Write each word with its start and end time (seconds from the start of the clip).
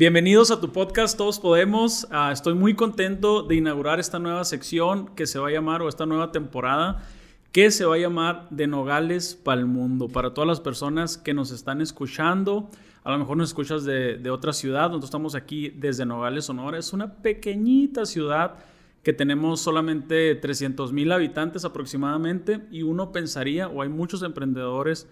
Bienvenidos 0.00 0.50
a 0.50 0.62
tu 0.62 0.72
podcast 0.72 1.18
Todos 1.18 1.38
Podemos. 1.38 2.08
Ah, 2.10 2.32
estoy 2.32 2.54
muy 2.54 2.72
contento 2.72 3.42
de 3.42 3.56
inaugurar 3.56 4.00
esta 4.00 4.18
nueva 4.18 4.46
sección 4.46 5.14
que 5.14 5.26
se 5.26 5.38
va 5.38 5.48
a 5.48 5.50
llamar, 5.50 5.82
o 5.82 5.90
esta 5.90 6.06
nueva 6.06 6.32
temporada, 6.32 7.06
que 7.52 7.70
se 7.70 7.84
va 7.84 7.96
a 7.96 7.98
llamar 7.98 8.46
De 8.48 8.66
Nogales 8.66 9.34
para 9.34 9.60
el 9.60 9.66
Mundo. 9.66 10.08
Para 10.08 10.32
todas 10.32 10.48
las 10.48 10.58
personas 10.58 11.18
que 11.18 11.34
nos 11.34 11.50
están 11.50 11.82
escuchando, 11.82 12.70
a 13.04 13.10
lo 13.10 13.18
mejor 13.18 13.36
nos 13.36 13.50
escuchas 13.50 13.84
de, 13.84 14.16
de 14.16 14.30
otra 14.30 14.54
ciudad, 14.54 14.84
nosotros 14.84 15.08
estamos 15.08 15.34
aquí 15.34 15.68
desde 15.68 16.06
Nogales, 16.06 16.46
Sonora. 16.46 16.78
Es 16.78 16.94
una 16.94 17.16
pequeñita 17.16 18.06
ciudad 18.06 18.54
que 19.02 19.12
tenemos 19.12 19.60
solamente 19.60 20.34
300 20.34 20.94
mil 20.94 21.12
habitantes 21.12 21.66
aproximadamente 21.66 22.62
y 22.70 22.84
uno 22.84 23.12
pensaría, 23.12 23.68
o 23.68 23.82
hay 23.82 23.90
muchos 23.90 24.22
emprendedores, 24.22 25.10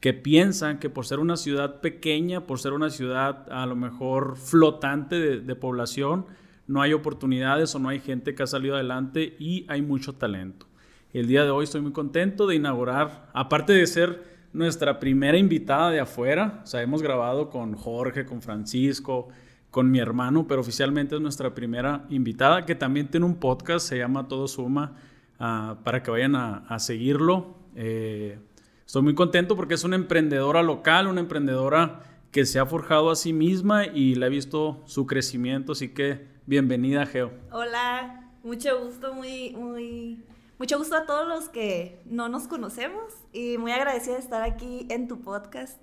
que 0.00 0.12
piensan 0.12 0.78
que 0.78 0.90
por 0.90 1.06
ser 1.06 1.18
una 1.18 1.36
ciudad 1.36 1.80
pequeña, 1.80 2.46
por 2.46 2.58
ser 2.58 2.72
una 2.72 2.90
ciudad 2.90 3.50
a 3.50 3.66
lo 3.66 3.76
mejor 3.76 4.36
flotante 4.36 5.40
de, 5.40 5.56
población, 5.56 6.26
no 6.66 6.82
hay 6.82 6.92
oportunidades 6.92 7.74
o 7.74 7.78
no 7.78 7.88
hay 7.88 8.00
gente 8.00 8.34
que 8.34 8.42
ha 8.42 8.46
salido 8.46 8.74
adelante 8.74 9.34
y 9.38 9.64
hay 9.68 9.82
mucho 9.82 10.14
talento. 10.14 10.66
El 11.12 11.28
día 11.28 11.44
de 11.44 11.50
hoy 11.50 11.64
estoy 11.64 11.80
muy 11.80 11.92
contento 11.92 12.46
de 12.46 12.56
inaugurar, 12.56 13.30
aparte 13.32 13.72
de 13.72 13.86
ser 13.86 14.36
nuestra 14.52 14.98
primera 15.00 15.38
invitada 15.38 15.90
de 15.90 16.00
afuera, 16.00 16.60
o 16.62 16.66
sea, 16.66 16.82
hemos 16.82 17.02
grabado 17.02 17.48
con 17.48 17.74
Jorge, 17.74 18.26
con 18.26 18.42
Francisco, 18.42 19.28
con 19.70 19.90
mi 19.90 19.98
hermano, 19.98 20.46
pero 20.46 20.60
oficialmente 20.60 21.16
es 21.16 21.20
nuestra 21.20 21.54
primera 21.54 22.06
invitada, 22.10 22.64
que 22.64 22.74
también 22.74 23.08
tiene 23.08 23.26
un 23.26 23.36
podcast, 23.36 23.86
se 23.86 23.98
llama 23.98 24.28
Todo 24.28 24.48
Suma, 24.48 24.96
ah, 25.38 25.76
para 25.84 26.02
que 26.02 26.10
vayan 26.10 26.34
a, 26.34 26.78
seguirlo. 26.78 27.56
Eh, 27.74 28.38
Estoy 28.86 29.02
muy 29.02 29.16
contento 29.16 29.56
porque 29.56 29.74
es 29.74 29.82
una 29.82 29.96
emprendedora 29.96 30.62
local, 30.62 31.08
una 31.08 31.20
emprendedora 31.20 32.04
que 32.30 32.46
se 32.46 32.60
ha 32.60 32.66
forjado 32.66 33.10
a 33.10 33.16
sí 33.16 33.32
misma 33.32 33.84
y 33.84 34.14
le 34.14 34.26
he 34.26 34.28
visto 34.28 34.80
su 34.86 35.06
crecimiento, 35.06 35.72
así 35.72 35.88
que 35.88 36.28
bienvenida, 36.46 37.04
Geo. 37.04 37.32
Hola, 37.50 38.30
mucho 38.44 38.84
gusto, 38.84 39.12
muy, 39.12 39.50
muy, 39.56 40.22
mucho 40.60 40.78
gusto 40.78 40.94
a 40.94 41.04
todos 41.04 41.26
los 41.26 41.48
que 41.48 42.00
no 42.04 42.28
nos 42.28 42.46
conocemos 42.46 43.12
y 43.32 43.58
muy 43.58 43.72
agradecida 43.72 44.14
de 44.14 44.20
estar 44.20 44.44
aquí 44.44 44.86
en 44.88 45.08
tu 45.08 45.20
podcast. 45.20 45.80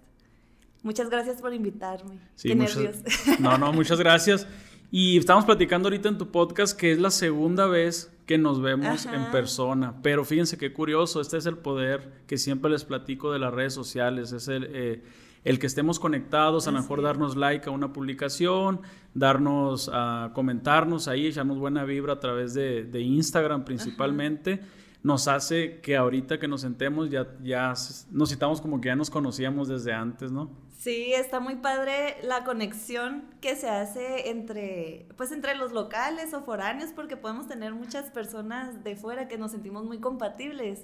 Muchas 0.81 1.09
gracias 1.09 1.41
por 1.41 1.53
invitarme. 1.53 2.19
Sí, 2.35 2.47
Qué 2.47 2.55
nervios. 2.55 2.99
No, 3.41 3.57
no, 3.57 3.73
muchas 3.73 3.99
gracias. 3.99 4.47
Y 4.91 5.17
estamos 5.17 5.43
platicando 5.43 5.87
ahorita 5.87 6.07
en 6.07 6.17
tu 6.17 6.31
podcast 6.31 6.79
que 6.79 6.93
es 6.93 6.99
la 6.99 7.11
segunda 7.11 7.67
vez 7.67 8.12
que 8.25 8.37
nos 8.37 8.61
vemos 8.61 9.05
en 9.05 9.31
persona. 9.31 9.95
Pero 10.01 10.23
fíjense 10.23 10.57
qué 10.57 10.71
curioso, 10.71 11.21
este 11.21 11.37
es 11.37 11.45
el 11.45 11.57
poder 11.57 12.23
que 12.27 12.37
siempre 12.37 12.71
les 12.71 12.85
platico 12.85 13.31
de 13.31 13.39
las 13.39 13.53
redes 13.53 13.73
sociales, 13.73 14.31
es 14.31 14.47
el, 14.47 14.67
eh, 14.71 15.03
el 15.43 15.59
que 15.59 15.67
estemos 15.67 15.99
conectados, 15.99 16.67
a 16.67 16.71
lo 16.71 16.81
mejor 16.81 17.01
darnos 17.01 17.35
like 17.35 17.67
a 17.67 17.71
una 17.71 17.91
publicación, 17.91 18.81
darnos 19.13 19.89
a 19.93 20.31
comentarnos 20.33 21.07
ahí, 21.07 21.27
echarnos 21.27 21.57
buena 21.57 21.83
vibra 21.83 22.13
a 22.13 22.19
través 22.19 22.53
de, 22.53 22.85
de 22.85 23.01
Instagram 23.01 23.65
principalmente. 23.65 24.61
Nos 25.03 25.27
hace 25.27 25.81
que 25.81 25.95
ahorita 25.97 26.39
que 26.39 26.47
nos 26.47 26.61
sentemos 26.61 27.09
ya, 27.09 27.27
ya 27.43 27.73
nos 28.11 28.29
citamos 28.29 28.61
como 28.61 28.79
que 28.81 28.87
ya 28.87 28.95
nos 28.95 29.09
conocíamos 29.09 29.67
desde 29.67 29.93
antes, 29.93 30.31
¿no? 30.31 30.49
Sí, 30.83 31.13
está 31.13 31.39
muy 31.39 31.55
padre 31.55 32.17
la 32.23 32.43
conexión 32.43 33.23
que 33.39 33.55
se 33.55 33.69
hace 33.69 34.29
entre, 34.29 35.07
pues 35.15 35.31
entre 35.31 35.55
los 35.55 35.71
locales 35.71 36.33
o 36.33 36.41
foráneos, 36.41 36.91
porque 36.93 37.15
podemos 37.15 37.47
tener 37.47 37.73
muchas 37.73 38.11
personas 38.11 38.83
de 38.83 38.97
fuera 38.97 39.29
que 39.29 39.37
nos 39.37 39.51
sentimos 39.51 39.85
muy 39.85 39.99
compatibles 39.99 40.83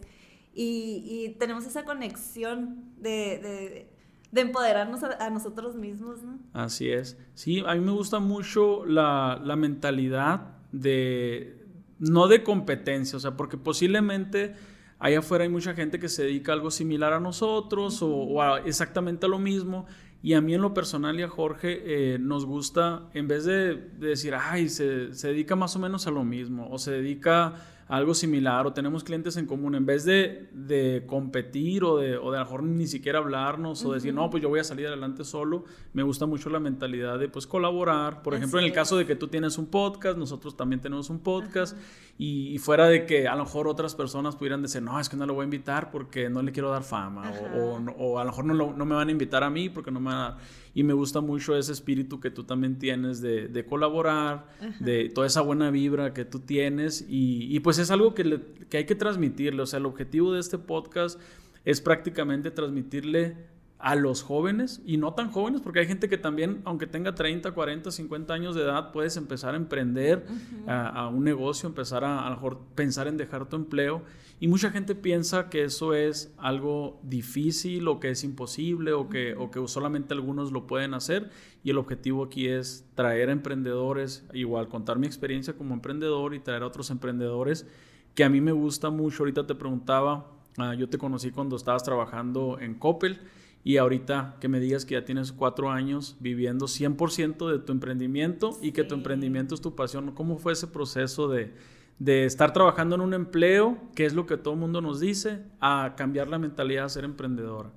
y, 0.53 1.35
tenemos 1.37 1.65
esa 1.65 1.83
conexión 1.83 2.93
de, 2.97 3.89
empoderarnos 4.33 5.03
a, 5.03 5.29
nosotros 5.29 5.75
mismos, 5.75 6.23
¿no? 6.23 6.39
Así 6.53 6.89
es. 6.89 7.17
Sí, 7.33 7.61
a 7.67 7.75
mí 7.75 7.81
me 7.81 7.91
gusta 7.91 8.19
mucho 8.19 8.85
la, 8.85 9.41
mentalidad 9.57 10.57
de, 10.71 11.58
no 11.99 12.27
de 12.27 12.43
competencia, 12.43 13.17
o 13.17 13.19
sea, 13.19 13.37
porque 13.37 13.57
posiblemente 13.57 14.55
allá 14.99 15.19
afuera 15.19 15.43
hay 15.43 15.49
mucha 15.49 15.73
gente 15.73 15.99
que 15.99 16.09
se 16.09 16.23
dedica 16.23 16.51
a 16.51 16.55
algo 16.55 16.71
similar 16.71 17.13
a 17.13 17.19
nosotros 17.19 17.99
o, 18.01 18.41
a 18.41 18.59
exactamente 18.59 19.25
a 19.25 19.29
lo 19.29 19.39
mismo. 19.39 19.85
Y 20.21 20.33
a 20.33 20.41
mí 20.41 20.53
en 20.53 20.61
lo 20.61 20.73
personal 20.73 21.17
y 21.17 21.23
a 21.23 21.29
Jorge 21.29 21.81
eh, 21.85 22.19
nos 22.19 22.45
gusta, 22.45 23.09
en 23.13 23.29
vez 23.29 23.45
de, 23.45 23.75
decir, 23.75 24.35
ay, 24.35 24.67
se, 24.67 25.13
se, 25.13 25.29
dedica 25.29 25.55
más 25.55 25.77
o 25.77 25.79
menos 25.79 26.07
a 26.07 26.11
lo 26.11 26.25
mismo, 26.25 26.67
o 26.69 26.77
se 26.77 26.91
dedica 26.91 27.55
algo 27.89 28.13
similar 28.13 28.67
o 28.67 28.71
tenemos 28.71 29.03
clientes 29.03 29.35
en 29.35 29.47
común, 29.47 29.73
en 29.73 29.83
vez 29.83 30.05
de, 30.05 31.03
competir 31.07 31.83
o 31.83 31.97
de, 31.97 32.17
o 32.17 32.31
de 32.31 32.37
a 32.37 32.41
lo 32.41 32.45
mejor 32.45 32.63
ni 32.63 32.85
siquiera 32.85 33.17
hablarnos 33.17 33.83
o 33.83 33.93
decir, 33.93 34.13
no, 34.13 34.29
pues 34.29 34.43
yo 34.43 34.49
voy 34.49 34.59
a 34.59 34.63
salir 34.63 34.85
adelante 34.85 35.25
solo, 35.25 35.65
me 35.93 36.03
gusta 36.03 36.27
mucho 36.27 36.51
la 36.51 36.59
mentalidad 36.59 37.17
de 37.17 37.27
pues 37.29 37.47
colaborar. 37.47 38.21
Por 38.21 38.35
ejemplo, 38.35 38.59
en 38.59 38.65
el 38.65 38.73
caso 38.73 38.95
de 38.95 39.07
que 39.07 39.15
tú 39.15 39.27
tienes 39.27 39.57
un 39.57 39.65
podcast, 39.65 40.19
nosotros 40.19 40.55
también 40.55 40.81
tenemos 40.81 41.09
un 41.09 41.19
podcast 41.19 41.75
y, 42.19 42.59
fuera 42.59 42.85
de 42.85 43.07
que 43.07 43.27
a 43.27 43.35
lo 43.35 43.45
mejor 43.45 43.67
otras 43.67 43.95
personas 43.95 44.35
pudieran 44.35 44.61
decir, 44.61 44.83
no, 44.83 44.99
es 44.99 45.09
que 45.09 45.17
no 45.17 45.25
lo 45.25 45.33
voy 45.33 45.41
a 45.41 45.45
invitar 45.45 45.89
porque 45.89 46.29
no 46.29 46.43
le 46.43 46.51
quiero 46.51 46.69
dar 46.69 46.83
fama 46.83 47.31
o, 47.55 47.79
o, 47.97 48.19
a 48.19 48.23
lo 48.23 48.29
mejor 48.29 48.45
no, 48.45 48.53
no 48.53 48.85
me 48.85 48.93
van 48.93 49.07
a 49.07 49.11
invitar 49.11 49.43
a 49.43 49.49
mí 49.49 49.69
porque 49.69 49.89
no 49.89 49.99
me 49.99 50.07
van 50.07 50.17
a 50.17 50.29
dar 50.29 50.37
y 50.73 50.83
me 50.83 50.93
gusta 50.93 51.21
mucho 51.21 51.55
ese 51.55 51.71
espíritu 51.71 52.19
que 52.19 52.31
tú 52.31 52.43
también 52.43 52.77
tienes 52.77 53.21
de, 53.21 53.65
colaborar, 53.67 54.47
de 54.79 55.09
toda 55.09 55.27
esa 55.27 55.41
buena 55.41 55.71
vibra 55.71 56.13
que 56.13 56.25
tú 56.25 56.39
tienes 56.39 57.05
y, 57.07 57.59
pues 57.61 57.79
es 57.79 57.91
algo 57.91 58.13
que, 58.13 58.41
que 58.69 58.77
hay 58.77 58.85
que 58.85 58.95
transmitirle, 58.95 59.61
o 59.61 59.65
sea, 59.65 59.79
el 59.79 59.85
objetivo 59.85 60.33
de 60.33 60.39
este 60.39 60.57
podcast 60.57 61.19
es 61.65 61.81
prácticamente 61.81 62.51
transmitirle 62.51 63.35
a 63.79 63.95
los 63.95 64.23
jóvenes 64.23 64.81
y 64.85 64.97
no 64.97 65.13
tan 65.13 65.31
jóvenes, 65.31 65.61
porque 65.61 65.79
hay 65.79 65.87
gente 65.87 66.09
que 66.09 66.17
también, 66.17 66.61
aunque 66.65 66.85
tenga 66.85 67.15
30, 67.15 67.53
40, 67.53 67.91
50 67.91 68.33
años 68.33 68.53
de 68.53 68.63
edad, 68.63 68.91
puedes 68.91 69.15
empezar 69.15 69.53
a 69.53 69.57
emprender 69.57 70.25
a, 70.67 71.07
un 71.07 71.23
negocio, 71.23 71.67
empezar 71.67 72.03
a 72.03 72.25
a 72.25 72.29
lo 72.29 72.35
mejor 72.35 72.59
pensar 72.75 73.07
en 73.07 73.15
dejar 73.15 73.47
tu 73.47 73.55
empleo. 73.55 74.03
Y 74.41 74.49
mucha 74.49 74.69
gente 74.71 74.95
piensa 74.95 75.49
que 75.49 75.63
eso 75.63 75.93
es 75.93 76.33
algo 76.37 76.99
difícil 77.03 77.87
o 77.87 78.01
que 78.01 78.09
es 78.09 78.23
imposible 78.25 78.91
o 78.91 79.07
que, 79.07 79.33
o 79.35 79.49
que 79.49 79.65
solamente 79.69 80.13
algunos 80.13 80.51
lo 80.51 80.67
pueden 80.67 80.93
hacer. 80.93 81.29
Y 81.63 81.69
el 81.69 81.77
objetivo 81.77 82.25
aquí 82.25 82.47
es 82.47 82.85
traer 82.95 83.29
a 83.29 83.31
emprendedores, 83.31 84.25
igual 84.33 84.67
contar 84.67 84.99
mi 84.99 85.07
experiencia 85.07 85.53
como 85.53 85.73
emprendedor 85.73 86.33
y 86.33 86.39
traer 86.39 86.63
a 86.63 86.67
otros 86.67 86.89
emprendedores 86.89 87.65
que 88.13 88.25
a 88.25 88.29
mí 88.29 88.41
me 88.41 88.51
gusta 88.51 88.89
mucho. 88.89 89.23
Ahorita 89.23 89.47
te 89.47 89.55
preguntaba, 89.55 90.31
ah, 90.57 90.73
yo 90.73 90.89
te 90.89 90.97
conocí 90.97 91.31
cuando 91.31 91.55
estabas 91.55 91.83
trabajando 91.83 92.57
en 92.59 92.75
Coppel 92.75 93.21
y 93.63 93.77
ahorita 93.77 94.37
que 94.39 94.47
me 94.47 94.59
digas 94.59 94.85
que 94.85 94.95
ya 94.95 95.05
tienes 95.05 95.31
cuatro 95.31 95.69
años 95.69 96.15
viviendo 96.19 96.65
100% 96.67 97.51
de 97.51 97.59
tu 97.59 97.71
emprendimiento 97.71 98.57
y 98.61 98.71
que 98.71 98.83
tu 98.83 98.95
emprendimiento 98.95 99.55
es 99.55 99.61
tu 99.61 99.75
pasión, 99.75 100.11
¿cómo 100.13 100.37
fue 100.37 100.53
ese 100.53 100.67
proceso 100.67 101.27
de, 101.27 101.53
de, 101.99 102.25
estar 102.25 102.53
trabajando 102.53 102.95
en 102.95 103.01
un 103.01 103.13
empleo, 103.13 103.77
que 103.95 104.05
es 104.05 104.13
lo 104.13 104.25
que 104.25 104.37
todo 104.37 104.53
el 104.53 104.59
mundo 104.59 104.81
nos 104.81 104.99
dice, 104.99 105.43
a 105.59 105.93
cambiar 105.97 106.29
la 106.29 106.39
mentalidad 106.39 106.85
a 106.85 106.89
ser 106.89 107.03
emprendedora? 107.03 107.71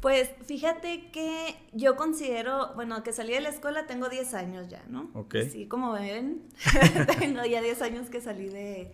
Pues 0.00 0.30
fíjate 0.44 1.10
que 1.12 1.56
yo 1.72 1.96
considero, 1.96 2.74
bueno, 2.74 3.02
que 3.02 3.14
salí 3.14 3.32
de 3.32 3.40
la 3.40 3.48
escuela 3.48 3.86
tengo 3.86 4.10
10 4.10 4.34
años 4.34 4.68
ya, 4.68 4.84
¿no? 4.90 5.10
Ok. 5.14 5.36
Sí, 5.50 5.64
como 5.64 5.92
ven, 5.92 6.42
tengo 7.20 7.42
ya 7.46 7.62
10 7.62 7.80
años 7.80 8.10
que 8.10 8.20
salí 8.20 8.50
de, 8.50 8.92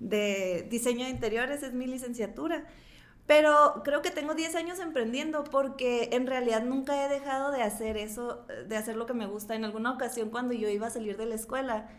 de 0.00 0.66
diseño 0.68 1.04
de 1.04 1.12
interiores, 1.12 1.62
es 1.62 1.74
mi 1.74 1.86
licenciatura. 1.86 2.66
Pero 3.28 3.82
creo 3.84 4.00
que 4.00 4.10
tengo 4.10 4.34
10 4.34 4.54
años 4.54 4.78
emprendiendo 4.78 5.44
porque 5.44 6.08
en 6.12 6.26
realidad 6.26 6.64
nunca 6.64 7.04
he 7.04 7.10
dejado 7.10 7.50
de 7.52 7.62
hacer 7.62 7.98
eso, 7.98 8.46
de 8.66 8.74
hacer 8.74 8.96
lo 8.96 9.04
que 9.04 9.12
me 9.12 9.26
gusta. 9.26 9.54
En 9.54 9.66
alguna 9.66 9.92
ocasión 9.92 10.30
cuando 10.30 10.54
yo 10.54 10.70
iba 10.70 10.86
a 10.86 10.90
salir 10.90 11.18
de 11.18 11.26
la 11.26 11.34
escuela, 11.34 11.90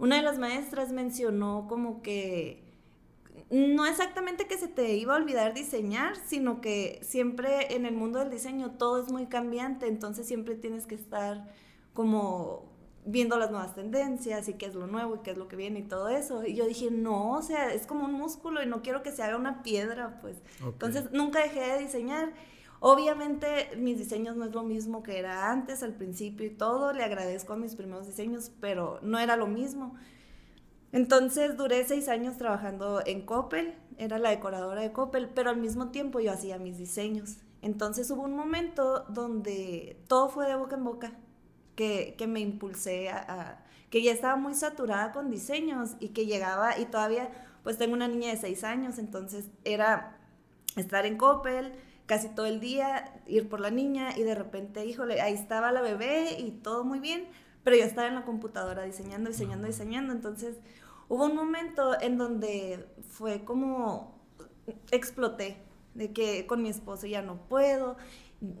una 0.00 0.16
de 0.16 0.22
las 0.22 0.40
maestras 0.40 0.90
mencionó 0.90 1.66
como 1.68 2.02
que 2.02 2.64
no 3.48 3.86
exactamente 3.86 4.48
que 4.48 4.58
se 4.58 4.66
te 4.66 4.96
iba 4.96 5.14
a 5.14 5.18
olvidar 5.18 5.54
diseñar, 5.54 6.16
sino 6.16 6.60
que 6.60 6.98
siempre 7.02 7.76
en 7.76 7.86
el 7.86 7.94
mundo 7.94 8.18
del 8.18 8.30
diseño 8.30 8.72
todo 8.72 9.00
es 9.00 9.12
muy 9.12 9.26
cambiante, 9.26 9.86
entonces 9.86 10.26
siempre 10.26 10.56
tienes 10.56 10.86
que 10.86 10.96
estar 10.96 11.48
como 11.94 12.71
viendo 13.04 13.38
las 13.38 13.50
nuevas 13.50 13.74
tendencias 13.74 14.48
y 14.48 14.54
qué 14.54 14.66
es 14.66 14.74
lo 14.74 14.86
nuevo 14.86 15.16
y 15.16 15.18
qué 15.20 15.32
es 15.32 15.38
lo 15.38 15.48
que 15.48 15.56
viene 15.56 15.80
y 15.80 15.82
todo 15.84 16.08
eso. 16.08 16.44
Y 16.44 16.54
yo 16.54 16.66
dije, 16.66 16.90
no, 16.90 17.32
o 17.32 17.42
sea, 17.42 17.72
es 17.72 17.86
como 17.86 18.04
un 18.04 18.12
músculo 18.12 18.62
y 18.62 18.66
no 18.66 18.82
quiero 18.82 19.02
que 19.02 19.10
se 19.10 19.22
haga 19.22 19.36
una 19.36 19.62
piedra, 19.62 20.18
pues. 20.20 20.36
Entonces 20.64 21.10
nunca 21.12 21.42
dejé 21.42 21.60
de 21.60 21.78
diseñar. 21.80 22.32
Obviamente 22.80 23.70
mis 23.76 23.98
diseños 23.98 24.36
no 24.36 24.44
es 24.44 24.52
lo 24.52 24.62
mismo 24.62 25.02
que 25.02 25.18
era 25.18 25.50
antes, 25.50 25.82
al 25.82 25.94
principio 25.94 26.46
y 26.46 26.50
todo. 26.50 26.92
Le 26.92 27.04
agradezco 27.04 27.52
a 27.52 27.56
mis 27.56 27.74
primeros 27.74 28.06
diseños, 28.06 28.50
pero 28.60 28.98
no 29.02 29.18
era 29.18 29.36
lo 29.36 29.46
mismo. 29.46 29.94
Entonces 30.92 31.56
duré 31.56 31.84
seis 31.84 32.08
años 32.08 32.36
trabajando 32.36 33.02
en 33.06 33.24
Coppel, 33.24 33.74
era 33.96 34.18
la 34.18 34.30
decoradora 34.30 34.82
de 34.82 34.92
Coppel, 34.92 35.28
pero 35.28 35.50
al 35.50 35.56
mismo 35.56 35.90
tiempo 35.90 36.20
yo 36.20 36.32
hacía 36.32 36.58
mis 36.58 36.76
diseños. 36.76 37.38
Entonces 37.62 38.10
hubo 38.10 38.22
un 38.22 38.36
momento 38.36 39.04
donde 39.08 39.96
todo 40.06 40.28
fue 40.28 40.46
de 40.46 40.56
boca 40.56 40.76
en 40.76 40.84
boca 40.84 41.12
que, 41.76 42.16
me 42.28 42.40
impulsé 42.40 43.08
a, 43.10 43.64
que 43.90 44.02
ya 44.02 44.12
estaba 44.12 44.36
muy 44.36 44.54
saturada 44.54 45.12
con 45.12 45.30
diseños 45.30 45.96
y 46.00 46.08
que 46.08 46.26
llegaba 46.26 46.78
y 46.78 46.86
todavía 46.86 47.30
pues 47.62 47.78
tengo 47.78 47.94
una 47.94 48.08
niña 48.08 48.30
de 48.30 48.36
seis 48.36 48.64
años, 48.64 48.98
entonces 48.98 49.48
era 49.64 50.16
estar 50.76 51.06
en 51.06 51.16
Coppel, 51.16 51.72
casi 52.06 52.28
todo 52.28 52.46
el 52.46 52.60
día, 52.60 53.20
ir 53.26 53.48
por 53.48 53.60
la 53.60 53.70
niña 53.70 54.16
y 54.16 54.22
de 54.22 54.34
repente, 54.34 54.84
híjole, 54.84 55.20
ahí 55.20 55.34
estaba 55.34 55.70
la 55.70 55.80
bebé 55.80 56.36
y 56.38 56.50
todo 56.50 56.84
muy 56.84 56.98
bien, 56.98 57.28
pero 57.62 57.76
yo 57.76 57.84
estaba 57.84 58.08
en 58.08 58.16
la 58.16 58.24
computadora 58.24 58.82
diseñando, 58.82 59.30
diseñando, 59.30 59.66
diseñando, 59.66 60.12
entonces 60.12 60.56
hubo 61.08 61.26
un 61.26 61.36
momento 61.36 62.00
en 62.00 62.18
donde 62.18 62.86
fue 63.08 63.44
como 63.44 64.20
exploté, 64.90 65.58
de 65.94 66.12
que 66.12 66.46
con 66.46 66.62
mi 66.62 66.70
esposo 66.70 67.06
ya 67.06 67.22
no 67.22 67.36
puedo, 67.48 67.96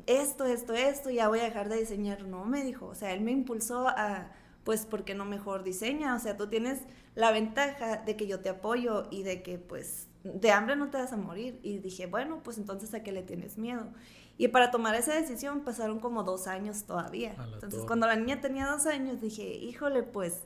esto, 0.06 0.44
esto, 0.44 0.74
esto, 0.74 1.10
ya 1.10 1.28
voy 1.28 1.40
a 1.40 1.44
dejar 1.44 1.68
de 1.68 1.78
diseñar. 1.78 2.24
No, 2.26 2.44
me 2.44 2.62
dijo, 2.62 2.86
o 2.86 2.94
sea, 2.94 3.12
él 3.12 3.20
me 3.20 3.32
impulsó 3.32 3.88
a, 3.88 4.30
pues, 4.64 4.86
¿por 4.86 5.04
qué 5.04 5.14
no 5.14 5.24
mejor 5.24 5.64
diseña? 5.64 6.14
O 6.14 6.18
sea, 6.18 6.36
tú 6.36 6.48
tienes 6.48 6.80
la 7.14 7.32
ventaja 7.32 7.96
de 7.98 8.16
que 8.16 8.26
yo 8.26 8.40
te 8.40 8.48
apoyo 8.48 9.08
y 9.10 9.22
de 9.22 9.42
que, 9.42 9.58
pues, 9.58 10.08
de 10.24 10.52
hambre 10.52 10.76
no 10.76 10.90
te 10.90 10.98
vas 10.98 11.12
a 11.12 11.16
morir. 11.16 11.58
Y 11.62 11.78
dije, 11.78 12.06
bueno, 12.06 12.42
pues 12.42 12.58
entonces 12.58 12.94
a 12.94 13.02
qué 13.02 13.12
le 13.12 13.22
tienes 13.22 13.58
miedo. 13.58 13.88
Y 14.38 14.48
para 14.48 14.70
tomar 14.70 14.94
esa 14.94 15.14
decisión 15.14 15.60
pasaron 15.60 16.00
como 16.00 16.22
dos 16.22 16.46
años 16.46 16.84
todavía. 16.84 17.34
Entonces, 17.52 17.84
cuando 17.86 18.06
la 18.06 18.16
niña 18.16 18.40
tenía 18.40 18.66
dos 18.66 18.86
años, 18.86 19.20
dije, 19.20 19.42
híjole, 19.42 20.02
pues, 20.02 20.44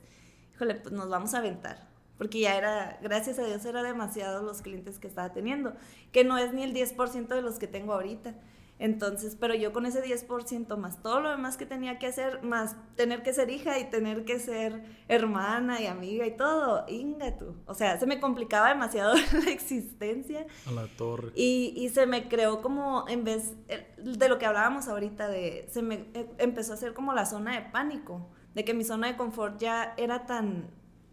híjole, 0.53 0.75
pues 0.75 0.93
nos 0.93 1.09
vamos 1.09 1.33
a 1.33 1.39
aventar. 1.39 1.87
Porque 2.17 2.39
ya 2.39 2.57
era, 2.57 2.97
gracias 3.01 3.37
a 3.39 3.45
Dios, 3.45 3.63
era 3.65 3.83
demasiado 3.83 4.41
los 4.43 4.61
clientes 4.61 4.97
que 4.97 5.07
estaba 5.07 5.31
teniendo, 5.31 5.73
que 6.11 6.23
no 6.23 6.37
es 6.37 6.51
ni 6.53 6.63
el 6.63 6.73
10% 6.73 7.27
de 7.27 7.41
los 7.41 7.59
que 7.59 7.67
tengo 7.67 7.93
ahorita. 7.93 8.33
Entonces, 8.79 9.35
pero 9.39 9.55
yo 9.55 9.73
con 9.73 9.85
ese 9.85 10.03
10% 10.03 10.77
más 10.77 11.01
todo 11.01 11.19
lo 11.19 11.31
demás 11.31 11.57
que 11.57 11.65
tenía 11.65 11.97
que 11.97 12.07
hacer, 12.07 12.43
más 12.43 12.75
tener 12.95 13.23
que 13.23 13.33
ser 13.33 13.49
hija 13.49 13.79
y 13.79 13.89
tener 13.89 14.23
que 14.23 14.39
ser 14.39 14.83
hermana 15.07 15.81
y 15.81 15.87
amiga 15.87 16.27
y 16.27 16.37
todo, 16.37 16.85
inga 16.87 17.37
tú. 17.37 17.55
O 17.65 17.73
sea, 17.73 17.99
se 17.99 18.05
me 18.05 18.19
complicaba 18.19 18.69
demasiado 18.69 19.15
la 19.45 19.51
existencia. 19.51 20.45
A 20.67 20.71
la 20.71 20.87
torre. 20.87 21.31
Y, 21.35 21.73
y 21.75 21.89
se 21.89 22.05
me 22.05 22.27
creó 22.27 22.61
como, 22.61 23.05
en 23.07 23.23
vez 23.23 23.53
de 23.97 24.29
lo 24.29 24.37
que 24.37 24.45
hablábamos 24.45 24.87
ahorita, 24.87 25.27
de, 25.27 25.67
se 25.71 25.81
me 25.81 26.05
eh, 26.13 26.29
empezó 26.37 26.73
a 26.73 26.75
hacer 26.75 26.93
como 26.93 27.13
la 27.13 27.25
zona 27.25 27.55
de 27.55 27.69
pánico, 27.69 28.29
de 28.53 28.63
que 28.63 28.73
mi 28.73 28.83
zona 28.83 29.07
de 29.07 29.17
confort 29.17 29.59
ya 29.59 29.95
era 29.97 30.27
tan, 30.27 30.69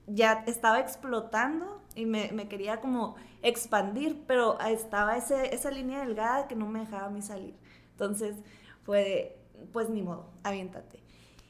ya 0.06 0.44
estaba 0.46 0.80
explotando 0.80 1.83
y 1.94 2.06
me, 2.06 2.30
me, 2.32 2.48
quería 2.48 2.80
como 2.80 3.16
expandir, 3.42 4.24
pero 4.26 4.58
estaba 4.60 5.16
ese, 5.16 5.54
esa 5.54 5.70
línea 5.70 6.00
delgada 6.00 6.48
que 6.48 6.56
no 6.56 6.66
me 6.66 6.80
dejaba 6.80 7.06
a 7.06 7.10
mí 7.10 7.22
salir. 7.22 7.54
Entonces 7.92 8.36
fue, 8.82 9.38
pues 9.72 9.90
ni 9.90 10.02
modo, 10.02 10.30
aviéntate. 10.42 11.02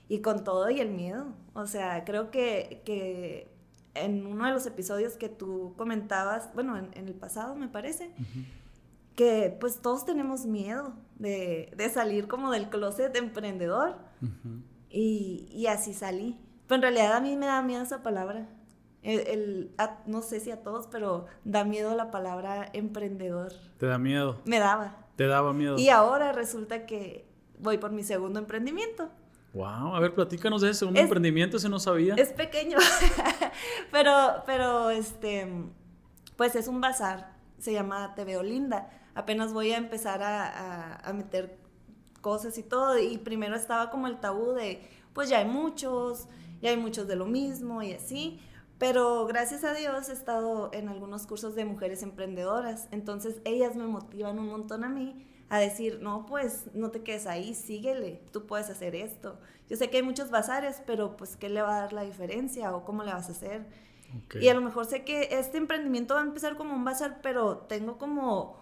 Y 0.08 0.20
con 0.20 0.44
todo 0.44 0.69
y 0.70 0.81
el 0.81 0.91
miedo, 0.91 1.26
o 1.55 1.67
sea, 1.67 2.05
creo 2.05 2.31
que, 2.31 2.82
que 2.85 3.50
en 3.94 4.26
uno 4.26 4.46
de 4.46 4.52
los 4.52 4.67
episodios 4.67 5.14
que 5.14 5.29
tú 5.29 5.75
comentabas, 5.76 6.52
bueno, 6.55 6.76
en, 6.76 6.93
el 6.94 7.14
pasado 7.14 7.55
me 7.55 7.69
parece, 7.69 8.11
que 9.17 9.56
pues 9.61 9.81
todos 9.81 10.05
tenemos 10.05 10.44
miedo 10.44 10.93
de, 11.17 11.73
de, 11.76 11.88
salir 11.88 12.29
como 12.29 12.50
del 12.50 12.69
closet 12.69 13.12
de 13.12 13.20
emprendedor. 13.20 13.97
y, 14.90 15.49
y 15.50 15.67
así 15.69 15.94
salí. 15.94 16.38
Pero 16.67 16.76
en 16.76 16.82
realidad 16.82 17.14
a 17.14 17.20
mí 17.20 17.37
me 17.37 17.47
da 17.47 17.62
miedo 17.62 17.82
esa 17.82 18.02
palabra. 18.02 18.49
El, 19.04 19.70
no 20.06 20.22
sé 20.22 20.40
si 20.40 20.50
a 20.50 20.62
todos, 20.62 20.86
pero 20.86 21.26
da 21.44 21.64
miedo 21.64 21.94
la 21.94 22.10
palabra 22.10 22.70
emprendedor. 22.72 23.52
¿Te 23.78 23.86
da 23.86 23.98
miedo? 23.98 24.40
Me 24.46 24.58
daba. 24.58 24.96
¿Te 25.16 25.26
daba 25.26 25.52
miedo? 25.52 25.78
Y 25.78 25.90
ahora 25.90 26.32
resulta 26.32 26.86
que 26.86 27.26
voy 27.58 27.76
por 27.76 27.92
mi 27.92 28.02
segundo 28.02 28.38
emprendimiento. 28.38 29.10
Wow, 29.52 29.94
a 29.94 30.00
ver, 30.00 30.14
platícanos 30.14 30.62
de 30.62 30.70
ese 30.70 30.80
segundo 30.80 31.00
emprendimiento, 31.00 31.58
ese 31.58 31.68
no 31.68 31.78
sabía. 31.78 32.14
Es 32.14 32.32
pequeño, 32.32 32.78
pero, 33.92 34.42
pero, 34.46 34.90
este, 34.90 35.48
pues 36.36 36.56
es 36.56 36.66
un 36.66 36.80
bazar, 36.80 37.36
se 37.58 37.72
llama 37.72 38.14
Te 38.16 38.24
Veo 38.24 38.42
Linda. 38.42 38.90
Apenas 39.14 39.52
voy 39.52 39.70
a 39.70 39.76
empezar 39.76 40.22
a, 40.22 40.96
a 40.96 41.12
meter 41.12 41.58
cosas 42.20 42.56
y 42.58 42.62
todo, 42.62 42.98
y 42.98 43.18
primero 43.18 43.54
estaba 43.54 43.90
como 43.90 44.08
el 44.08 44.18
tabú 44.18 44.52
de, 44.54 44.88
pues 45.12 45.28
ya 45.28 45.38
hay 45.38 45.44
muchos, 45.44 46.26
ya 46.60 46.70
hay 46.70 46.76
muchos 46.78 47.06
de 47.06 47.14
lo 47.14 47.26
mismo 47.26 47.82
y 47.82 47.92
así, 47.92 48.40
pero 48.84 49.25
gracias 49.25 49.64
a 49.64 49.72
Dios 49.72 50.10
he 50.10 50.12
estado 50.12 50.69
en 50.75 50.90
algunos 50.90 51.26
cursos 51.26 51.54
de 51.54 51.64
mujeres 51.64 52.02
emprendedoras, 52.02 52.86
entonces 52.90 53.36
ellas 53.46 53.76
me 53.76 53.86
motivan 53.86 54.38
un 54.38 54.48
montón 54.48 54.84
a 54.84 54.90
mí 54.90 55.26
a 55.48 55.58
decir, 55.58 56.00
no, 56.02 56.26
pues 56.26 56.66
no 56.75 56.90
te 56.90 57.02
quedes 57.02 57.26
ahí, 57.26 57.54
síguele, 57.54 58.20
tú 58.31 58.44
puedes 58.44 58.69
hacer 58.69 58.94
esto. 58.94 59.40
Yo 59.70 59.78
sé 59.78 59.88
que 59.88 59.96
hay 59.96 60.02
muchos 60.02 60.31
bazares, 60.31 60.82
pero 60.84 61.16
pues 61.16 61.34
¿qué 61.38 61.48
le 61.48 61.62
va 61.62 61.78
a 61.78 61.81
dar 61.81 61.94
la 61.94 62.02
diferencia 62.02 62.76
o 62.76 62.84
cómo 62.84 63.04
le 63.04 63.14
vas 63.14 63.31
a 63.31 63.32
hacer? 63.32 63.66
Y 64.38 64.48
a 64.48 64.54
lo 64.54 64.60
mejor 64.60 64.84
sé 64.84 65.02
que 65.02 65.30
este 65.30 65.56
emprendimiento 65.56 66.12
va 66.12 66.20
a 66.20 66.25
empezar 66.25 66.58
como 66.58 66.75
un 66.75 66.84
bazar, 66.84 67.20
pero 67.22 67.60
tengo 67.60 67.96
como 67.96 68.58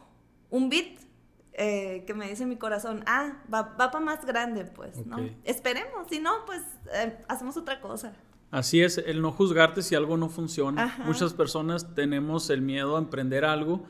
un 0.51 0.69
bit 0.69 1.01
eh, 1.55 2.05
que 2.07 2.15
me 2.15 2.29
dice 2.29 2.47
mi 2.47 2.59
corazón, 2.59 3.03
ah, 3.09 3.43
va, 3.53 3.75
va 3.75 3.91
para 3.91 4.05
más 4.05 4.25
grande, 4.25 4.67
pues, 4.67 5.05
¿no? 5.05 5.17
Esperemos, 5.43 6.07
si 6.09 6.21
no, 6.21 6.31
pues 6.47 6.63
eh, 6.95 7.19
hacemos 7.27 7.57
otra 7.57 7.81
cosa. 7.81 8.13
Así 8.53 8.83
es, 8.83 8.99
el 8.99 9.23
no 9.23 9.33
juzgarte 9.33 9.81
si 9.81 9.95
algo 9.95 10.19
no 10.19 10.29
funciona. 10.29 10.95
Muchas 11.07 11.33
personas 11.33 11.95
tenemos 11.95 12.51
el 12.51 12.61
miedo 12.61 12.97
a 12.97 12.99
emprender 12.99 13.47
algo 13.47 13.83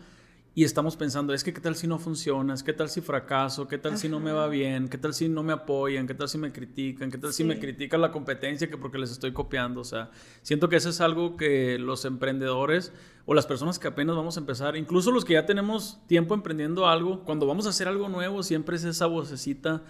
y 0.54 0.64
estamos 0.64 0.96
pensando, 0.96 1.32
es 1.32 1.42
que 1.42 1.52
qué 1.52 1.60
tal 1.60 1.76
si 1.76 1.86
no 1.86 1.98
funciona, 1.98 2.54
qué 2.62 2.74
tal 2.74 2.90
si 2.90 3.00
fracaso, 3.00 3.66
qué 3.66 3.78
tal 3.78 3.96
si 3.96 4.08
no 4.10 4.20
me 4.20 4.32
va 4.32 4.48
bien, 4.48 4.88
qué 4.88 4.98
tal 4.98 5.14
si 5.14 5.28
no 5.28 5.42
me 5.42 5.54
apoyan, 5.54 6.06
qué 6.06 6.12
tal 6.12 6.28
si 6.28 6.36
me 6.36 6.52
critican, 6.52 7.10
qué 7.10 7.16
tal 7.16 7.32
si 7.32 7.42
me 7.42 7.58
critican 7.58 8.02
la 8.02 8.12
competencia 8.12 8.68
que 8.68 8.76
porque 8.76 8.98
les 8.98 9.10
estoy 9.10 9.32
copiando. 9.32 9.80
O 9.80 9.84
sea, 9.84 10.10
siento 10.42 10.68
que 10.68 10.76
eso 10.76 10.90
es 10.90 11.00
algo 11.00 11.38
que 11.38 11.78
los 11.78 12.04
emprendedores 12.04 12.92
o 13.24 13.34
las 13.34 13.46
personas 13.46 13.78
que 13.78 13.88
apenas 13.88 14.16
vamos 14.16 14.36
a 14.36 14.40
empezar, 14.40 14.76
incluso 14.76 15.12
los 15.12 15.24
que 15.24 15.34
ya 15.34 15.46
tenemos 15.46 16.00
tiempo 16.06 16.34
emprendiendo 16.34 16.88
algo, 16.88 17.24
cuando 17.24 17.46
vamos 17.46 17.66
a 17.66 17.68
hacer 17.68 17.86
algo 17.86 18.08
nuevo, 18.08 18.42
siempre 18.42 18.76
es 18.76 18.84
esa 18.84 19.06
vocecita 19.06 19.82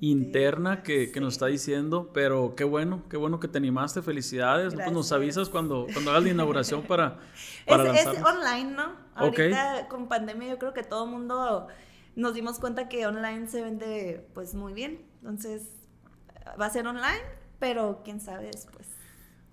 interna 0.00 0.82
que, 0.82 1.12
que 1.12 1.20
nos 1.20 1.34
está 1.34 1.46
diciendo, 1.46 2.10
pero 2.12 2.54
qué 2.56 2.64
bueno, 2.64 3.04
qué 3.08 3.16
bueno 3.16 3.38
que 3.38 3.46
te 3.46 3.58
animaste, 3.58 4.02
felicidades, 4.02 4.74
pues 4.74 4.92
nos 4.92 5.12
avisas 5.12 5.48
cuando, 5.48 5.86
cuando 5.92 6.10
hagas 6.10 6.24
la 6.24 6.30
inauguración 6.30 6.82
para, 6.82 7.20
para 7.66 7.92
es, 7.92 8.06
es, 8.06 8.22
online, 8.24 8.72
¿no? 8.72 9.09
Ahorita 9.20 9.88
con 9.88 10.08
pandemia 10.08 10.48
yo 10.48 10.58
creo 10.58 10.72
que 10.72 10.82
todo 10.82 11.04
el 11.04 11.10
mundo 11.10 11.68
nos 12.16 12.34
dimos 12.34 12.58
cuenta 12.58 12.88
que 12.88 13.06
online 13.06 13.48
se 13.48 13.62
vende 13.62 14.28
pues 14.34 14.54
muy 14.54 14.72
bien, 14.72 15.06
entonces 15.20 15.70
va 16.60 16.66
a 16.66 16.70
ser 16.70 16.86
online, 16.86 17.20
pero 17.58 18.00
quién 18.04 18.20
sabe 18.20 18.46
después. 18.46 18.86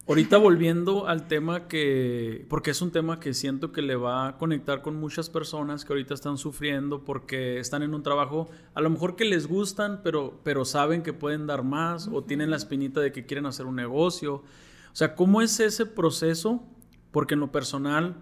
Ahorita 0.07 0.37
volviendo 0.37 1.05
al 1.07 1.27
tema 1.27 1.67
que, 1.67 2.45
porque 2.49 2.71
es 2.71 2.81
un 2.81 2.91
tema 2.91 3.19
que 3.19 3.33
siento 3.33 3.73
que 3.73 3.81
le 3.81 3.97
va 3.97 4.29
a 4.29 4.37
conectar 4.37 4.81
con 4.81 4.95
muchas 4.95 5.29
personas 5.29 5.83
que 5.83 5.91
ahorita 5.91 6.13
están 6.13 6.37
sufriendo 6.37 7.03
porque 7.03 7.59
están 7.59 7.83
en 7.83 7.93
un 7.93 8.03
trabajo, 8.03 8.49
a 8.73 8.79
lo 8.79 8.89
mejor 8.89 9.17
que 9.17 9.25
les 9.25 9.47
gustan, 9.47 9.99
pero, 10.05 10.39
pero 10.45 10.63
saben 10.63 11.03
que 11.03 11.11
pueden 11.11 11.45
dar 11.45 11.63
más 11.63 12.07
o 12.07 12.23
tienen 12.23 12.51
la 12.51 12.55
espinita 12.55 13.01
de 13.01 13.11
que 13.11 13.25
quieren 13.25 13.45
hacer 13.47 13.65
un 13.65 13.75
negocio. 13.75 14.35
O 14.35 14.95
sea, 14.95 15.13
¿cómo 15.13 15.41
es 15.41 15.59
ese 15.59 15.85
proceso? 15.85 16.63
Porque 17.11 17.33
en 17.33 17.41
lo 17.41 17.51
personal 17.51 18.15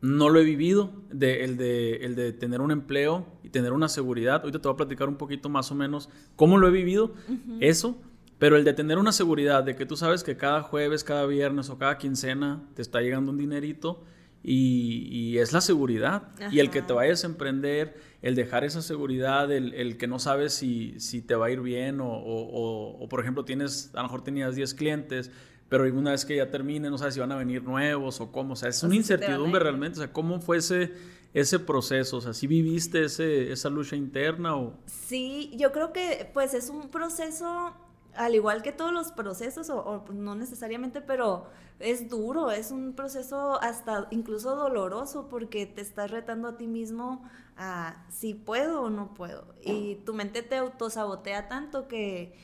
no 0.00 0.28
lo 0.28 0.40
he 0.40 0.44
vivido, 0.44 0.92
de, 1.10 1.44
el, 1.44 1.56
de, 1.56 1.96
el 1.96 2.14
de 2.14 2.32
tener 2.32 2.60
un 2.60 2.70
empleo 2.70 3.26
y 3.42 3.50
tener 3.50 3.72
una 3.72 3.88
seguridad. 3.88 4.40
Ahorita 4.40 4.60
te 4.60 4.68
voy 4.68 4.74
a 4.74 4.76
platicar 4.76 5.08
un 5.08 5.16
poquito 5.16 5.48
más 5.48 5.70
o 5.70 5.74
menos 5.74 6.08
cómo 6.36 6.58
lo 6.58 6.68
he 6.68 6.70
vivido, 6.70 7.14
eso 7.60 7.98
pero 8.38 8.56
el 8.56 8.64
de 8.64 8.74
tener 8.74 8.98
una 8.98 9.12
seguridad 9.12 9.64
de 9.64 9.76
que 9.76 9.86
tú 9.86 9.96
sabes 9.96 10.22
que 10.22 10.36
cada 10.36 10.62
jueves, 10.62 11.04
cada 11.04 11.26
viernes 11.26 11.70
o 11.70 11.78
cada 11.78 11.96
quincena 11.96 12.62
te 12.74 12.82
está 12.82 13.00
llegando 13.00 13.32
un 13.32 13.38
dinerito 13.38 14.04
y, 14.42 15.38
es 15.38 15.52
la 15.52 15.60
seguridad. 15.60 16.28
Y 16.52 16.60
el 16.60 16.70
que 16.70 16.80
te 16.80 16.92
vayas 16.92 17.24
a 17.24 17.26
emprender, 17.26 17.96
el 18.22 18.34
dejar 18.36 18.64
esa 18.64 18.80
seguridad, 18.80 19.50
el, 19.50 19.96
que 19.96 20.06
no 20.06 20.18
sabes 20.18 20.52
si, 20.52 21.00
si, 21.00 21.20
te 21.20 21.34
va 21.34 21.46
a 21.46 21.50
ir 21.50 21.60
bien 21.60 22.00
o, 22.00 22.08
o, 22.08 23.08
por 23.08 23.20
ejemplo, 23.20 23.44
tienes, 23.44 23.90
a 23.94 23.98
lo 23.98 24.02
mejor 24.04 24.22
tenías 24.22 24.54
10 24.54 24.74
clientes, 24.74 25.32
pero 25.68 25.84
una 25.84 26.12
vez 26.12 26.24
que 26.24 26.36
ya 26.36 26.50
termine, 26.50 26.90
no 26.90 26.98
sabes 26.98 27.14
si 27.14 27.20
van 27.20 27.32
a 27.32 27.36
venir 27.36 27.62
nuevos 27.62 28.20
o 28.20 28.30
cómo. 28.30 28.52
O 28.52 28.56
sea, 28.56 28.68
es 28.68 28.82
una 28.82 28.94
incertidumbre 28.94 29.60
realmente. 29.60 29.98
O 29.98 30.02
sea, 30.02 30.12
¿cómo 30.12 30.40
fue 30.40 30.58
ese, 30.58 30.92
ese 31.34 31.58
proceso? 31.58 32.18
O 32.18 32.20
sea, 32.20 32.32
¿sí 32.32 32.46
viviste 32.46 33.04
ese, 33.04 33.52
esa 33.52 33.68
lucha 33.68 33.96
interna 33.96 34.56
o...? 34.56 34.74
Sí, 34.86 35.52
yo 35.56 35.72
creo 35.72 35.92
que 35.92 36.30
pues 36.32 36.54
es 36.54 36.68
un 36.68 36.88
proceso 36.88 37.74
al 38.16 38.34
igual 38.34 38.62
que 38.62 38.72
todos 38.72 38.92
los 38.92 39.12
procesos, 39.12 39.70
o, 39.70 40.02
pues, 40.06 40.18
no 40.18 40.34
necesariamente, 40.34 41.00
pero 41.00 41.46
es 41.78 42.08
duro, 42.08 42.50
es 42.50 42.70
un 42.70 42.94
proceso 42.94 43.60
hasta 43.62 44.08
incluso 44.10 44.56
doloroso 44.56 45.28
porque 45.28 45.66
te 45.66 45.82
estás 45.82 46.10
retando 46.10 46.48
a 46.48 46.56
ti 46.56 46.66
mismo 46.66 47.22
a 47.56 48.04
si 48.10 48.34
puedo 48.34 48.82
o 48.82 48.90
no 48.90 49.14
puedo. 49.14 49.54
Y 49.62 49.96
tu 50.06 50.14
mente 50.14 50.42
te 50.42 50.56
autosabotea 50.56 51.48
tanto 51.48 51.88
que, 51.88 52.34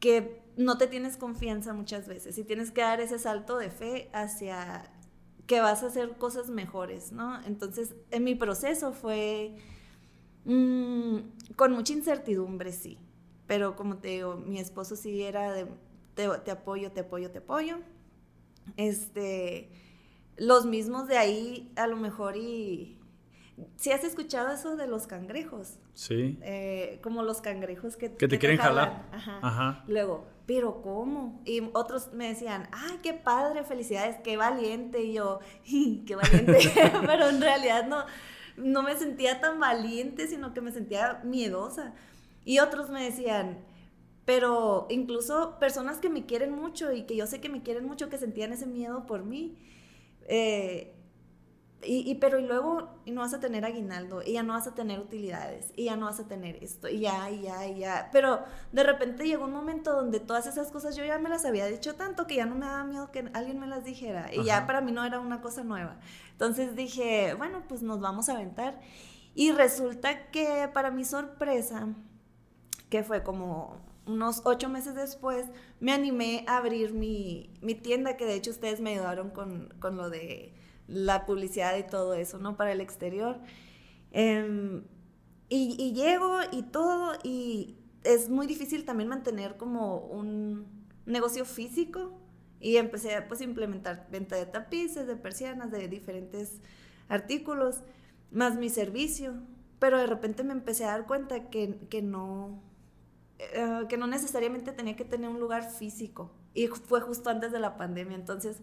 que 0.00 0.42
no 0.56 0.78
te 0.78 0.86
tienes 0.86 1.16
confianza 1.16 1.72
muchas 1.72 2.06
veces 2.06 2.38
y 2.38 2.44
tienes 2.44 2.70
que 2.70 2.82
dar 2.82 3.00
ese 3.00 3.18
salto 3.18 3.58
de 3.58 3.70
fe 3.70 4.10
hacia 4.12 4.90
que 5.46 5.60
vas 5.60 5.82
a 5.82 5.86
hacer 5.86 6.16
cosas 6.16 6.48
mejores, 6.48 7.12
¿no? 7.12 7.42
Entonces, 7.44 7.94
en 8.10 8.24
mi 8.24 8.34
proceso 8.34 8.92
fue 8.92 9.56
mm, 10.44 11.18
con 11.56 11.72
mucha 11.72 11.92
incertidumbre, 11.92 12.72
sí 12.72 12.98
pero 13.46 13.76
como 13.76 13.96
te 13.98 14.08
digo, 14.08 14.36
mi 14.36 14.58
esposo 14.58 14.96
sí 14.96 15.22
era 15.22 15.52
de, 15.52 15.66
te, 16.14 16.50
apoyo, 16.50 16.92
te 16.92 17.00
apoyo, 17.00 17.30
te 17.30 17.38
apoyo. 17.38 17.78
Este, 18.76 19.68
los 20.36 20.66
mismos 20.66 21.08
de 21.08 21.18
ahí, 21.18 21.72
a 21.76 21.86
lo 21.86 21.96
mejor 21.96 22.36
y 22.36 22.98
Si 23.76 23.92
has 23.92 24.02
escuchado 24.02 24.52
eso 24.52 24.76
de 24.76 24.86
los 24.86 25.06
cangrejos. 25.06 25.78
Sí. 25.92 26.38
Eh, 26.42 26.98
como 27.02 27.22
los 27.22 27.40
cangrejos 27.40 27.96
que, 27.96 28.12
que 28.14 28.28
te 28.28 28.38
quieren 28.38 28.58
jalar. 28.58 29.08
Ajá. 29.12 29.38
Ajá. 29.42 29.84
Luego, 29.86 30.26
¿pero 30.46 30.82
cómo? 30.82 31.40
Y 31.44 31.62
otros 31.72 32.12
me 32.12 32.28
decían, 32.28 32.68
ay, 32.72 32.98
qué 33.02 33.14
padre, 33.14 33.64
felicidades, 33.64 34.16
qué 34.24 34.36
valiente. 34.36 35.02
Y 35.02 35.14
yo, 35.14 35.40
qué 35.64 36.16
valiente. 36.16 36.58
Pero 37.06 37.28
en 37.28 37.40
realidad 37.40 37.86
no, 37.86 38.04
no 38.56 38.82
me 38.82 38.96
sentía 38.96 39.40
tan 39.40 39.60
valiente, 39.60 40.26
sino 40.26 40.52
que 40.52 40.60
me 40.60 40.72
sentía 40.72 41.20
miedosa. 41.24 41.94
Y 42.44 42.58
otros 42.58 42.90
me 42.90 43.02
decían, 43.02 43.58
pero 44.24 44.86
incluso 44.90 45.58
personas 45.58 45.98
que 45.98 46.08
me 46.08 46.24
quieren 46.26 46.52
mucho 46.52 46.92
y 46.92 47.02
que 47.02 47.16
yo 47.16 47.26
sé 47.26 47.40
que 47.40 47.48
me 47.48 47.62
quieren 47.62 47.84
mucho, 47.84 48.08
que 48.08 48.18
sentían 48.18 48.52
ese 48.52 48.66
miedo 48.66 49.06
por 49.06 49.24
mí. 49.24 49.56
Eh, 50.28 50.93
y, 51.86 52.14
pero 52.16 52.38
y 52.38 52.46
luego 52.46 52.88
y 53.04 53.12
no 53.12 53.20
vas 53.20 53.34
a 53.34 53.40
tener 53.40 53.64
aguinaldo, 53.64 54.22
y 54.24 54.32
ya 54.32 54.42
no 54.42 54.54
vas 54.54 54.66
a 54.66 54.74
tener 54.74 54.98
utilidades, 54.98 55.72
y 55.76 55.84
ya 55.84 55.96
no 55.96 56.06
vas 56.06 56.20
a 56.20 56.28
tener 56.28 56.62
esto, 56.62 56.88
y 56.88 57.00
ya, 57.00 57.30
y 57.30 57.42
ya, 57.42 57.66
y 57.66 57.78
ya. 57.78 58.08
Pero 58.12 58.40
de 58.72 58.82
repente 58.82 59.26
llegó 59.26 59.44
un 59.44 59.52
momento 59.52 59.92
donde 59.92 60.20
todas 60.20 60.46
esas 60.46 60.70
cosas 60.70 60.96
yo 60.96 61.04
ya 61.04 61.18
me 61.18 61.28
las 61.28 61.44
había 61.44 61.66
dicho 61.66 61.94
tanto 61.94 62.26
que 62.26 62.36
ya 62.36 62.46
no 62.46 62.54
me 62.54 62.66
daba 62.66 62.84
miedo 62.84 63.10
que 63.10 63.30
alguien 63.34 63.58
me 63.58 63.66
las 63.66 63.84
dijera. 63.84 64.30
Y 64.32 64.44
ya 64.44 64.66
para 64.66 64.80
mí 64.80 64.92
no 64.92 65.04
era 65.04 65.20
una 65.20 65.40
cosa 65.40 65.64
nueva. 65.64 65.98
Entonces 66.32 66.74
dije, 66.76 67.34
bueno, 67.34 67.62
pues 67.68 67.82
nos 67.82 68.00
vamos 68.00 68.28
a 68.28 68.32
aventar. 68.32 68.80
Y 69.34 69.52
resulta 69.52 70.30
que 70.30 70.68
para 70.72 70.90
mi 70.90 71.04
sorpresa, 71.04 71.88
que 72.88 73.02
fue 73.02 73.22
como 73.22 73.76
unos 74.06 74.42
ocho 74.44 74.68
meses 74.68 74.94
después, 74.94 75.46
me 75.80 75.92
animé 75.92 76.44
a 76.46 76.58
abrir 76.58 76.92
mi, 76.92 77.50
mi 77.60 77.74
tienda, 77.74 78.16
que 78.16 78.26
de 78.26 78.34
hecho 78.34 78.50
ustedes 78.50 78.80
me 78.80 78.90
ayudaron 78.90 79.30
con, 79.30 79.74
con 79.80 79.96
lo 79.96 80.10
de 80.10 80.54
la 80.86 81.26
publicidad 81.26 81.76
y 81.76 81.84
todo 81.84 82.14
eso, 82.14 82.38
¿no? 82.38 82.56
Para 82.56 82.72
el 82.72 82.80
exterior. 82.80 83.38
Em, 84.12 84.84
y, 85.48 85.92
llego 85.92 86.38
y 86.52 86.62
todo, 86.62 87.12
y 87.22 87.76
es 88.02 88.28
muy 88.28 88.46
difícil 88.46 88.84
también 88.84 89.08
mantener 89.08 89.56
como 89.56 89.98
un 89.98 90.66
negocio 91.06 91.44
físico. 91.44 92.12
Y 92.60 92.76
empecé 92.76 93.20
pues, 93.22 93.40
a 93.40 93.44
implementar 93.44 94.08
venta 94.10 94.36
de 94.36 94.46
tapices, 94.46 95.06
de 95.06 95.16
persianas, 95.16 95.70
de 95.70 95.86
diferentes 95.88 96.60
artículos, 97.08 97.82
más 98.30 98.56
mi 98.56 98.70
servicio. 98.70 99.34
Pero 99.78 99.98
de 99.98 100.06
repente 100.06 100.44
me 100.44 100.52
empecé 100.52 100.84
a 100.84 100.88
dar 100.88 101.06
cuenta 101.06 101.50
que, 101.50 101.78
que 101.90 102.00
no, 102.00 102.62
eh, 103.38 103.84
que 103.88 103.96
no 103.98 104.06
necesariamente 104.06 104.72
tenía 104.72 104.96
que 104.96 105.04
tener 105.04 105.28
un 105.28 105.40
lugar 105.40 105.70
físico. 105.70 106.30
Y 106.54 106.68
fue 106.68 107.00
justo 107.00 107.30
antes 107.30 107.52
de 107.52 107.60
la 107.60 107.76
pandemia. 107.76 108.16
Entonces, 108.16 108.58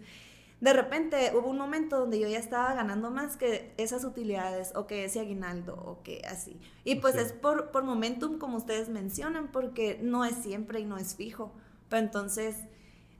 de 0.62 0.74
repente 0.74 1.32
hubo 1.36 1.50
un 1.50 1.58
momento 1.58 2.00
donde 2.00 2.20
yo 2.20 2.28
ya 2.28 2.38
estaba 2.38 2.74
ganando 2.76 3.10
más 3.10 3.36
que 3.36 3.74
esas 3.78 4.06
utilidades 4.06 4.74
o 4.76 4.86
que 4.86 5.06
ese 5.06 5.20
aguinaldo 5.20 5.74
o 5.74 6.04
que 6.04 6.22
así. 6.30 6.62
Y 6.84 6.96
pues 6.96 7.16
es 7.16 7.34
por, 7.34 7.72
por 7.72 7.84
momentum, 7.84 8.38
como 8.38 8.58
ustedes 8.58 8.88
mencionan, 8.88 9.52
porque 9.52 10.00
no 10.04 10.24
es 10.24 10.36
siempre 10.36 10.80
y 10.80 10.86
no 10.86 10.98
es 10.98 11.16
fijo. 11.16 11.52
Pero 11.90 12.04
entonces 12.04 12.58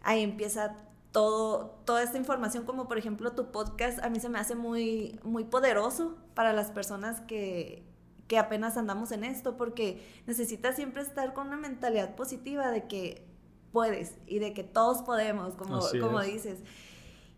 ahí 0.04 0.22
empieza 0.22 0.78
todo, 1.12 1.82
toda 1.84 2.04
esta 2.04 2.20
información, 2.20 2.64
como 2.64 2.88
por 2.88 3.00
ejemplo 3.00 3.32
tu 3.32 3.52
podcast, 3.52 3.98
a 4.04 4.10
mí 4.10 4.20
se 4.20 4.30
me 4.30 4.38
hace 4.38 4.54
muy, 4.54 5.20
muy 5.24 5.44
poderoso 5.44 6.16
para 6.36 6.54
las 6.54 6.70
personas 6.70 7.22
que, 7.22 7.84
que 8.28 8.38
apenas 8.38 8.78
andamos 8.78 9.12
en 9.12 9.24
esto, 9.24 9.58
porque 9.58 10.08
necesitas 10.28 10.76
siempre 10.76 11.02
estar 11.02 11.34
con 11.34 11.48
una 11.48 11.58
mentalidad 11.58 12.16
positiva 12.16 12.70
de 12.70 12.88
que 12.88 13.26
puedes 13.72 14.16
y 14.28 14.38
de 14.38 14.54
que 14.54 14.64
todos 14.64 15.02
podemos, 15.02 15.56
como, 15.56 15.80
como 16.00 16.22
dices. 16.22 16.60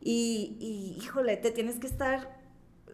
Y, 0.06 0.98
híjole, 0.98 1.38
te 1.38 1.52
tienes 1.52 1.80
que 1.80 1.88
estar 1.88 2.38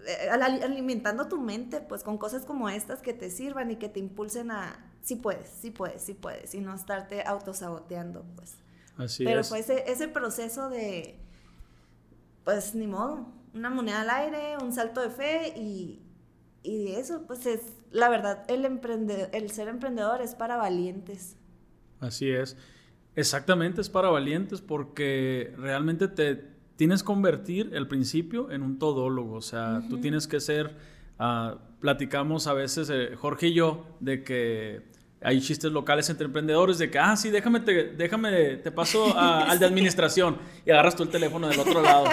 eh, 0.05 0.29
alimentando 0.29 1.27
tu 1.27 1.39
mente 1.39 1.81
pues 1.81 2.03
con 2.03 2.17
cosas 2.19 2.45
como 2.45 2.69
estas 2.69 3.01
que 3.01 3.13
te 3.13 3.31
sirvan 3.31 3.71
y 3.71 3.77
que 3.77 3.89
te 3.89 3.99
impulsen 3.99 4.51
a 4.51 4.93
sí 5.01 5.15
puedes, 5.15 5.49
sí 5.49 5.71
puedes, 5.71 6.03
sí 6.03 6.13
puedes 6.13 6.53
y 6.53 6.61
no 6.61 6.73
estarte 6.75 7.23
autosaboteando 7.23 8.23
pues. 8.35 8.55
Así 8.97 9.25
Pero 9.25 9.43
fue 9.43 9.59
ese, 9.59 9.89
ese 9.91 10.07
proceso 10.07 10.69
de 10.69 11.17
pues 12.43 12.75
ni 12.75 12.85
modo, 12.85 13.27
una 13.53 13.69
moneda 13.69 14.01
al 14.01 14.09
aire, 14.09 14.57
un 14.63 14.71
salto 14.71 15.01
de 15.01 15.09
fe 15.09 15.53
y, 15.57 16.01
y 16.61 16.91
eso 16.91 17.23
pues 17.25 17.45
es 17.47 17.61
la 17.91 18.09
verdad, 18.09 18.43
el 18.47 18.65
emprendedor, 18.65 19.29
el 19.33 19.49
ser 19.49 19.67
emprendedor 19.67 20.21
es 20.21 20.35
para 20.35 20.57
valientes. 20.57 21.37
Así 21.99 22.29
es. 22.29 22.55
Exactamente, 23.15 23.81
es 23.81 23.89
para 23.89 24.09
valientes 24.09 24.61
porque 24.61 25.53
realmente 25.57 26.07
te 26.07 26.58
tienes 26.79 27.03
que 27.03 27.07
convertir 27.07 27.71
el 27.74 27.89
principio 27.89 28.51
en 28.51 28.63
un 28.63 28.79
todólogo, 28.79 29.36
o 29.36 29.41
sea, 29.41 29.81
tú 29.89 29.98
tienes 29.98 30.27
que 30.27 30.39
ser, 30.39 30.77
uh, 31.19 31.57
platicamos 31.81 32.48
a 32.48 32.53
veces, 32.53 32.89
eh, 32.89 33.17
Jorge 33.17 33.48
y 33.48 33.53
yo, 33.53 33.86
de 34.00 34.24
que 34.24 34.83
hay 35.21 35.41
chistes 35.41 35.74
locales 35.74 36.09
entre 36.09 36.27
emprendedores 36.27 36.77
de 36.77 36.89
que, 36.89 36.98
ah, 36.98 37.17
sí, 37.17 37.31
déjame, 37.31 37.59
te, 37.59 37.91
déjame, 37.98 38.55
te 38.55 38.71
paso 38.71 39.13
al 39.17 39.59
de 39.59 39.65
administración 39.65 40.38
y 40.65 40.71
agarras 40.71 40.95
tú 40.95 41.03
el 41.03 41.09
teléfono 41.09 41.50
del 41.50 41.59
otro 41.59 41.81
lado. 41.81 42.05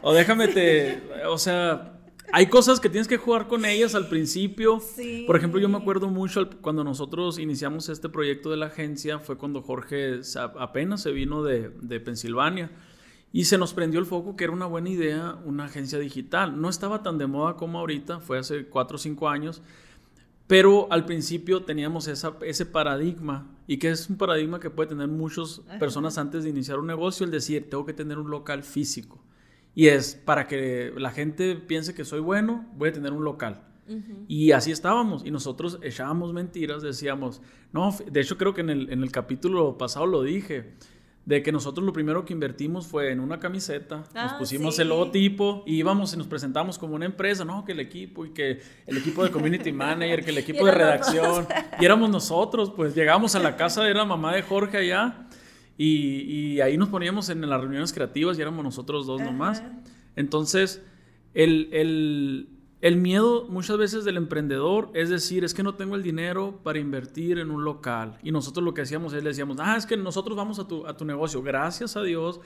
O 0.00 0.14
déjame 0.14 0.48
te, 0.48 1.02
o 1.28 1.36
sea, 1.36 2.00
hay 2.32 2.46
cosas 2.46 2.80
que 2.80 2.88
tienes 2.88 3.08
que 3.08 3.18
jugar 3.18 3.48
con 3.48 3.66
ellas 3.66 3.94
al 3.94 4.08
principio. 4.08 4.80
Por 5.26 5.36
ejemplo, 5.36 5.60
yo 5.60 5.68
me 5.68 5.76
acuerdo 5.76 6.08
mucho 6.08 6.48
cuando 6.62 6.84
nosotros 6.84 7.38
iniciamos 7.38 7.90
este 7.90 8.08
proyecto 8.08 8.50
de 8.50 8.56
la 8.56 8.66
agencia, 8.66 9.18
fue 9.18 9.36
cuando 9.36 9.60
Jorge 9.60 10.20
apenas 10.58 11.02
se 11.02 11.12
vino 11.12 11.42
de, 11.42 11.68
de 11.82 12.00
Pensilvania. 12.00 12.70
Y 13.36 13.44
se 13.44 13.58
nos 13.58 13.74
prendió 13.74 14.00
el 14.00 14.06
foco 14.06 14.34
que 14.34 14.44
era 14.44 14.52
una 14.54 14.64
buena 14.64 14.88
idea 14.88 15.38
una 15.44 15.66
agencia 15.66 15.98
digital. 15.98 16.58
No 16.58 16.70
estaba 16.70 17.02
tan 17.02 17.18
de 17.18 17.26
moda 17.26 17.56
como 17.56 17.78
ahorita, 17.78 18.20
fue 18.20 18.38
hace 18.38 18.64
4 18.64 18.94
o 18.94 18.98
5 18.98 19.28
años, 19.28 19.60
pero 20.46 20.90
al 20.90 21.04
principio 21.04 21.62
teníamos 21.62 22.08
esa, 22.08 22.34
ese 22.40 22.64
paradigma, 22.64 23.54
y 23.66 23.76
que 23.76 23.90
es 23.90 24.08
un 24.08 24.16
paradigma 24.16 24.58
que 24.58 24.70
puede 24.70 24.88
tener 24.88 25.08
muchas 25.08 25.60
personas 25.78 26.16
antes 26.16 26.44
de 26.44 26.48
iniciar 26.48 26.78
un 26.78 26.86
negocio, 26.86 27.26
el 27.26 27.30
decir, 27.30 27.68
tengo 27.68 27.84
que 27.84 27.92
tener 27.92 28.18
un 28.18 28.30
local 28.30 28.62
físico. 28.62 29.22
Y 29.74 29.88
es 29.88 30.14
para 30.14 30.48
que 30.48 30.94
la 30.96 31.10
gente 31.10 31.56
piense 31.56 31.92
que 31.92 32.06
soy 32.06 32.20
bueno, 32.20 32.64
voy 32.74 32.88
a 32.88 32.92
tener 32.92 33.12
un 33.12 33.22
local. 33.22 33.60
Y 34.28 34.52
así 34.52 34.72
estábamos. 34.72 35.26
Y 35.26 35.30
nosotros 35.30 35.78
echábamos 35.82 36.32
mentiras, 36.32 36.80
decíamos, 36.80 37.42
no, 37.70 37.94
de 38.10 38.18
hecho 38.18 38.38
creo 38.38 38.54
que 38.54 38.62
en 38.62 38.70
el, 38.70 38.90
en 38.90 39.02
el 39.02 39.12
capítulo 39.12 39.76
pasado 39.76 40.06
lo 40.06 40.22
dije 40.22 40.72
de 41.26 41.42
que 41.42 41.50
nosotros 41.50 41.84
lo 41.84 41.92
primero 41.92 42.24
que 42.24 42.32
invertimos 42.32 42.86
fue 42.86 43.10
en 43.10 43.18
una 43.18 43.40
camiseta, 43.40 43.96
nos 43.96 44.08
ah, 44.14 44.36
pusimos 44.38 44.78
el 44.78 44.88
logotipo 44.88 45.64
y 45.66 45.74
íbamos 45.74 46.14
y 46.14 46.16
nos 46.16 46.28
presentamos 46.28 46.78
como 46.78 46.94
una 46.94 47.04
empresa, 47.04 47.44
no, 47.44 47.64
que 47.64 47.72
el 47.72 47.80
equipo 47.80 48.24
y 48.24 48.30
que 48.30 48.60
el 48.86 48.96
equipo 48.96 49.24
de 49.24 49.32
community 49.32 49.72
manager, 49.72 50.24
que 50.24 50.30
el 50.30 50.38
equipo 50.46 50.64
de 50.64 50.70
redacción, 50.70 51.48
y 51.80 51.84
éramos 51.84 52.10
nosotros, 52.10 52.70
pues 52.70 52.94
llegamos 52.94 53.34
a 53.34 53.40
la 53.40 53.56
casa 53.56 53.82
de 53.82 53.92
la 53.92 54.04
mamá 54.04 54.36
de 54.36 54.42
Jorge 54.42 54.78
allá 54.78 55.26
y, 55.76 56.60
ahí 56.60 56.78
nos 56.78 56.88
poníamos 56.90 57.28
en 57.28 57.40
las 57.40 57.60
reuniones 57.60 57.92
creativas 57.92 58.38
y 58.38 58.42
éramos 58.42 58.64
nosotros 58.64 59.04
dos 59.06 59.20
nomás. 59.20 59.64
Entonces, 60.14 60.80
el, 61.34 61.68
el 61.72 62.55
el 62.82 62.96
miedo 62.96 63.46
muchas 63.48 63.78
veces 63.78 64.04
del 64.04 64.18
emprendedor 64.18 64.90
es 64.92 65.08
decir, 65.08 65.44
es 65.44 65.54
que 65.54 65.62
no 65.62 65.74
tengo 65.76 65.96
el 65.96 66.02
dinero 66.02 66.60
para 66.62 66.78
invertir 66.78 67.38
en 67.38 67.50
un 67.50 67.64
local. 67.64 68.18
Y 68.22 68.32
nosotros 68.32 68.62
lo 68.64 68.74
que 68.74 68.82
hacíamos 68.82 69.14
es 69.14 69.22
le 69.22 69.30
decíamos, 69.30 69.56
ah, 69.60 69.76
es 69.76 69.86
que 69.86 69.96
nosotros 69.96 70.36
vamos 70.36 70.58
a 70.58 70.68
tu, 70.68 70.86
a 70.86 70.96
tu 70.96 71.04
negocio. 71.06 71.42
Gracias 71.42 71.96
a 71.96 72.02
Dios, 72.02 72.40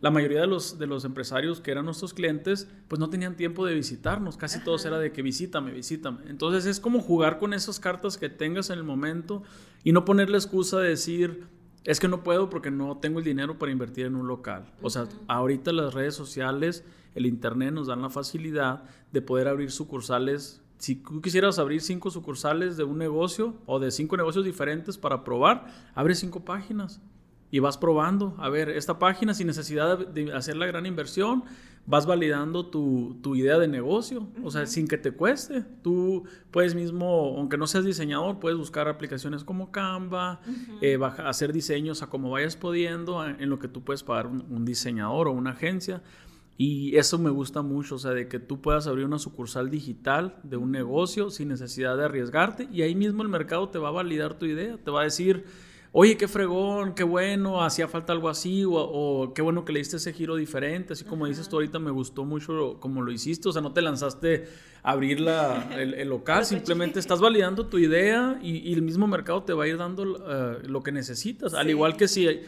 la 0.00 0.10
mayoría 0.10 0.40
de 0.40 0.46
los, 0.46 0.78
de 0.78 0.86
los 0.86 1.04
empresarios 1.04 1.60
que 1.60 1.72
eran 1.72 1.84
nuestros 1.84 2.14
clientes, 2.14 2.68
pues 2.86 3.00
no 3.00 3.10
tenían 3.10 3.36
tiempo 3.36 3.66
de 3.66 3.74
visitarnos. 3.74 4.36
Casi 4.36 4.62
todos 4.62 4.84
era 4.84 4.98
de 4.98 5.10
que 5.10 5.20
visítame, 5.20 5.72
visítame. 5.72 6.18
Entonces 6.28 6.64
es 6.66 6.78
como 6.78 7.00
jugar 7.00 7.38
con 7.38 7.52
esas 7.52 7.80
cartas 7.80 8.16
que 8.16 8.28
tengas 8.28 8.70
en 8.70 8.78
el 8.78 8.84
momento 8.84 9.42
y 9.82 9.92
no 9.92 10.04
poner 10.04 10.30
la 10.30 10.38
excusa 10.38 10.78
de 10.78 10.90
decir, 10.90 11.44
es 11.84 12.00
que 12.00 12.08
no 12.08 12.22
puedo 12.22 12.48
porque 12.48 12.70
no 12.70 12.96
tengo 12.98 13.18
el 13.18 13.24
dinero 13.24 13.58
para 13.58 13.72
invertir 13.72 14.06
en 14.06 14.14
un 14.14 14.28
local. 14.28 14.64
O 14.82 14.90
sea, 14.90 15.06
ahorita 15.28 15.72
las 15.72 15.94
redes 15.94 16.14
sociales 16.14 16.84
el 17.14 17.26
Internet 17.26 17.72
nos 17.72 17.88
dan 17.88 18.02
la 18.02 18.10
facilidad 18.10 18.84
de 19.12 19.22
poder 19.22 19.48
abrir 19.48 19.70
sucursales. 19.70 20.62
Si 20.78 20.96
tú 20.96 21.20
quisieras 21.20 21.58
abrir 21.58 21.80
cinco 21.80 22.10
sucursales 22.10 22.76
de 22.76 22.84
un 22.84 22.98
negocio 22.98 23.54
o 23.66 23.78
de 23.78 23.90
cinco 23.90 24.16
negocios 24.16 24.44
diferentes 24.44 24.96
para 24.96 25.24
probar, 25.24 25.66
abre 25.94 26.14
cinco 26.14 26.44
páginas 26.44 27.00
y 27.52 27.60
vas 27.60 27.78
probando. 27.78 28.34
A 28.38 28.48
ver, 28.48 28.70
esta 28.70 28.98
página 28.98 29.34
sin 29.34 29.46
necesidad 29.46 29.98
de 29.98 30.32
hacer 30.32 30.56
la 30.56 30.66
gran 30.66 30.86
inversión, 30.86 31.44
vas 31.84 32.06
validando 32.06 32.66
tu, 32.66 33.36
idea 33.36 33.58
de 33.58 33.68
negocio, 33.68 34.26
o 34.42 34.50
sea, 34.50 34.66
sin 34.66 34.88
que 34.88 34.96
te 34.96 35.12
cueste. 35.12 35.62
Tú 35.82 36.24
puedes 36.50 36.74
mismo, 36.74 37.36
aunque 37.36 37.58
no 37.58 37.66
seas 37.66 37.84
diseñador, 37.84 38.40
puedes 38.40 38.58
buscar 38.58 38.88
aplicaciones 38.88 39.44
como 39.44 39.70
Canva, 39.70 40.40
eh, 40.80 40.98
hacer 41.18 41.52
diseños 41.52 42.02
a 42.02 42.08
como 42.08 42.30
vayas 42.30 42.56
pudiendo, 42.56 43.24
en 43.24 43.50
lo 43.50 43.58
que 43.58 43.68
tú 43.68 43.84
puedes 43.84 44.02
pagar 44.02 44.28
un 44.28 44.64
diseñador 44.64 45.28
o 45.28 45.32
una 45.32 45.50
agencia. 45.50 46.02
Y 46.56 46.96
eso 46.96 47.18
me 47.18 47.30
gusta 47.30 47.60
mucho, 47.60 47.96
o 47.96 47.98
sea, 47.98 48.12
de 48.12 48.28
que 48.28 48.38
tú 48.38 48.62
puedas 48.62 48.86
abrir 48.86 49.04
una 49.04 49.18
sucursal 49.18 49.68
digital 49.68 50.36
de 50.42 50.56
un 50.56 50.70
negocio 50.70 51.28
sin 51.28 51.48
necesidad 51.48 51.98
de 51.98 52.04
arriesgarte 52.04 52.68
y 52.72 52.82
ahí 52.82 52.94
mismo 52.94 53.22
el 53.22 53.28
mercado 53.28 53.68
te 53.68 53.78
va 53.78 53.88
a 53.88 53.92
validar 53.92 54.38
tu 54.38 54.46
idea, 54.46 54.78
te 54.78 54.90
va 54.90 55.00
a 55.00 55.04
decir, 55.04 55.44
oye, 55.92 56.16
qué 56.16 56.26
fregón, 56.26 56.94
qué 56.94 57.04
bueno, 57.04 57.62
hacía 57.62 57.86
falta 57.86 58.14
algo 58.14 58.30
así, 58.30 58.64
o, 58.66 59.32
qué 59.34 59.42
bueno 59.42 59.64
que 59.64 59.72
le 59.72 59.78
diste 59.78 59.98
ese 59.98 60.12
giro 60.12 60.36
diferente, 60.36 60.94
así 60.94 61.04
como 61.04 61.26
dices 61.26 61.48
tú 61.48 61.56
ahorita, 61.56 61.78
me 61.78 61.90
gustó 61.90 62.24
mucho 62.24 62.78
como 62.80 63.02
lo 63.02 63.12
hiciste, 63.12 63.48
o 63.50 63.52
sea, 63.52 63.60
no 63.60 63.72
te 63.72 63.82
lanzaste 63.82 64.48
a 64.82 64.92
abrir 64.92 65.20
la, 65.20 65.68
el, 65.78 66.08
local, 66.08 66.46
simplemente 66.46 66.98
estás 66.98 67.20
validando 67.20 67.66
tu 67.66 67.78
idea 67.78 68.38
y, 68.42 68.72
el 68.72 68.80
mismo 68.80 69.06
mercado 69.06 69.42
te 69.42 69.52
va 69.52 69.64
a 69.64 69.68
ir 69.68 69.76
dando 69.76 70.04
eh, 70.04 70.62
lo 70.66 70.82
que 70.82 70.92
necesitas, 70.92 71.54
al 71.54 71.70
igual 71.70 71.96
que 71.96 72.08
si... 72.08 72.40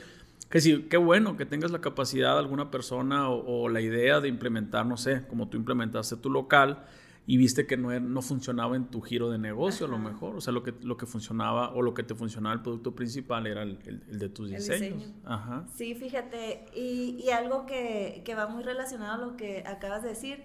Que 0.51 0.61
sí, 0.61 0.87
qué 0.89 0.99
bueno 0.99 1.37
que 1.37 1.47
tengas 1.47 1.73
la 1.73 1.81
capacidad 1.81 2.35
de 2.35 2.39
alguna 2.39 2.71
persona 2.71 3.29
o, 3.29 3.69
la 3.69 3.81
idea 3.81 4.21
de 4.21 4.29
implementar, 4.29 4.87
no 4.87 4.97
sé, 4.97 5.27
como 5.27 5.49
tú 5.49 5.57
implementaste 5.57 6.17
tu 6.17 6.31
local, 6.31 6.85
y 7.27 7.39
viste 7.39 7.67
que 7.67 7.77
no, 7.77 7.99
no 8.01 8.23
funcionaba 8.23 8.77
en 8.77 8.87
tu 8.87 9.01
giro 9.01 9.31
de 9.31 9.39
negocio 9.39 9.87
a 9.87 9.89
lo 9.89 9.99
mejor. 9.99 10.37
O 10.37 10.41
sea, 10.43 10.53
lo 10.53 10.63
que, 10.63 10.75
lo 10.83 10.99
que 10.99 11.07
funcionaba 11.07 11.73
o 11.73 11.81
lo 11.81 11.95
que 11.95 12.03
te 12.03 12.15
funcionaba 12.15 12.55
el 12.55 12.61
producto 12.61 12.95
principal 12.95 13.47
era 13.47 13.63
el, 13.63 13.79
el, 13.87 14.19
de 14.19 14.29
tus 14.29 14.51
diseños. 14.51 15.11
Ajá. 15.25 15.65
Sí, 15.75 15.95
fíjate. 15.95 16.67
Y, 16.75 17.23
y 17.25 17.31
algo 17.31 17.65
que, 17.65 18.23
que, 18.27 18.35
va 18.35 18.47
muy 18.47 18.63
relacionado 18.63 19.23
a 19.23 19.27
lo 19.27 19.37
que 19.37 19.65
acabas 19.67 20.03
de 20.03 20.11
decir. 20.11 20.45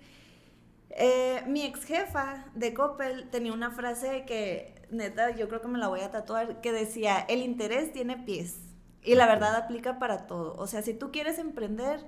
Eh, 0.92 1.44
mi 1.48 1.64
ex 1.64 1.84
jefa 1.84 2.46
de 2.56 2.74
Coppel 2.74 3.30
tenía 3.30 3.54
una 3.54 3.72
frase 3.72 4.24
que, 4.26 4.88
neta, 4.90 5.36
yo 5.36 5.50
creo 5.50 5.62
que 5.62 5.68
me 5.68 5.78
la 5.78 5.90
voy 5.90 6.00
a 6.00 6.12
tatuar, 6.12 6.62
que 6.62 6.72
decía, 6.72 7.20
el 7.20 7.42
interés 7.42 7.92
tiene 7.92 8.18
pies. 8.18 8.62
Y 9.04 9.16
la 9.16 9.28
verdad 9.28 9.56
aplica 9.56 10.00
para 10.00 10.28
todo. 10.28 10.56
O 10.56 10.66
sea, 10.66 10.82
si 10.82 10.94
tú 10.94 11.12
quieres 11.12 11.40
emprender, 11.40 12.06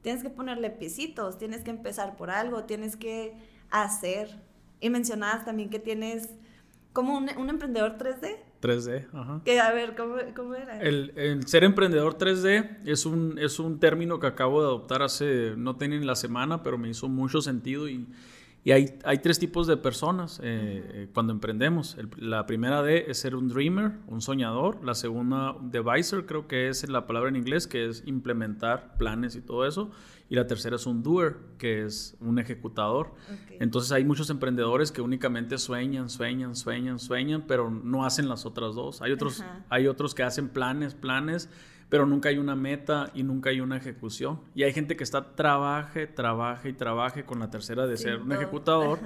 tienes 0.00 0.22
que 0.22 0.30
ponerle 0.30 0.70
piecitos, 0.70 1.36
tienes 1.36 1.62
que 1.62 1.70
empezar 1.70 2.16
por 2.16 2.30
algo, 2.30 2.64
tienes 2.64 2.96
que 2.96 3.36
hacer. 3.70 4.40
Y 4.80 4.90
mencionabas 4.90 5.44
también 5.44 5.70
que 5.70 5.78
tienes 5.78 6.30
como 6.92 7.16
un, 7.16 7.28
emprendedor 7.28 7.98
3D. 7.98 8.36
3D, 8.62 9.06
ajá. 9.12 9.42
Que, 9.44 9.60
a 9.60 9.72
ver, 9.72 9.94
¿cómo, 9.94 10.54
era? 10.54 10.80
El, 10.80 11.46
ser 11.46 11.64
emprendedor 11.64 12.16
3D 12.16 12.78
es 12.86 13.04
un, 13.06 13.38
es 13.38 13.58
un 13.58 13.78
término 13.78 14.18
que 14.18 14.26
acabo 14.26 14.62
de 14.62 14.68
adoptar 14.68 15.02
hace, 15.02 15.54
no 15.56 15.76
tenía 15.76 15.98
ni 15.98 16.06
la 16.06 16.16
semana, 16.16 16.62
pero 16.62 16.78
me 16.78 16.88
hizo 16.88 17.08
mucho 17.08 17.42
sentido 17.42 17.88
y 17.88 18.06
y 18.66 18.72
hay, 18.72 18.98
hay 19.04 19.18
tres 19.18 19.38
tipos 19.38 19.68
de 19.68 19.76
personas 19.76 20.40
eh, 20.42 20.82
eh, 20.92 21.08
cuando 21.14 21.32
emprendemos. 21.32 21.96
la 22.16 22.46
primera 22.46 22.82
D 22.82 23.04
es 23.06 23.18
ser 23.20 23.36
un 23.36 23.46
dreamer, 23.46 23.92
un 24.08 24.20
soñador. 24.20 24.84
La 24.84 24.96
segunda, 24.96 25.54
deviser, 25.60 26.26
creo 26.26 26.48
que 26.48 26.68
es 26.68 26.88
la 26.88 27.06
palabra 27.06 27.28
en 27.28 27.36
inglés, 27.36 27.68
que 27.68 27.86
es 27.86 28.02
implementar 28.06 28.96
planes 28.98 29.36
y 29.36 29.40
todo 29.40 29.68
eso. 29.68 29.92
Y 30.28 30.34
la 30.34 30.46
tercera 30.46 30.76
es 30.76 30.86
un 30.86 31.02
doer, 31.02 31.36
que 31.58 31.84
es 31.84 32.16
un 32.20 32.38
ejecutador. 32.38 33.14
Entonces 33.60 33.92
hay 33.92 34.04
muchos 34.04 34.28
emprendedores 34.30 34.90
que 34.90 35.00
únicamente 35.00 35.56
sueñan, 35.58 36.08
sueñan, 36.08 36.54
sueñan, 36.54 36.98
sueñan, 36.98 37.44
pero 37.46 37.70
no 37.70 38.04
hacen 38.04 38.28
las 38.28 38.44
otras 38.44 38.74
dos. 38.74 39.02
Hay 39.02 39.12
otros, 39.12 39.44
hay 39.68 39.86
otros 39.86 40.14
que 40.14 40.24
hacen 40.24 40.48
planes, 40.48 40.94
planes 40.94 41.48
pero 41.88 42.06
nunca 42.06 42.28
hay 42.28 42.38
una 42.38 42.56
meta 42.56 43.10
y 43.14 43.22
nunca 43.22 43.50
hay 43.50 43.60
una 43.60 43.76
ejecución. 43.76 44.40
Y 44.54 44.64
hay 44.64 44.72
gente 44.72 44.96
que 44.96 45.04
está 45.04 45.34
trabaje, 45.34 46.06
trabaje 46.06 46.70
y 46.70 46.72
trabaje 46.72 47.24
con 47.24 47.38
la 47.38 47.50
tercera 47.50 47.86
de 47.86 47.96
ser 47.96 48.20
un 48.20 48.32
ejecutador, 48.32 48.98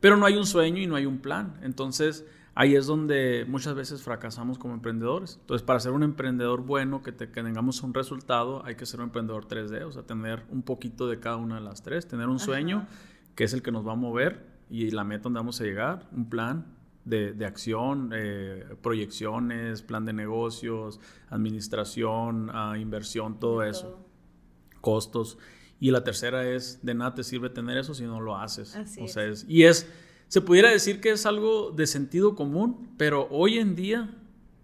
pero 0.00 0.16
no 0.16 0.26
hay 0.26 0.36
un 0.36 0.46
sueño 0.46 0.80
y 0.80 0.86
no 0.86 0.96
hay 0.96 1.06
un 1.06 1.18
plan. 1.18 1.58
Entonces, 1.62 2.24
ahí 2.54 2.76
es 2.76 2.86
donde 2.86 3.44
muchas 3.48 3.74
veces 3.74 4.02
fracasamos 4.02 4.58
como 4.58 4.74
emprendedores. 4.74 5.38
Entonces, 5.40 5.64
para 5.64 5.80
ser 5.80 5.92
un 5.92 6.02
emprendedor 6.02 6.62
bueno, 6.62 7.02
que, 7.02 7.12
tengamos 7.12 7.82
un 7.82 7.94
resultado, 7.94 8.64
hay 8.64 8.74
que 8.74 8.86
ser 8.86 9.00
un 9.00 9.04
emprendedor 9.04 9.46
3D, 9.46 9.84
o 9.86 9.92
sea, 9.92 10.02
tener 10.02 10.44
un 10.50 10.62
poquito 10.62 11.06
de 11.08 11.20
cada 11.20 11.36
una 11.36 11.56
de 11.56 11.62
las 11.62 11.82
tres, 11.82 12.06
tener 12.06 12.28
un 12.28 12.38
sueño, 12.38 12.86
que 13.34 13.44
es 13.44 13.52
el 13.52 13.62
que 13.62 13.72
nos 13.72 13.86
va 13.86 13.92
a 13.92 13.96
mover, 13.96 14.46
y 14.70 14.90
la 14.90 15.04
meta 15.04 15.24
donde 15.24 15.40
vamos 15.40 15.60
a 15.60 15.64
llegar, 15.64 16.08
un 16.12 16.28
plan, 16.28 16.66
de, 17.04 17.44
acción, 17.44 18.10
eh, 18.14 18.64
proyecciones, 18.80 19.82
plan 19.82 20.04
de 20.04 20.12
negocios, 20.12 21.00
administración, 21.30 22.50
ah, 22.52 22.76
inversión, 22.78 23.38
todo 23.40 23.62
eso, 23.62 24.06
costos. 24.80 25.38
Y 25.80 25.90
la 25.90 26.04
tercera 26.04 26.46
es, 26.46 26.84
de 26.84 26.94
nada 26.94 27.14
te 27.14 27.24
sirve 27.24 27.50
tener 27.50 27.76
eso 27.76 27.94
si 27.94 28.04
no 28.04 28.20
lo 28.20 28.36
haces. 28.36 28.76
o 29.00 29.08
sea, 29.08 29.24
es. 29.24 29.44
y 29.48 29.64
es, 29.64 29.90
se 30.32 30.40
pudiera 30.40 30.70
decir 30.70 31.02
que 31.02 31.10
es 31.10 31.26
algo 31.26 31.72
de 31.72 31.86
sentido 31.86 32.34
común, 32.34 32.88
pero 32.96 33.28
hoy 33.30 33.58
en 33.58 33.76
día 33.76 34.16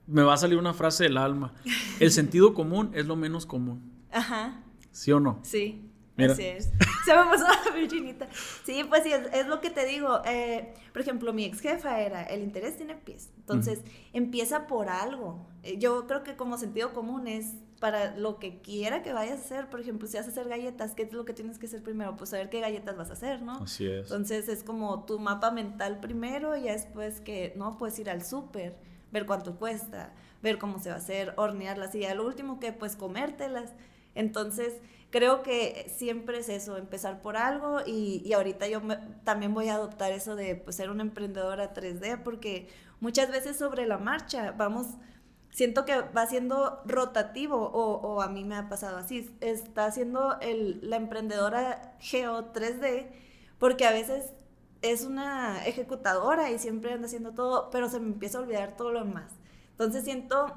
me 0.07 0.23
va 0.23 0.33
a 0.33 0.39
salir 0.39 0.57
una 0.57 0.73
frase 0.73 1.05
del 1.05 1.19
alma. 1.19 1.53
El 2.01 2.11
sentido 2.11 2.55
común 2.55 2.91
es 2.95 3.05
lo 3.05 3.17
menos 3.17 3.45
común. 3.45 3.83
Ajá. 4.11 4.63
¿Sí 4.93 5.13
o 5.13 5.21
no? 5.21 5.41
Sí. 5.43 5.88
Así 6.25 6.45
es. 6.45 6.71
Se 7.05 7.17
me 7.17 7.25
pasó 7.25 7.47
la 7.47 7.71
virginita. 7.75 8.29
Sí, 8.65 8.85
pues 8.89 9.03
sí, 9.05 9.13
es, 9.13 9.47
lo 9.47 9.61
que 9.61 9.71
te 9.71 9.87
digo. 9.87 10.21
Eh, 10.27 10.75
por 10.93 11.03
ejemplo, 11.03 11.33
mi 11.33 11.45
ex 11.45 11.61
jefa 11.61 12.01
era, 12.01 12.23
el 12.25 12.43
interés 12.43 12.77
tiene 12.77 12.95
pies. 12.97 13.31
Entonces, 13.37 13.81
empieza 14.13 14.67
por 14.67 14.89
algo. 14.89 15.47
Eh, 15.63 15.79
yo 15.79 16.07
creo 16.07 16.23
que 16.23 16.37
como 16.37 16.59
sentido 16.59 16.93
común 16.93 17.29
es 17.29 17.55
para 17.81 18.17
lo 18.17 18.39
que 18.39 18.61
quiera 18.61 19.03
que 19.03 19.13
vayas 19.13 19.39
a 19.39 19.45
hacer. 19.45 19.71
Por 19.71 19.81
ejemplo, 19.81 20.09
si 20.09 20.17
vas 20.17 20.27
a 20.27 20.31
hacer 20.31 20.49
galletas, 20.49 20.95
¿qué 20.95 21.05
es 21.05 21.13
lo 21.13 21.25
que 21.25 21.33
tienes 21.33 21.59
que 21.59 21.67
hacer 21.67 21.83
primero? 21.83 22.17
Pues 22.17 22.31
saber 22.31 22.51
qué 22.51 22.61
galletas 22.61 22.97
vas 22.97 23.11
a 23.11 23.13
hacer, 23.13 23.43
¿no? 23.43 23.63
Así 23.63 23.87
es. 23.87 24.03
Entonces, 24.03 24.49
es 24.49 24.63
como 24.63 25.05
tu 25.05 25.19
mapa 25.19 25.51
mental 25.51 26.01
primero 26.01 26.57
y 26.57 26.65
después 26.65 27.21
que, 27.21 27.53
¿no? 27.57 27.79
Puedes 27.79 27.99
ir 27.99 28.11
al 28.11 28.25
súper, 28.25 28.77
ver 29.13 29.27
cuánto 29.27 29.57
cuesta, 29.57 30.13
ver 30.43 30.59
cómo 30.59 30.81
se 30.81 30.91
va 30.91 30.97
a 30.97 30.99
hacer, 30.99 31.35
hornearlas 31.37 31.95
y 31.95 32.01
ya 32.01 32.15
lo 32.15 32.27
último 32.27 32.59
que, 32.59 32.73
pues, 32.73 32.97
comértelas. 32.97 33.73
Entonces, 34.15 34.75
creo 35.11 35.43
que 35.43 35.91
siempre 35.97 36.39
es 36.39 36.49
eso, 36.49 36.77
empezar 36.77 37.23
por 37.23 37.37
algo 37.37 37.81
y, 37.87 38.23
y 38.25 38.33
ahorita 38.33 38.69
yo 38.69 38.83
también 39.25 39.55
voy 39.55 39.69
a 39.69 39.75
adoptar 39.75 40.13
eso 40.13 40.37
de 40.37 40.57
pues, 40.57 40.77
ser 40.77 40.91
una 40.91 41.03
emprendedora 41.03 41.73
3D 41.75 42.23
porque 42.23 42.69
muchas 43.01 43.31
veces 43.31 43.57
sobre 43.57 43.87
la 43.87 43.99
marcha 43.99 44.53
vamos, 44.53 44.87
siento 45.51 45.85
que 45.85 46.01
va 46.01 46.27
siendo 46.27 46.83
rotativo 46.87 47.57
o, 47.57 47.95
o 48.01 48.23
a 48.23 48.29
mí 48.29 48.45
me 48.45 48.57
ha 48.57 48.69
pasado 48.69 48.99
así, 48.99 49.35
está 49.41 49.91
siendo 49.93 50.39
el, 50.41 50.81
la 50.83 50.97
emprendedora 50.97 51.97
Geo 52.01 52.53
3D 52.53 53.09
porque 53.59 53.87
a 53.87 53.93
veces 53.93 54.33
es 54.83 55.05
una 55.05 55.65
ejecutadora 55.67 56.51
y 56.51 56.59
siempre 56.59 56.93
anda 56.93 57.07
haciendo 57.07 57.33
todo, 57.33 57.71
pero 57.71 57.89
se 57.89 57.99
me 58.01 58.07
empieza 58.09 58.39
a 58.39 58.43
olvidar 58.43 58.77
todo 58.77 58.93
lo 58.93 59.05
demás. 59.05 59.33
Entonces 59.73 60.05
siento, 60.05 60.57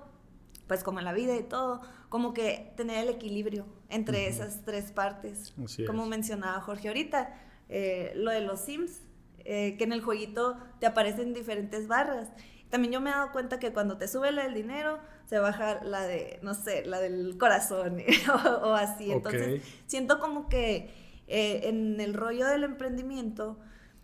pues 0.67 0.83
como 0.83 0.99
en 0.99 1.05
la 1.05 1.13
vida 1.13 1.35
y 1.35 1.43
todo, 1.43 1.81
como 2.12 2.34
que 2.34 2.74
tener 2.76 3.06
el 3.06 3.10
equilibrio 3.10 3.65
entre 3.88 4.28
esas 4.28 4.65
tres 4.65 4.91
partes. 4.91 5.54
como 5.88 6.06
mencionaba 6.08 6.60
Jorge 6.60 6.89
ahorita, 6.89 7.34
eh, 7.69 8.12
lo 8.15 8.32
de 8.32 8.41
los 8.41 8.60
Sims, 8.60 9.00
eh, 9.45 9.78
que 9.78 9.86
en 9.86 9.93
el 9.93 10.02
jueguito 10.02 10.58
te 10.82 10.88
aparecen 10.88 11.34
diferentes 11.34 11.88
barras. 11.88 12.28
También 12.69 12.91
yo 12.91 13.00
me 13.00 13.12
he 13.12 13.13
dado 13.13 13.32
cuenta 13.32 13.60
que 13.60 13.71
cuando 13.71 13.97
te 13.97 14.10
sube 14.10 14.30
la 14.34 14.43
del 14.43 14.54
dinero, 14.54 15.00
se 15.26 15.39
baja 15.39 15.82
la 15.86 16.02
de, 16.02 16.38
no 16.41 16.54
sé, 16.54 16.84
la 16.86 17.00
del 17.00 17.38
corazón 17.38 18.00
o, 18.62 18.74
así. 18.74 19.10
Entonces, 19.10 19.63
siento 19.88 20.19
como 20.19 20.50
que 20.50 20.89
eh, 21.28 21.62
en 21.69 22.02
el 22.02 22.13
rollo 22.13 22.45
del 22.45 22.65
emprendimiento, 22.65 23.58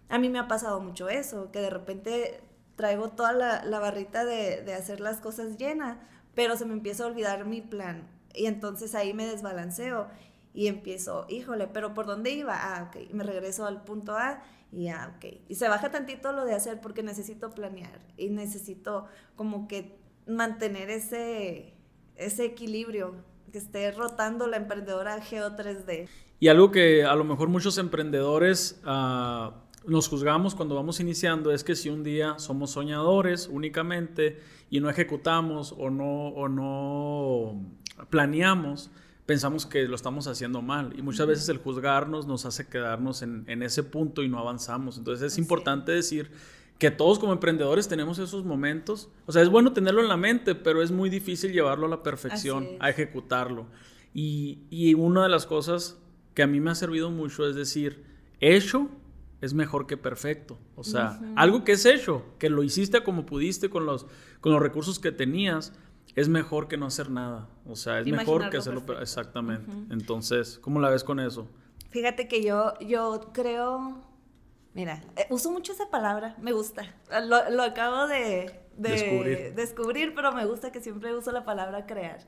a 0.08 0.18
mí 0.18 0.30
me 0.30 0.40
ha 0.40 0.48
pasado 0.48 0.80
mucho 0.80 1.10
eso, 1.10 1.52
que 1.52 1.60
de 1.60 1.70
repente 1.70 2.40
traigo 2.78 3.10
toda 3.10 3.34
la, 3.34 3.80
barrita 3.80 4.24
de, 4.24 4.62
de 4.62 4.74
hacer 4.76 5.02
las 5.02 5.20
cosas 5.20 5.58
llena, 5.58 6.08
pero 6.38 6.56
se 6.56 6.66
me 6.66 6.74
empieza 6.74 7.04
a 7.04 7.08
olvidar 7.08 7.46
mi 7.46 7.62
plan. 7.62 8.08
Y 8.36 8.46
entonces 8.46 8.94
ahí 8.94 9.12
me 9.12 9.26
desbalanceo 9.26 10.08
y 10.54 10.68
empiezo, 10.68 11.26
híjole, 11.30 11.66
pero 11.66 11.96
¿por 11.96 12.06
dónde 12.06 12.30
iba? 12.30 12.54
Ah, 12.56 12.88
ok, 12.88 13.12
me 13.12 13.24
regreso 13.24 13.66
al 13.66 13.84
punto 13.84 14.16
A 14.16 14.44
y 14.72 14.90
ah, 14.90 15.16
ok. 15.16 15.34
Y 15.50 15.56
se 15.56 15.68
baja 15.68 15.90
tantito 15.90 16.32
lo 16.34 16.46
de 16.46 16.54
hacer 16.54 16.80
porque 16.80 17.02
necesito 17.02 17.50
planear 17.50 18.00
y 18.18 18.30
necesito 18.30 19.08
como 19.36 19.68
que 19.68 19.98
mantener 20.28 20.92
ese, 20.92 21.74
ese 22.16 22.46
equilibrio, 22.46 23.16
que 23.52 23.58
esté 23.58 23.90
rotando 23.90 24.46
la 24.46 24.58
emprendedora 24.58 25.20
Geo 25.22 25.56
3D. 25.56 26.08
Y 26.40 26.50
algo 26.50 26.70
que 26.70 27.04
a 27.04 27.16
lo 27.16 27.24
mejor 27.24 27.50
muchos 27.50 27.80
emprendedores... 27.80 28.80
Uh 28.86 29.67
nos 29.88 30.10
juzgamos 30.10 30.54
cuando 30.54 30.76
vamos 30.76 31.00
iniciando 31.00 31.52
es 31.52 31.64
que 31.64 31.76
si 31.76 31.90
un 31.90 32.04
día 32.04 32.38
somos 32.40 32.72
soñadores 32.72 33.50
únicamente 33.52 34.40
y 34.70 34.82
no 34.82 34.90
ejecutamos 34.90 35.74
o 35.78 35.90
no, 35.90 36.28
o 36.28 36.50
no 36.50 37.62
planeamos, 38.10 38.92
pensamos 39.26 39.66
que 39.66 39.88
lo 39.88 39.96
estamos 39.96 40.28
haciendo 40.28 40.62
mal. 40.62 40.94
Y 40.98 41.02
muchas 41.02 41.28
veces 41.28 41.48
el 41.50 41.58
juzgarnos 41.58 42.28
nos 42.28 42.46
hace 42.46 42.68
quedarnos 42.68 43.22
en, 43.22 43.64
ese 43.64 43.84
punto 43.84 44.24
y 44.24 44.30
no 44.30 44.40
avanzamos. 44.40 44.98
Entonces 44.98 45.34
es 45.34 45.38
importante 45.38 45.94
decir 45.94 46.32
que 46.80 46.92
todos 46.92 47.18
como 47.18 47.32
emprendedores 47.32 47.88
tenemos 47.88 48.20
esos 48.20 48.44
momentos. 48.44 49.10
O 49.26 49.32
sea, 49.32 49.42
es 49.42 49.50
bueno 49.50 49.72
tenerlo 49.72 50.02
en 50.02 50.10
la 50.10 50.18
mente, 50.18 50.54
pero 50.54 50.84
es 50.84 50.92
muy 50.92 51.10
difícil 51.10 51.54
llevarlo 51.54 51.86
a 51.86 51.90
la 51.90 52.04
perfección, 52.04 52.68
a 52.80 52.90
ejecutarlo. 52.90 53.68
Y, 54.14 54.60
y 54.70 54.94
una 54.96 55.24
de 55.24 55.30
las 55.30 55.46
cosas 55.46 55.98
que 56.34 56.44
a 56.44 56.48
mí 56.48 56.60
me 56.60 56.72
ha 56.72 56.76
servido 56.76 57.10
mucho 57.10 57.48
es 57.48 57.56
decir, 57.56 58.04
hecho 58.42 58.90
es 59.42 59.54
mejor 59.54 59.88
que 59.88 59.98
perfecto. 59.98 60.58
O 60.76 60.84
sea, 60.84 61.20
algo 61.36 61.64
que 61.64 61.74
es 61.74 61.86
hecho, 61.86 62.26
que 62.40 62.50
lo 62.50 62.64
hiciste 62.64 63.04
como 63.04 63.26
pudiste 63.26 63.70
con 63.70 63.86
los, 63.86 64.06
con 64.42 64.52
los 64.52 64.62
recursos 64.62 65.00
que 65.00 65.12
tenías, 65.12 65.74
es 66.16 66.30
mejor 66.30 66.68
que 66.68 66.78
no 66.78 66.88
hacer 66.88 67.12
nada. 67.12 67.48
O 67.66 67.76
sea, 67.76 68.00
es 68.00 68.08
mejor 68.08 68.50
que 68.50 68.58
hacerlo 68.58 68.84
exactamente. 69.00 69.72
Entonces, 69.92 70.58
¿cómo 70.60 70.80
la 70.80 70.90
ves 70.90 71.04
con 71.04 71.20
eso? 71.20 71.48
Fíjate 71.90 72.28
que 72.28 72.44
yo, 72.44 72.74
yo 72.80 73.32
creo, 73.34 74.04
mira, 74.74 75.04
eh, 75.16 75.28
uso 75.30 75.52
mucho 75.52 75.74
esa 75.74 75.90
palabra, 75.90 76.36
me 76.42 76.52
gusta. 76.52 76.96
Lo, 77.24 77.64
acabo 77.64 78.08
de, 78.08 78.60
de 78.78 79.54
descubrir. 79.56 80.14
pero 80.16 80.32
me 80.32 80.46
gusta 80.46 80.72
que 80.72 80.82
siempre 80.82 81.16
uso 81.16 81.32
la 81.32 81.46
palabra 81.46 81.86
crear. 81.86 82.20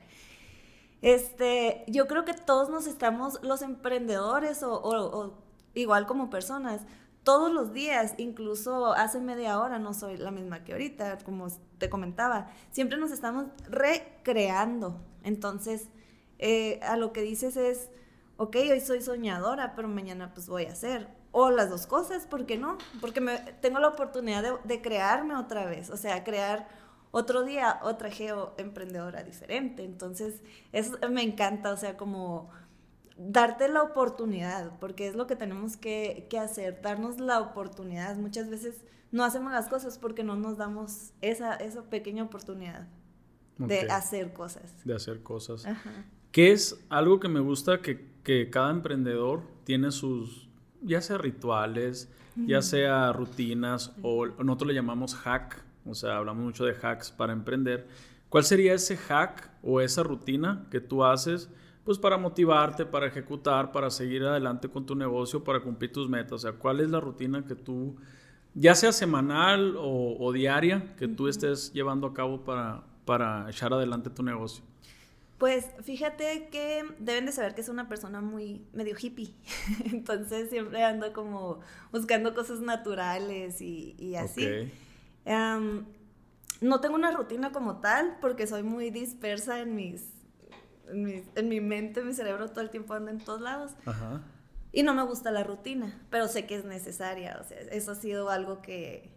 Este, 1.02 1.84
yo 1.86 2.06
creo 2.06 2.24
que 2.24 2.34
todos 2.34 2.68
nos 2.68 2.86
estamos, 2.86 3.42
los 3.42 3.62
emprendedores 3.62 4.62
o, 4.62 5.34
igual 5.74 6.06
como 6.06 6.30
personas, 6.30 6.82
todos 7.22 7.52
los 7.52 7.72
días, 7.72 8.14
incluso 8.16 8.92
hace 8.92 9.20
media 9.20 9.60
hora, 9.60 9.78
no 9.78 9.92
soy 9.92 10.16
la 10.16 10.30
misma 10.30 10.64
que 10.64 10.72
ahorita, 10.72 11.18
como 11.18 11.48
te 11.78 11.90
comentaba, 11.90 12.50
siempre 12.70 12.98
nos 12.98 13.10
estamos 13.10 13.46
recreando. 13.68 15.00
Entonces, 15.22 15.88
eh, 16.38 16.80
a 16.82 16.96
lo 16.96 17.12
que 17.12 17.20
dices 17.22 17.56
es, 17.56 17.90
ok, 18.38 18.56
hoy 18.70 18.80
soy 18.80 19.02
soñadora, 19.02 19.74
pero 19.74 19.88
mañana 19.88 20.32
pues 20.32 20.48
voy 20.48 20.64
a 20.64 20.72
hacer. 20.72 21.08
O 21.32 21.50
las 21.50 21.70
dos 21.70 21.86
cosas, 21.86 22.26
¿por 22.26 22.46
qué 22.46 22.56
no? 22.58 22.78
Porque 23.00 23.20
me, 23.20 23.38
tengo 23.60 23.78
la 23.78 23.88
oportunidad 23.88 24.42
de, 24.42 24.52
de 24.64 24.82
crearme 24.82 25.36
otra 25.36 25.66
vez, 25.66 25.90
o 25.90 25.96
sea, 25.96 26.24
crear 26.24 26.66
otro 27.12 27.44
día 27.44 27.80
otra 27.82 28.10
geo 28.10 28.54
emprendedora 28.56 29.22
diferente. 29.22 29.84
Entonces, 29.84 30.42
eso 30.72 30.96
me 31.10 31.22
encanta, 31.22 31.70
o 31.72 31.76
sea, 31.76 31.96
como 31.96 32.50
darte 33.28 33.68
la 33.68 33.82
oportunidad, 33.82 34.78
porque 34.78 35.06
es 35.06 35.14
lo 35.14 35.26
que 35.26 35.36
tenemos 35.36 35.76
que, 35.76 36.26
hacer, 36.40 36.80
darnos 36.80 37.20
la 37.20 37.40
oportunidad. 37.40 38.16
Muchas 38.16 38.48
veces 38.48 38.82
no 39.12 39.24
hacemos 39.24 39.52
las 39.52 39.68
cosas 39.68 39.98
porque 39.98 40.24
no 40.24 40.36
nos 40.36 40.56
damos 40.56 41.12
esa, 41.20 41.54
esa 41.54 41.82
pequeña 41.82 42.24
oportunidad 42.24 42.88
de 43.58 43.82
hacer 43.90 44.32
cosas. 44.32 44.74
De 44.86 44.94
hacer 44.94 45.22
cosas. 45.22 45.66
Ajá. 45.66 46.06
Que 46.32 46.52
es 46.52 46.82
algo 46.88 47.20
que 47.20 47.28
me 47.28 47.40
gusta 47.40 47.82
que, 47.82 48.08
que 48.22 48.48
cada 48.48 48.70
emprendedor 48.70 49.42
tiene 49.64 49.90
sus, 49.90 50.48
ya 50.80 51.02
sea 51.02 51.18
rituales, 51.18 52.08
ya 52.36 52.62
sea 52.62 53.12
rutinas, 53.12 53.92
o 54.02 54.26
nosotros 54.26 54.68
le 54.68 54.74
llamamos 54.74 55.14
hack, 55.14 55.62
o 55.84 55.94
sea, 55.94 56.16
hablamos 56.16 56.44
mucho 56.44 56.64
de 56.64 56.74
hacks 56.80 57.10
para 57.10 57.34
emprender. 57.34 57.86
¿Cuál 58.30 58.44
sería 58.44 58.72
ese 58.72 58.96
hack 58.96 59.50
o 59.62 59.82
esa 59.82 60.04
rutina 60.04 60.66
que 60.70 60.80
tú 60.80 61.04
haces? 61.04 61.50
Pues 61.84 61.98
para 61.98 62.18
motivarte, 62.18 62.84
para 62.84 63.06
ejecutar, 63.06 63.72
para 63.72 63.90
seguir 63.90 64.22
adelante 64.22 64.68
con 64.68 64.84
tu 64.84 64.94
negocio, 64.94 65.42
para 65.42 65.60
cumplir 65.60 65.92
tus 65.92 66.08
metas. 66.08 66.32
O 66.32 66.38
sea, 66.38 66.52
¿cuál 66.52 66.80
es 66.80 66.90
la 66.90 67.00
rutina 67.00 67.44
que 67.46 67.54
tú, 67.54 67.96
ya 68.54 68.74
sea 68.74 68.92
semanal 68.92 69.76
o, 69.78 70.32
diaria, 70.32 70.94
que 70.96 71.08
tú 71.08 71.26
estés 71.26 71.72
llevando 71.72 72.06
a 72.06 72.14
cabo 72.14 72.44
para, 72.44 72.84
para 73.04 73.48
echar 73.48 73.72
adelante 73.72 74.10
tu 74.10 74.22
negocio? 74.22 74.62
Pues 75.40 75.64
fíjate 75.82 76.48
que 76.52 76.84
deben 76.98 77.24
de 77.24 77.32
saber 77.32 77.54
que 77.54 77.62
es 77.62 77.70
una 77.70 77.88
persona 77.88 78.20
muy 78.20 78.62
medio 78.74 78.94
hippie. 78.94 79.34
Entonces 79.90 80.50
siempre 80.50 80.84
ando 80.84 81.14
como 81.14 81.60
buscando 81.90 82.34
cosas 82.34 82.60
naturales 82.60 83.62
y, 83.62 84.14
así. 84.16 84.70
no 85.24 86.80
tengo 86.82 86.94
una 86.94 87.10
rutina 87.10 87.52
como 87.52 87.80
tal 87.80 88.18
porque 88.20 88.46
soy 88.46 88.62
muy 88.62 88.90
dispersa 88.90 89.60
en 89.60 89.74
mis, 89.76 90.12
en, 90.92 91.48
mi 91.48 91.60
mente, 91.60 92.02
mi 92.02 92.12
cerebro 92.12 92.50
todo 92.50 92.60
el 92.60 92.70
tiempo 92.70 92.94
anda 92.94 93.10
en 93.10 93.18
todos 93.18 93.40
lados. 93.40 93.72
Y 94.72 94.82
no 94.82 94.94
me 94.94 95.02
gusta 95.04 95.30
la 95.30 95.42
rutina, 95.42 96.00
pero 96.10 96.28
sé 96.28 96.46
que 96.46 96.56
es 96.56 96.64
necesaria. 96.64 97.38
O 97.40 97.44
sea, 97.44 97.58
eso 97.58 97.92
ha 97.92 97.94
sido 97.96 98.30
algo 98.30 98.62
que 98.62 99.10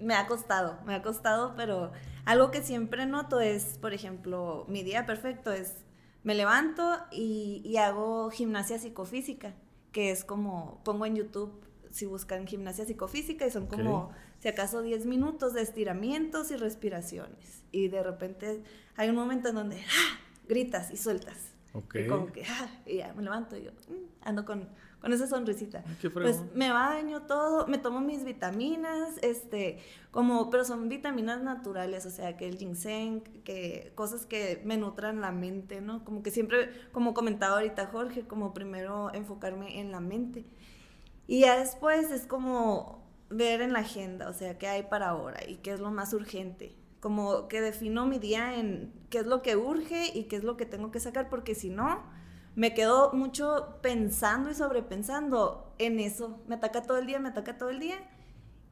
me 0.00 0.14
ha 0.14 0.26
costado, 0.26 0.78
me 0.84 0.94
ha 0.94 1.02
costado, 1.02 1.54
pero 1.56 1.92
algo 2.24 2.50
que 2.50 2.62
siempre 2.62 3.06
noto 3.06 3.40
es, 3.40 3.78
por 3.78 3.92
ejemplo, 3.92 4.64
mi 4.68 4.82
día 4.82 5.06
perfecto 5.06 5.52
es, 5.52 5.74
me 6.24 6.34
levanto 6.34 6.98
y, 7.10 7.76
hago 7.76 8.30
gimnasia 8.30 8.78
psicofísica, 8.78 9.54
que 9.92 10.10
es 10.10 10.24
como, 10.24 10.80
pongo 10.84 11.06
en 11.06 11.16
YouTube, 11.16 11.64
si 11.90 12.06
buscan 12.06 12.46
gimnasia 12.46 12.84
psicofísica, 12.84 13.46
y 13.46 13.50
son 13.50 13.66
como, 13.66 14.10
si 14.40 14.48
acaso, 14.48 14.82
10 14.82 15.06
minutos 15.06 15.54
de 15.54 15.62
estiramientos 15.62 16.50
y 16.50 16.56
respiraciones. 16.56 17.62
Y 17.72 17.88
de 17.88 18.02
repente 18.02 18.62
hay 18.96 19.08
un 19.08 19.16
momento 19.16 19.48
en 19.48 19.54
donde 19.54 19.76
¡ah! 19.76 20.27
Gritas 20.48 20.90
y 20.90 20.96
sueltas. 20.96 21.54
Y 21.94 22.06
como 22.08 22.32
que, 22.32 22.44
¡ah! 22.44 22.68
y 22.86 22.96
ya 22.96 23.12
me 23.14 23.22
levanto 23.22 23.56
y 23.56 23.64
yo 23.64 23.70
mm", 23.70 24.26
ando 24.26 24.44
con 24.44 24.68
con 25.00 25.12
esa 25.12 25.26
sonrisita. 25.26 25.84
pues 26.12 26.42
me 26.54 26.72
baño 26.72 27.22
todo, 27.22 27.66
me 27.66 27.78
tomo 27.78 28.00
mis 28.00 28.24
vitaminas, 28.24 29.16
este, 29.22 29.78
como, 30.10 30.50
pero 30.50 30.64
son 30.64 30.88
vitaminas 30.88 31.40
naturales, 31.42 32.04
o 32.06 32.10
sea, 32.10 32.36
que 32.36 32.48
el 32.48 32.58
ginseng, 32.58 33.20
que 33.44 33.92
cosas 33.94 34.26
que 34.26 34.60
me 34.64 34.76
nutran 34.76 35.20
la 35.20 35.30
mente, 35.30 35.80
¿no? 35.80 36.04
Como 36.04 36.22
que 36.22 36.30
siempre, 36.30 36.70
como 36.92 37.14
comentaba 37.14 37.56
ahorita 37.56 37.86
Jorge, 37.86 38.26
como 38.26 38.52
primero 38.52 39.12
enfocarme 39.14 39.80
en 39.80 39.92
la 39.92 40.00
mente. 40.00 40.44
Y 41.26 41.40
ya 41.40 41.58
después 41.58 42.10
es 42.10 42.26
como 42.26 43.06
ver 43.30 43.60
en 43.60 43.72
la 43.72 43.80
agenda, 43.80 44.28
o 44.28 44.32
sea, 44.32 44.58
qué 44.58 44.66
hay 44.66 44.82
para 44.84 45.10
ahora 45.10 45.46
y 45.46 45.56
qué 45.56 45.72
es 45.72 45.80
lo 45.80 45.90
más 45.90 46.12
urgente. 46.12 46.74
Como 47.00 47.48
que 47.48 47.60
defino 47.60 48.06
mi 48.06 48.18
día 48.18 48.56
en 48.58 48.92
qué 49.10 49.18
es 49.18 49.26
lo 49.26 49.42
que 49.42 49.56
urge 49.56 50.10
y 50.14 50.24
qué 50.24 50.36
es 50.36 50.44
lo 50.44 50.56
que 50.56 50.66
tengo 50.66 50.90
que 50.90 51.00
sacar, 51.00 51.28
porque 51.28 51.54
si 51.54 51.70
no, 51.70 52.02
me 52.56 52.74
quedo 52.74 53.12
mucho 53.12 53.78
pensando 53.82 54.50
y 54.50 54.54
sobrepensando 54.54 55.72
en 55.78 56.00
eso. 56.00 56.40
Me 56.48 56.56
ataca 56.56 56.82
todo 56.82 56.98
el 56.98 57.06
día, 57.06 57.20
me 57.20 57.28
ataca 57.28 57.56
todo 57.56 57.70
el 57.70 57.78
día 57.78 57.98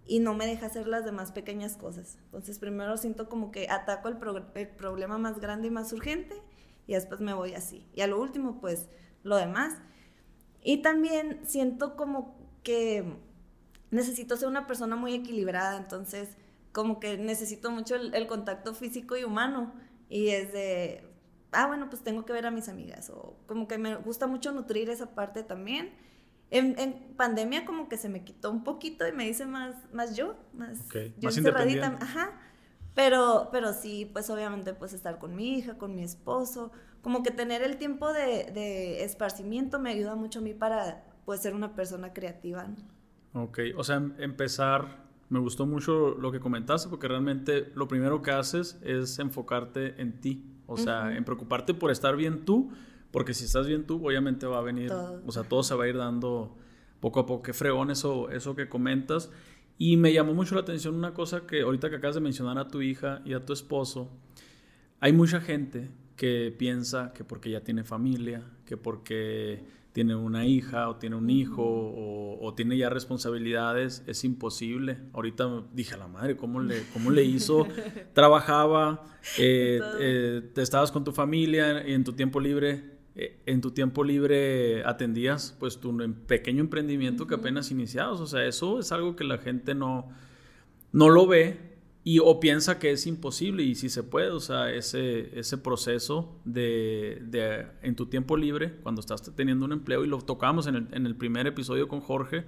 y 0.07 0.21
no 0.21 0.35
me 0.35 0.47
deja 0.47 0.67
hacer 0.67 0.87
las 0.87 1.05
demás 1.05 1.33
pequeñas 1.33 1.77
cosas. 1.77 2.19
Entonces 2.27 2.59
primero 2.59 2.97
siento 2.97 3.29
como 3.29 3.51
que 3.51 3.69
ataco 3.69 4.09
el, 4.09 4.17
problema 4.17 5.19
más 5.19 5.41
grande 5.41 5.69
y 5.69 5.71
más 5.71 5.93
urgente 5.93 6.41
y 6.87 6.95
después 6.95 7.21
me 7.21 7.35
voy 7.35 7.55
así. 7.55 7.87
Y 7.95 8.01
a 8.01 8.07
lo 8.07 8.21
último, 8.21 8.61
pues 8.61 8.89
lo 9.23 9.37
demás. 9.37 9.75
Y 10.63 10.79
también 10.79 11.41
siento 11.45 11.97
como 11.97 12.37
que 12.63 13.05
necesito 13.91 14.37
ser 14.37 14.49
una 14.49 14.67
persona 14.67 14.97
muy 14.97 15.15
equilibrada, 15.15 15.77
entonces 15.77 16.37
como 16.77 17.01
que 17.01 17.17
necesito 17.17 17.71
mucho 17.71 17.95
el, 17.95 18.15
el 18.15 18.27
contacto 18.27 18.75
físico 18.75 19.17
y 19.17 19.25
humano. 19.25 19.73
Y 20.11 20.29
es 20.29 20.53
de, 20.53 21.09
ah, 21.53 21.67
bueno, 21.69 21.89
pues 21.89 22.05
tengo 22.05 22.27
que 22.27 22.35
ver 22.35 22.45
a 22.45 22.51
mis 22.51 22.69
amigas, 22.69 23.09
o 23.09 23.39
como 23.47 23.67
que 23.67 23.79
me 23.79 23.97
gusta 23.97 24.27
mucho 24.27 24.53
nutrir 24.53 24.91
esa 24.91 25.15
parte 25.15 25.43
también. 25.43 25.95
En, 26.51 27.15
pandemia 27.17 27.65
como 27.65 27.89
que 27.89 27.97
se 27.97 28.11
me 28.11 28.25
quitó 28.25 28.51
un 28.51 28.63
poquito 28.63 29.09
y 29.09 29.13
me 29.13 29.27
hice 29.27 29.47
más, 29.47 29.75
más 29.91 30.15
yo, 30.15 30.37
más, 30.53 30.87
yo 30.93 31.01
más 31.23 31.39
encerradita, 31.39 31.97
ajá. 31.99 32.39
Pero, 32.95 33.49
pero 33.51 33.73
sí, 33.73 34.09
pues 34.13 34.29
obviamente 34.29 34.75
pues 34.75 34.93
estar 34.93 35.19
con 35.19 35.35
mi 35.35 35.57
hija, 35.57 35.79
con 35.79 35.97
mi 35.97 36.03
esposo, 36.03 36.73
como 37.01 37.23
que 37.23 37.31
tener 37.31 37.63
el 37.63 37.79
tiempo 37.79 38.13
de, 38.13 38.51
de 38.53 39.03
esparcimiento 39.03 39.81
me 39.81 39.91
ayuda 39.91 40.15
mucho 40.15 40.41
a 40.41 40.43
mí 40.43 40.53
para 40.53 41.05
pues 41.25 41.41
ser 41.41 41.55
una 41.55 41.75
persona 41.75 42.13
creativa. 42.13 42.67
Ok, 43.33 43.61
o 43.77 43.83
sea, 43.83 43.97
em, 43.97 44.15
empezar, 44.19 45.06
me 45.29 45.39
gustó 45.39 45.67
mucho 45.67 46.17
lo 46.19 46.31
que 46.31 46.41
comentaste 46.41 46.89
porque 46.89 47.09
realmente 47.09 47.73
lo 47.75 47.89
primero 47.89 48.23
que 48.23 48.31
haces 48.31 48.79
es 48.83 49.19
enfocarte 49.19 50.01
en 50.01 50.21
ti, 50.21 50.45
o 50.67 50.77
sea, 50.77 51.17
en 51.17 51.25
preocuparte 51.25 51.75
por 51.75 51.91
estar 51.91 52.17
bien 52.17 52.45
tú, 52.45 52.71
porque 53.11 53.35
si 53.35 53.45
estás 53.45 53.67
bien 53.67 53.87
tú, 53.87 54.07
obviamente 54.07 54.47
va 54.47 54.59
a 54.59 54.63
venir, 54.63 54.93
o 54.93 55.33
sea, 55.33 55.43
todo 55.43 55.63
se 55.63 55.75
va 55.75 55.85
a 55.85 55.89
ir 55.89 55.97
dando 55.97 56.57
poco 57.01 57.21
a 57.21 57.27
poco. 57.27 57.43
Qué 57.43 57.53
fregón 57.53 57.91
eso, 57.91 58.31
eso 58.31 58.55
que 58.55 58.69
comentas. 58.69 59.31
Y 59.79 59.97
me 59.97 60.13
llamó 60.13 60.35
mucho 60.35 60.55
la 60.55 60.63
atención 60.63 60.95
una 60.95 61.13
cosa 61.13 61.47
que 61.47 61.63
ahorita 61.63 61.91
que 61.91 61.97
acabas 61.97 62.15
de 62.15 62.21
mencionar 62.21 62.59
a 62.59 62.69
tu 62.69 62.81
hija 62.81 63.21
y 63.25 63.35
a 63.35 63.45
tu 63.45 63.53
esposo. 63.53 64.11
Hay 65.01 65.13
mucha 65.13 65.41
gente 65.41 65.91
que 66.17 66.55
piensa 66.57 67.13
que 67.13 67.25
porque 67.25 67.51
ya 67.51 67.61
tiene 67.61 67.85
familia, 67.85 68.43
que 68.65 68.77
porque 68.77 69.65
tiene 69.97 70.15
una 70.15 70.45
hija 70.45 70.91
o 70.91 70.97
tiene 70.97 71.17
un 71.17 71.31
hijo 71.31 71.65
o, 71.65 72.53
tiene 72.55 72.77
ya 72.77 72.91
responsabilidades, 72.91 74.05
es 74.07 74.25
imposible. 74.25 74.99
Ahorita 75.15 75.65
dije 75.73 75.95
a 75.95 75.97
la 75.97 76.07
madre, 76.07 76.37
¿cómo 76.37 76.61
le, 76.61 76.83
cómo 76.93 77.11
le 77.11 77.25
hizo? 77.25 77.67
Trabajaba, 78.13 79.05
eh, 79.39 79.81
eh, 79.99 80.43
te 80.53 80.61
estabas 80.61 80.93
con 80.93 81.03
tu 81.03 81.13
familia 81.13 81.89
y 81.89 81.95
en 81.95 82.05
tu 82.05 82.13
tiempo 82.13 82.41
libre, 82.41 82.99
eh, 83.15 83.41
en 83.47 83.63
tu 83.63 83.71
tiempo 83.71 84.05
libre 84.05 84.85
atendías 84.85 85.57
pues 85.59 85.81
tu 85.81 85.97
pequeño 86.27 86.61
emprendimiento 86.61 87.27
que 87.27 87.37
apenas 87.37 87.71
iniciabas. 87.71 88.21
O 88.21 88.27
sea, 88.27 88.45
eso 88.45 88.79
es 88.79 88.93
algo 88.93 89.17
que 89.17 89.25
la 89.25 89.39
gente 89.39 89.75
no, 89.75 90.11
no 90.93 91.09
lo 91.09 91.27
ve 91.27 91.76
y 92.07 92.21
o 92.21 92.39
piensa 92.39 92.79
que 92.79 92.93
es 92.93 93.05
imposible 93.09 93.65
y 93.65 93.75
si 93.75 93.89
se 93.89 94.05
puede, 94.05 94.31
o 94.31 94.39
sea, 94.39 94.71
ese, 94.71 95.37
ese 95.37 95.59
proceso 95.59 96.41
de, 96.45 97.19
de, 97.25 97.67
en 97.83 97.97
tu 97.97 98.07
tiempo 98.07 98.37
libre, 98.37 98.77
cuando 98.85 99.01
estás 99.01 99.23
teniendo 99.35 99.65
un 99.65 99.73
empleo, 99.73 100.05
y 100.05 100.07
lo 100.07 100.21
tocamos 100.21 100.69
en 100.69 100.77
el, 100.77 100.89
en 100.93 101.05
el 101.05 101.17
primer 101.17 101.49
episodio 101.49 101.89
con 101.89 102.01
Jorge, 102.01 102.45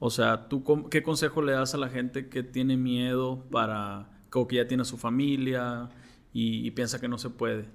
o 0.00 0.10
sea, 0.10 0.48
¿tú 0.48 0.88
qué 0.90 1.04
consejo 1.04 1.40
le 1.40 1.52
das 1.52 1.72
a 1.72 1.78
la 1.78 1.88
gente 1.88 2.28
que 2.28 2.42
tiene 2.42 2.76
miedo 2.76 3.46
para, 3.52 4.10
o 4.34 4.48
que 4.48 4.56
ya 4.56 4.66
tiene 4.66 4.84
su 4.84 4.96
familia 4.96 5.88
y, 6.32 6.68
piensa 6.72 7.00
que 7.00 7.06
no 7.06 7.18
se 7.18 7.30
puede? 7.30 7.66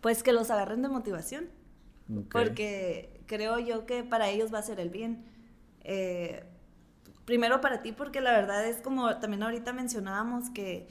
Pues 0.00 0.24
que 0.24 0.32
los 0.32 0.50
agarren 0.50 0.82
de 0.82 0.88
motivación, 0.88 1.44
porque 2.32 3.22
creo 3.26 3.60
yo 3.60 3.86
que 3.86 4.02
para 4.02 4.30
ellos 4.30 4.52
va 4.52 4.58
a 4.58 4.62
ser 4.62 4.80
el 4.80 4.90
bien. 4.90 5.26
Eh, 5.84 6.44
primero 7.32 7.62
para 7.62 7.80
ti, 7.80 7.92
porque 7.92 8.20
la 8.20 8.32
verdad 8.32 8.66
es 8.66 8.82
como 8.82 9.16
también 9.16 9.42
ahorita 9.42 9.72
mencionábamos 9.72 10.50
que 10.50 10.86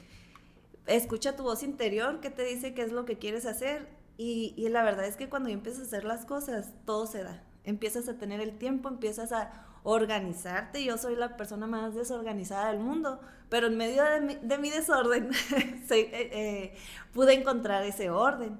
escucha 0.88 1.36
tu 1.36 1.44
voz 1.44 1.62
interior 1.62 2.18
que 2.18 2.30
te 2.30 2.42
dice 2.42 2.74
qué 2.74 2.82
es 2.82 2.90
lo 2.90 3.04
que 3.04 3.16
quieres 3.16 3.46
hacer 3.46 3.86
y, 4.18 4.52
y 4.56 4.68
la 4.68 4.82
verdad 4.82 5.06
es 5.06 5.14
que 5.14 5.28
cuando 5.28 5.50
empiezas 5.50 5.82
a 5.82 5.84
hacer 5.84 6.02
las 6.02 6.24
cosas, 6.24 6.72
todo 6.84 7.06
se 7.06 7.22
da. 7.22 7.44
Empiezas 7.62 8.08
a 8.08 8.18
tener 8.18 8.40
el 8.40 8.58
tiempo, 8.58 8.88
empiezas 8.88 9.30
a 9.30 9.68
organizarte. 9.84 10.82
Yo 10.82 10.98
soy 10.98 11.14
la 11.14 11.36
persona 11.36 11.68
más 11.68 11.94
desorganizada 11.94 12.72
del 12.72 12.80
mundo, 12.80 13.20
pero 13.48 13.68
en 13.68 13.76
medio 13.76 14.02
de 14.02 14.58
mi, 14.58 14.70
desorden 14.70 15.30
eh, 15.90 16.10
eh, 16.10 16.74
pude 17.12 17.34
encontrar 17.34 17.84
ese 17.84 18.10
orden. 18.10 18.58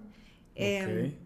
Em, 0.55 1.17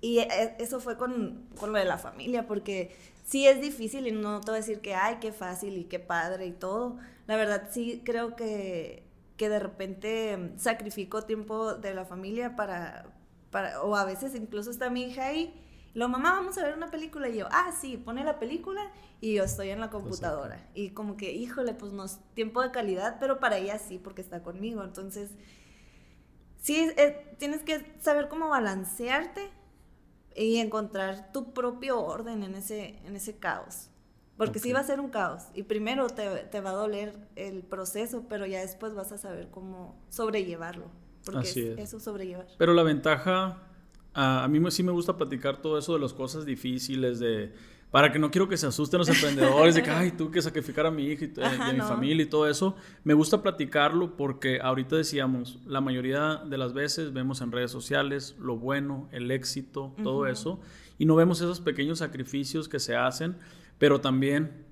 y 0.00 0.18
e, 0.18 0.56
eso 0.58 0.80
fue 0.80 0.96
con, 0.96 1.46
con, 1.56 1.72
lo 1.72 1.78
de 1.78 1.84
la 1.84 1.98
familia, 1.98 2.48
porque 2.48 3.13
sí 3.24 3.46
es 3.48 3.60
difícil 3.60 4.06
y 4.06 4.12
no 4.12 4.40
te 4.40 4.52
voy 4.52 4.58
a 4.58 4.60
decir 4.60 4.80
que, 4.80 4.94
ay, 4.94 5.18
qué 5.20 5.32
fácil 5.32 5.76
y 5.76 5.84
qué 5.84 5.98
padre 5.98 6.46
y 6.46 6.52
todo. 6.52 6.98
La 7.26 7.36
verdad 7.36 7.68
sí 7.72 8.02
creo 8.04 8.36
que, 8.36 9.02
que 9.36 9.48
de 9.48 9.58
repente 9.58 10.52
sacrifico 10.56 11.22
tiempo 11.22 11.74
de 11.74 11.94
la 11.94 12.04
familia 12.04 12.54
para, 12.54 13.06
para, 13.50 13.82
o 13.82 13.96
a 13.96 14.04
veces 14.04 14.36
incluso 14.36 14.70
está 14.70 14.90
mi 14.90 15.02
hija 15.02 15.26
ahí 15.26 15.60
lo 15.94 16.08
mamá, 16.08 16.32
vamos 16.32 16.58
a 16.58 16.62
ver 16.64 16.74
una 16.76 16.90
película. 16.90 17.28
Y 17.28 17.38
yo, 17.38 17.48
ah, 17.50 17.72
sí, 17.80 17.96
pone 17.96 18.24
la 18.24 18.38
película 18.38 18.90
y 19.20 19.34
yo 19.34 19.44
estoy 19.44 19.70
en 19.70 19.80
la 19.80 19.90
computadora. 19.90 20.68
y 20.74 20.90
como 20.90 21.16
que, 21.16 21.32
híjole, 21.32 21.72
pues 21.72 21.92
no 21.92 22.04
es 22.04 22.18
tiempo 22.34 22.60
de 22.62 22.72
calidad, 22.72 23.16
pero 23.20 23.38
para 23.40 23.56
ella 23.56 23.78
sí, 23.78 23.98
porque 23.98 24.20
está 24.20 24.42
conmigo. 24.42 24.82
Entonces, 24.82 25.30
sí, 26.60 26.90
eh, 26.96 27.36
tienes 27.38 27.62
que 27.62 27.94
saber 28.00 28.28
cómo 28.28 28.48
balancearte 28.48 29.50
y 30.36 30.56
encontrar 30.56 31.32
tu 31.32 31.52
propio 31.52 32.00
orden 32.00 32.42
en 32.42 32.54
ese, 32.54 32.98
en 33.04 33.16
ese 33.16 33.36
caos. 33.36 33.90
Porque 34.36 34.58
sí 34.58 34.72
va 34.72 34.80
a 34.80 34.84
ser 34.84 34.98
un 34.98 35.10
caos. 35.10 35.44
Y 35.54 35.62
primero 35.62 36.08
te, 36.08 36.28
te, 36.50 36.60
va 36.60 36.70
a 36.70 36.74
doler 36.74 37.14
el 37.36 37.62
proceso, 37.62 38.24
pero 38.28 38.46
ya 38.46 38.60
después 38.60 38.92
vas 38.94 39.12
a 39.12 39.18
saber 39.18 39.48
cómo 39.50 39.96
sobrellevarlo. 40.08 40.86
Porque 41.24 41.40
Así 41.40 41.60
es, 41.60 41.78
eso 41.78 42.00
sobrellevar. 42.00 42.48
Pero 42.58 42.74
la 42.74 42.82
ventaja 42.82 43.62
a, 44.14 44.46
mí 44.48 44.70
sí 44.70 44.82
me 44.82 44.92
gusta 44.92 45.16
platicar 45.16 45.60
todo 45.60 45.76
eso 45.76 45.94
de 45.94 46.00
las 46.00 46.12
cosas 46.12 46.44
difíciles, 46.46 47.18
de 47.18 47.52
para 47.94 48.10
que 48.10 48.18
no 48.18 48.28
quiero 48.28 48.48
que 48.48 48.56
se 48.56 48.66
asusten 48.66 48.98
los 48.98 49.08
emprendedores 49.08 49.76
de 49.76 49.82
que, 49.84 49.90
ay, 49.92 50.10
tú 50.10 50.28
que 50.28 50.42
sacrificar 50.42 50.84
a 50.84 50.90
mi 50.90 51.04
hija 51.04 51.26
y, 51.26 51.40
a 51.40 51.72
mi 51.72 51.78
familia 51.78 52.24
y 52.24 52.26
todo 52.26 52.48
eso. 52.48 52.74
Me 53.04 53.14
gusta 53.14 53.40
platicarlo 53.40 54.16
porque 54.16 54.58
ahorita 54.60 54.96
decíamos, 54.96 55.60
la 55.64 55.80
mayoría 55.80 56.42
de 56.44 56.58
las 56.58 56.72
veces 56.72 57.12
vemos 57.12 57.40
en 57.40 57.52
redes 57.52 57.70
sociales 57.70 58.34
lo 58.40 58.56
bueno, 58.56 59.08
el 59.12 59.30
éxito, 59.30 59.94
todo 60.02 60.26
eso, 60.26 60.58
y 60.98 61.06
no 61.06 61.14
vemos 61.14 61.40
esos 61.40 61.60
pequeños 61.60 62.00
sacrificios 62.00 62.68
que 62.68 62.80
se 62.80 62.96
hacen, 62.96 63.36
pero 63.78 64.00
también 64.00 64.64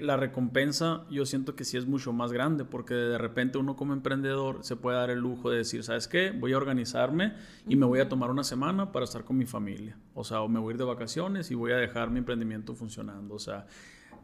la 0.00 0.16
recompensa 0.16 1.04
yo 1.10 1.24
siento 1.24 1.54
que 1.54 1.64
sí 1.64 1.76
es 1.76 1.86
mucho 1.86 2.12
más 2.12 2.32
grande 2.32 2.64
porque 2.64 2.94
de 2.94 3.16
repente 3.16 3.58
uno 3.58 3.76
como 3.76 3.92
emprendedor 3.92 4.58
se 4.62 4.76
puede 4.76 4.96
dar 4.96 5.10
el 5.10 5.20
lujo 5.20 5.50
de 5.50 5.58
decir, 5.58 5.82
¿sabes 5.84 6.08
qué? 6.08 6.30
Voy 6.30 6.52
a 6.52 6.56
organizarme 6.56 7.34
y 7.66 7.76
me 7.76 7.86
voy 7.86 8.00
a 8.00 8.08
tomar 8.08 8.30
una 8.30 8.44
semana 8.44 8.92
para 8.92 9.04
estar 9.04 9.24
con 9.24 9.38
mi 9.38 9.46
familia. 9.46 9.96
O 10.14 10.24
sea, 10.24 10.42
o 10.42 10.48
me 10.48 10.58
voy 10.58 10.72
a 10.72 10.74
ir 10.74 10.78
de 10.78 10.84
vacaciones 10.84 11.50
y 11.50 11.54
voy 11.54 11.72
a 11.72 11.76
dejar 11.76 12.10
mi 12.10 12.18
emprendimiento 12.18 12.74
funcionando. 12.74 13.34
O 13.34 13.38
sea, 13.38 13.66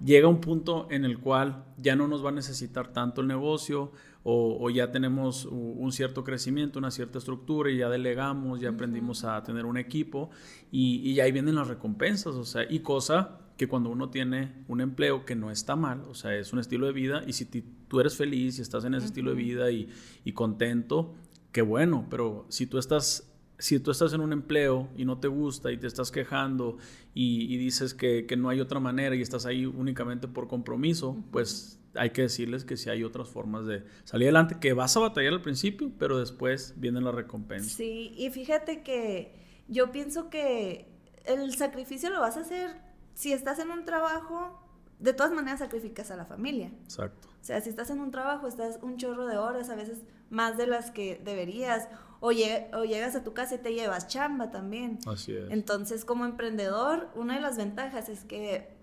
llega 0.05 0.29
un 0.29 0.41
punto 0.41 0.89
en 0.91 1.05
el 1.05 1.19
cual 1.19 1.65
ya 1.79 1.97
no 1.97 2.09
nos 2.09 2.25
va 2.25 2.31
a 2.31 2.33
necesitar 2.33 2.93
tanto 2.93 3.21
el 3.21 3.29
negocio 3.29 3.93
o, 4.25 4.69
ya 4.69 4.91
tenemos 4.91 5.47
un 5.47 5.91
cierto 5.91 6.23
crecimiento, 6.23 6.79
una 6.79 6.91
cierta 6.91 7.17
estructura 7.17 7.71
y 7.71 7.79
ya 7.79 7.89
delegamos, 7.89 8.61
ya 8.61 8.69
aprendimos 8.69 9.25
a 9.25 9.43
tener 9.43 9.65
un 9.65 9.79
equipo 9.79 10.29
y, 10.71 10.99
y 11.11 11.21
ahí 11.21 11.33
vienen 11.33 11.55
las 11.55 11.69
recompensas. 11.69 12.35
O 12.35 12.45
sea, 12.45 12.67
y 12.69 12.81
cosa 12.81 13.39
que 13.59 13.67
cuando 13.67 13.91
uno 13.91 14.09
tiene 14.09 14.53
un 14.69 14.81
empleo 14.81 15.27
que 15.27 15.35
no 15.35 15.51
está 15.51 15.75
mal, 15.75 16.05
o 16.09 16.15
sea, 16.15 16.35
es 16.35 16.53
un 16.53 16.61
estilo 16.61 16.87
de 16.87 16.93
vida, 16.93 17.25
y 17.27 17.33
si 17.33 17.45
tú 17.45 18.01
eres 18.01 18.17
feliz 18.17 18.59
y 18.59 18.63
estás 18.63 18.85
en 18.85 18.95
ese 18.95 19.07
estilo 19.07 19.31
de 19.31 19.37
vida 19.37 19.71
y, 19.71 19.89
contento, 20.33 21.15
qué 21.51 21.61
bueno, 21.61 22.07
pero 22.09 22.47
si 22.49 22.67
tú 22.67 22.79
estás 22.79 23.25
si 23.59 23.81
tú 23.81 23.91
estás 23.91 24.13
en 24.13 24.21
un 24.21 24.33
empleo 24.33 24.89
y 24.97 25.05
no 25.05 25.19
te 25.19 25.27
gusta 25.27 25.73
y 25.73 25.79
te 25.79 25.89
estás 25.89 26.13
quejando 26.13 26.79
y, 27.13 27.57
dices 27.57 27.93
que, 27.93 28.25
no 28.39 28.49
hay 28.49 28.61
otra 28.61 28.79
manera 28.79 29.17
y 29.17 29.21
estás 29.21 29.47
ahí 29.47 29.67
únicamente 29.67 30.29
por 30.29 30.47
compromiso, 30.47 31.17
pues 31.33 31.81
hay 31.95 32.11
que 32.11 32.23
decirles 32.23 32.65
que 32.65 32.77
sí 32.77 32.89
hay 32.89 33.03
otras 33.03 33.29
formas 33.29 33.67
de 33.67 33.83
salir 34.05 34.29
adelante, 34.29 34.59
que 34.61 34.75
vas 34.75 34.97
a 34.97 35.01
batallar 35.01 35.33
al 35.33 35.43
principio, 35.43 35.91
pero 35.99 36.21
después 36.21 36.75
viene 36.77 37.01
la 37.01 37.11
recompensa. 37.11 37.69
Sí, 37.69 38.15
y 38.17 38.31
fíjate 38.31 38.85
que 38.85 39.35
yo 39.67 39.91
pienso 39.91 40.31
que 40.31 40.87
el 41.25 41.53
sacrificio 41.57 42.11
lo 42.11 42.21
vas 42.21 42.37
a 42.37 42.43
hacer 42.43 42.88
si 43.19 43.33
estás 43.33 43.59
en 43.59 43.73
un 43.73 43.85
trabajo, 43.85 44.63
de 45.01 45.13
todas 45.13 45.33
maneras 45.33 45.59
sacrificas 45.59 46.13
a 46.13 46.17
la 46.17 46.25
familia. 46.25 46.71
Exacto. 46.85 47.27
O 47.41 47.45
sea, 47.45 47.61
si 47.61 47.69
estás 47.69 47.91
en 47.91 47.99
un 47.99 48.13
trabajo, 48.13 48.47
estás 48.47 48.79
un 48.81 48.97
chorro 48.97 49.27
de 49.27 49.37
horas, 49.37 49.71
a 49.71 49.75
veces 49.75 50.05
más 50.31 50.57
de 50.57 50.69
las 50.69 50.93
que 50.93 51.21
deberías, 51.25 51.89
o, 52.21 52.31
llegas 52.31 53.17
a 53.17 53.25
tu 53.25 53.35
casa 53.35 53.57
y 53.57 53.59
te 53.59 53.75
llevas 53.75 54.07
chamba 54.07 54.53
también. 54.53 55.01
Así 55.05 55.35
es. 55.35 55.51
Entonces, 55.51 56.05
como 56.05 56.27
emprendedor, 56.27 57.09
una 57.17 57.35
de 57.35 57.41
las 57.41 57.57
ventajas 57.57 58.09
es 58.09 58.23
que 58.23 58.77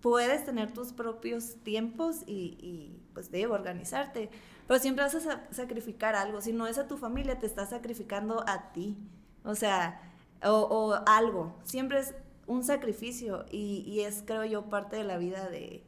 puedes 0.00 0.44
tener 0.44 0.72
tus 0.72 0.92
propios 0.92 1.56
tiempos 1.64 2.22
y, 2.24 2.56
y 2.60 3.02
pues 3.14 3.32
debo 3.32 3.54
organizarte, 3.54 4.30
pero 4.68 4.78
siempre 4.78 5.02
vas 5.02 5.16
a 5.16 5.48
sacrificar 5.50 6.14
algo. 6.14 6.40
Si 6.40 6.52
no 6.52 6.68
es 6.68 6.78
a 6.78 6.86
tu 6.86 6.98
familia, 6.98 7.40
te 7.40 7.46
estás 7.46 7.70
sacrificando 7.70 8.44
a 8.46 8.70
ti. 8.70 8.96
O 9.42 9.56
sea, 9.56 10.00
o, 10.44 10.52
o 10.52 11.02
algo. 11.04 11.58
Siempre 11.64 11.98
es 11.98 12.14
un 12.46 12.64
sacrificio 12.64 13.44
y, 13.50 14.00
es, 14.00 14.22
creo 14.24 14.44
yo, 14.44 14.68
parte 14.68 14.96
de 14.96 15.04
la 15.04 15.18
vida 15.18 15.48
de, 15.48 15.84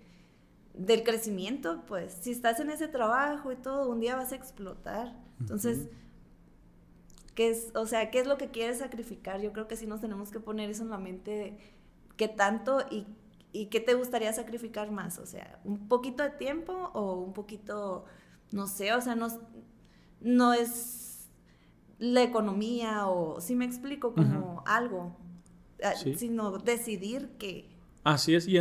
del 0.74 1.02
crecimiento, 1.02 1.82
pues 1.86 2.12
si 2.20 2.30
estás 2.30 2.60
en 2.60 2.70
ese 2.70 2.88
trabajo 2.88 3.52
y 3.52 3.56
todo, 3.56 3.88
un 3.88 4.00
día 4.00 4.16
vas 4.16 4.32
a 4.32 4.36
explotar. 4.36 5.14
Entonces, 5.40 5.88
¿qué 7.34 7.50
es, 7.50 7.70
o 7.74 7.86
sea, 7.86 8.10
qué 8.10 8.20
es 8.20 8.26
lo 8.26 8.38
que 8.38 8.50
quieres 8.50 8.78
sacrificar? 8.78 9.40
Yo 9.40 9.52
creo 9.52 9.68
que 9.68 9.76
sí 9.76 9.86
nos 9.86 10.00
tenemos 10.00 10.30
que 10.30 10.40
poner 10.40 10.70
eso 10.70 10.82
en 10.82 10.90
la 10.90 10.98
mente 10.98 11.30
de 11.30 11.58
qué 12.16 12.28
tanto 12.28 12.80
y, 12.90 13.06
y 13.52 13.66
qué 13.66 13.80
te 13.80 13.94
gustaría 13.94 14.32
sacrificar 14.32 14.90
más, 14.90 15.18
o 15.18 15.26
sea, 15.26 15.60
un 15.64 15.88
poquito 15.88 16.22
de 16.22 16.30
tiempo 16.30 16.72
o 16.92 17.14
un 17.14 17.32
poquito, 17.32 18.04
no 18.50 18.66
sé, 18.66 18.92
o 18.92 19.00
sea, 19.00 19.14
no, 19.14 19.28
no 20.20 20.52
es 20.52 21.28
la 21.98 22.22
economía 22.22 23.06
o, 23.08 23.40
si 23.40 23.54
me 23.54 23.64
explico, 23.64 24.14
como 24.14 24.62
algo. 24.66 25.16
Ah, 25.82 25.94
sino 25.94 26.58
decidir 26.58 27.28
que... 27.38 27.66
Así 28.04 28.34
es, 28.34 28.48
y, 28.48 28.54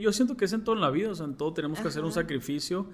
yo 0.00 0.12
siento 0.12 0.36
que 0.36 0.44
es 0.44 0.52
en 0.52 0.64
todo 0.64 0.74
en 0.74 0.80
la 0.80 0.90
vida, 0.90 1.10
o 1.10 1.14
sea, 1.14 1.26
en 1.26 1.36
todo 1.36 1.52
tenemos 1.52 1.78
que 1.78 1.88
hacer 1.88 2.04
un 2.04 2.12
sacrificio 2.12 2.88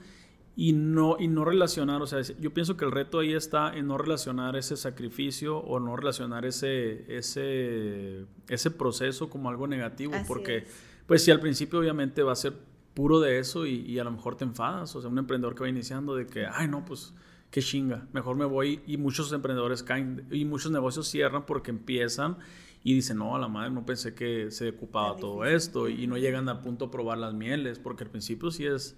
y 0.57 0.73
no, 0.73 1.17
y 1.19 1.29
no 1.29 1.45
relacionar, 1.45 2.03
o 2.03 2.07
sea, 2.07 2.21
yo 2.21 2.53
pienso 2.53 2.77
que 2.77 2.85
el 2.85 2.93
reto 2.93 3.21
ahí 3.21 3.33
está 3.33 3.75
en 3.75 3.87
no 3.87 3.97
relacionar 3.97 4.55
ese 4.57 4.77
sacrificio 4.77 5.59
o 5.59 5.81
no 5.81 5.97
relacionar 5.97 6.45
ese, 6.45 7.17
ese, 7.17 8.27
ese 8.49 8.71
proceso 8.71 9.31
como 9.31 9.49
algo 9.49 9.67
negativo, 9.67 10.13
porque 10.29 10.67
pues 11.07 11.25
si 11.25 11.31
al 11.31 11.41
principio 11.41 11.79
obviamente 11.79 12.23
va 12.23 12.33
a 12.33 12.37
ser 12.37 12.53
puro 12.93 13.19
de 13.19 13.39
eso 13.39 13.67
y, 13.67 13.81
y, 13.81 13.99
a 13.99 14.05
lo 14.05 14.11
mejor 14.13 14.37
te 14.37 14.45
enfadas, 14.45 14.95
o 14.95 15.01
sea, 15.01 15.11
un 15.11 15.19
emprendedor 15.19 15.55
que 15.55 15.63
va 15.63 15.69
iniciando 15.69 16.15
de 16.15 16.27
que, 16.27 16.47
ay 16.47 16.69
no, 16.69 16.85
pues 16.85 17.15
qué 17.51 17.63
chinga, 17.63 18.07
mejor 18.13 18.37
me 18.37 18.45
voy 18.45 18.81
y 18.87 18.97
muchos 18.97 19.33
emprendedores 19.33 19.83
caen 19.83 20.27
y 20.31 20.45
muchos 20.45 20.71
negocios 20.71 21.09
cierran 21.09 21.47
porque 21.47 21.71
empiezan 21.71 22.37
y 22.87 22.93
dicen, 22.93 23.17
no, 23.17 23.35
a 23.35 23.39
la 23.39 23.49
madre 23.49 23.71
no 23.71 23.87
pensé 23.87 24.15
que 24.15 24.51
se 24.51 24.69
ocupaba 24.69 25.17
todo 25.17 25.47
esto 25.47 25.89
y 25.89 26.07
no 26.07 26.19
llegan 26.19 26.51
al 26.51 26.61
punto 26.61 26.85
a 26.85 26.91
probar 26.91 27.17
las 27.17 27.33
mieles, 27.33 27.79
porque 27.79 28.05
al 28.05 28.11
principio 28.11 28.51
sí 28.51 28.67
es, 28.67 28.95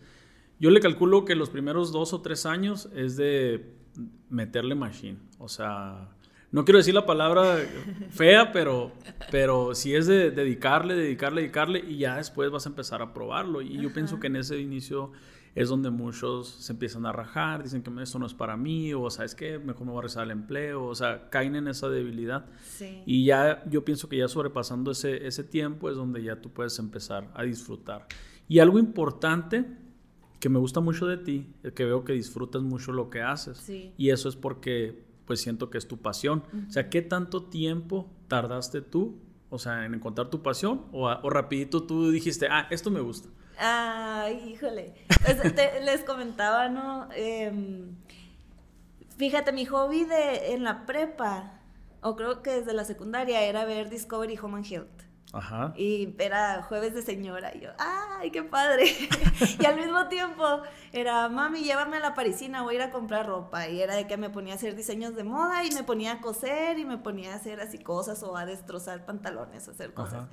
yo 0.59 0.71
le 0.71 0.81
calculo 0.81 1.25
que 1.25 1.37
los 1.37 1.51
primeros 1.51 1.93
dos 1.93 2.13
o 2.13 2.21
tres 2.21 2.47
años 2.47 2.91
es 2.97 3.17
de 3.17 3.73
meterle 4.29 4.75
machine, 4.75 5.19
o 5.39 5.49
sea, 5.49 6.11
no 6.51 6.65
quiero 6.65 6.79
decir 6.79 6.95
la 6.95 7.07
palabra 7.07 7.59
fea, 8.11 8.51
pero, 8.53 8.91
pero 9.31 9.73
sí 9.77 9.95
es 9.95 10.09
de 10.09 10.33
dedicarle, 10.33 10.97
dedicarle, 10.97 11.43
dedicarle 11.43 11.85
y 11.87 11.99
ya 11.99 12.17
después 12.17 12.51
vas 12.51 12.67
a 12.67 12.71
empezar 12.71 13.03
a 13.03 13.15
probarlo 13.15 13.63
y 13.63 13.81
yo 13.81 13.93
pienso 13.93 14.19
que 14.19 14.27
en 14.27 14.37
ese 14.37 14.59
inicio 14.59 15.13
es 15.57 15.71
donde 15.71 15.89
muchos 15.89 16.49
se 16.49 16.75
empiezan 16.75 17.07
a 17.07 17.13
rajar, 17.13 17.63
dicen 17.63 17.83
que 17.83 17.91
esto 18.03 18.19
no 18.19 18.27
es 18.27 18.35
para 18.35 18.59
mí, 18.59 18.93
o 18.93 19.09
sabes 19.09 19.35
qué, 19.35 19.59
mejor 19.59 19.87
me 19.87 19.93
voy 19.93 20.01
a 20.01 20.03
rezar 20.03 20.25
el 20.25 20.31
empleo, 20.31 20.85
o 20.85 20.95
sea, 20.95 21.31
caen 21.31 21.57
en 21.57 21.67
esa 21.67 21.89
debilidad. 21.89 22.45
Y 23.07 23.25
ya 23.25 23.65
yo 23.65 23.83
pienso 23.83 24.07
que 24.07 24.19
ya 24.19 24.29
sobrepasando 24.29 24.91
ese, 24.91 25.27
ese 25.27 25.45
tiempo 25.45 25.89
es 25.89 25.97
donde 25.97 26.23
ya 26.23 26.43
tú 26.43 26.51
puedes 26.51 26.79
empezar 26.79 27.31
a 27.35 27.43
disfrutar. 27.43 28.07
Y 28.49 28.59
algo 28.59 28.79
importante 28.79 29.65
que 30.41 30.51
me 30.51 30.59
gusta 30.59 30.81
mucho 30.81 31.07
de 31.07 31.17
ti, 31.17 31.47
es 31.63 31.73
que 31.73 31.87
veo 31.87 32.05
que 32.05 32.13
disfrutas 32.13 32.61
mucho 32.61 32.93
lo 32.93 33.09
que 33.09 33.23
haces. 33.23 33.67
Y 33.97 34.11
eso 34.11 34.29
es 34.29 34.37
porque 34.37 35.07
pues 35.25 35.41
siento 35.41 35.71
que 35.71 35.79
es 35.79 35.89
tu 35.89 35.97
pasión. 35.97 36.43
O 36.69 36.71
sea, 36.71 36.91
¿qué 36.91 37.01
tanto 37.01 37.45
tiempo 37.45 38.13
tardaste 38.29 38.83
tú, 38.83 39.17
o 39.49 39.59
sea, 39.59 39.87
en 39.87 39.95
encontrar 39.95 40.29
tu 40.29 40.43
pasión? 40.43 40.83
O, 40.93 41.09
o 41.09 41.31
rapidito 41.31 41.85
tú 41.85 42.11
dijiste, 42.11 42.47
ah, 42.51 42.69
esto 42.71 42.91
me 42.91 43.01
gusta. 43.01 43.31
Ay, 43.59 44.51
híjole. 44.51 44.95
les 45.83 46.03
comentaba, 46.05 46.69
¿no? 46.69 47.09
Em, 47.15 47.97
fíjate, 49.17 49.53
mi 49.53 49.65
hobby 49.65 50.05
de, 50.05 50.53
en 50.53 50.65
la 50.65 50.87
prepa, 50.87 51.61
o 52.03 52.17
creo 52.17 52.43
que 52.43 52.51
desde 52.51 52.73
la 52.73 52.85
secundaria, 52.85 53.43
era 53.43 53.65
ver 53.65 53.89
Discovery 53.89 54.39
Home 54.39 54.59
and 54.59 54.67
Health. 54.67 55.07
Ajá. 55.33 55.75
Y 55.77 56.15
era 56.19 56.63
jueves 56.63 56.95
de 56.95 57.03
señora. 57.03 57.53
Y 57.55 57.61
yo, 57.61 57.71
¡ay, 57.79 58.31
qué 58.31 58.43
padre! 58.43 58.85
y 59.61 59.65
al 59.65 59.77
mismo 59.77 60.09
tiempo 60.09 60.45
era, 60.93 61.29
mami, 61.29 61.63
llévame 61.63 61.97
a 61.97 62.01
la 62.01 62.15
parisina, 62.15 62.63
voy 62.63 62.75
a 62.75 62.77
ir 62.77 62.83
a 62.83 62.91
comprar 62.91 63.27
ropa. 63.27 63.69
Y 63.69 63.81
era 63.81 63.97
de 63.97 64.07
que 64.07 64.17
me 64.17 64.31
ponía 64.31 64.55
a 64.55 64.57
hacer 64.57 64.77
diseños 64.77 65.15
de 65.15 65.25
moda 65.25 65.65
y 65.65 65.73
me 65.73 65.83
ponía 65.83 66.13
a 66.13 66.21
coser 66.21 66.79
y 66.79 66.85
me 66.85 66.99
ponía 66.99 67.33
a 67.33 67.37
hacer 67.37 67.61
así 67.61 67.79
cosas 67.79 68.23
o 68.23 68.37
a 68.37 68.47
destrozar 68.47 69.05
pantalones, 69.05 69.69
a 69.69 69.73
hacer 69.73 69.93
cosas. 69.93 70.29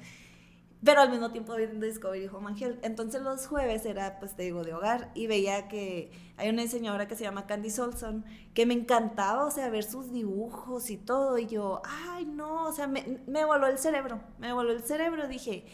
Pero 0.84 1.02
al 1.02 1.10
mismo 1.10 1.32
tiempo 1.32 1.56
viendo 1.56 1.86
Discovery 1.86 2.28
Home 2.28 2.50
Angel. 2.50 2.80
Entonces 2.82 3.22
los 3.22 3.48
jueves 3.48 3.86
era, 3.86 4.20
pues 4.20 4.36
te 4.36 4.44
digo, 4.44 4.64
de 4.64 4.74
hogar 4.74 5.12
y 5.14 5.28
veía 5.28 5.68
que 5.68 6.12
hay 6.38 6.50
una 6.50 6.62
diseñadora 6.62 7.08
que 7.08 7.16
se 7.16 7.24
llama 7.24 7.48
Candy 7.48 7.70
Solson 7.70 8.26
que 8.54 8.66
me 8.66 8.74
encantaba, 8.74 9.46
o 9.46 9.52
sea, 9.52 9.70
ver 9.70 9.84
sus 9.84 10.12
dibujos 10.12 10.90
y 10.90 10.98
todo. 10.98 11.38
Y 11.38 11.48
yo, 11.48 11.82
ay, 11.86 12.26
no, 12.26 12.66
o 12.66 12.72
sea, 12.74 12.88
me, 12.88 13.20
me 13.28 13.46
voló 13.46 13.68
el 13.68 13.78
cerebro, 13.78 14.22
me 14.40 14.52
voló 14.52 14.72
el 14.72 14.84
cerebro. 14.84 15.28
Dije, 15.28 15.66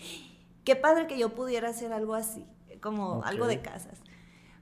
qué 0.64 0.76
padre 0.76 1.08
que 1.08 1.18
yo 1.18 1.34
pudiera 1.34 1.70
hacer 1.70 1.92
algo 1.92 2.14
así, 2.14 2.46
como 2.82 3.24
algo 3.24 3.48
de 3.48 3.62
casas 3.62 4.00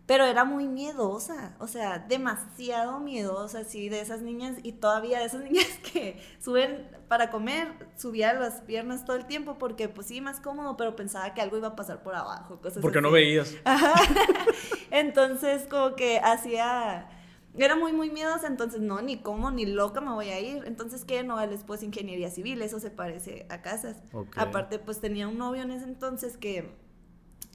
pero 0.07 0.23
era 0.23 0.45
muy 0.45 0.67
miedosa, 0.69 1.57
o 1.60 1.67
sea, 1.67 1.99
demasiado 1.99 2.99
miedosa, 3.01 3.60
así, 3.60 3.89
de 3.89 3.99
esas 3.99 4.21
niñas, 4.21 4.55
y 4.63 4.71
todavía 4.71 5.19
de 5.19 5.25
esas 5.25 5.43
niñas 5.51 5.67
que 5.91 6.19
suben 6.39 6.88
para 7.08 7.30
comer, 7.30 7.70
subía 7.96 8.34
las 8.34 8.62
piernas 8.62 9.06
todo 9.06 9.15
el 9.15 9.26
tiempo, 9.26 9.58
porque 9.58 9.88
pues 9.88 10.08
sí, 10.08 10.20
más 10.20 10.39
cómodo, 10.39 10.76
pero 10.76 10.96
pensaba 10.96 11.34
que 11.34 11.41
algo 11.41 11.58
iba 11.58 11.70
a 11.70 11.76
pasar 11.76 12.04
por 12.04 12.15
abajo, 12.15 12.60
cosas 12.62 12.82
Porque 12.82 13.02
no 13.02 13.12
veías. 13.12 13.56
Entonces, 14.91 15.67
como 15.70 15.96
que 15.96 16.20
hacía... 16.20 17.10
Era 17.56 17.76
muy, 17.76 17.91
muy 17.91 18.12
miedosa, 18.12 18.46
entonces 18.46 18.82
no, 18.82 19.02
ni 19.02 19.17
cómo, 19.17 19.50
ni 19.50 19.65
loca 19.65 20.00
me 20.00 20.12
voy 20.12 20.30
a 20.30 20.39
ir. 20.39 20.63
Entonces, 20.67 21.04
¿qué? 21.04 21.24
No, 21.24 21.39
después 21.48 21.82
ingeniería 21.82 22.30
civil, 22.30 22.62
eso 22.62 22.80
se 22.80 22.91
parece 22.91 23.48
a 23.50 23.63
casas. 23.63 23.98
Aparte, 24.36 24.78
pues 24.78 25.02
tenía 25.02 25.28
un 25.28 25.39
novio 25.39 25.63
en 25.63 25.72
ese 25.72 25.86
entonces 25.86 26.38
que 26.38 26.72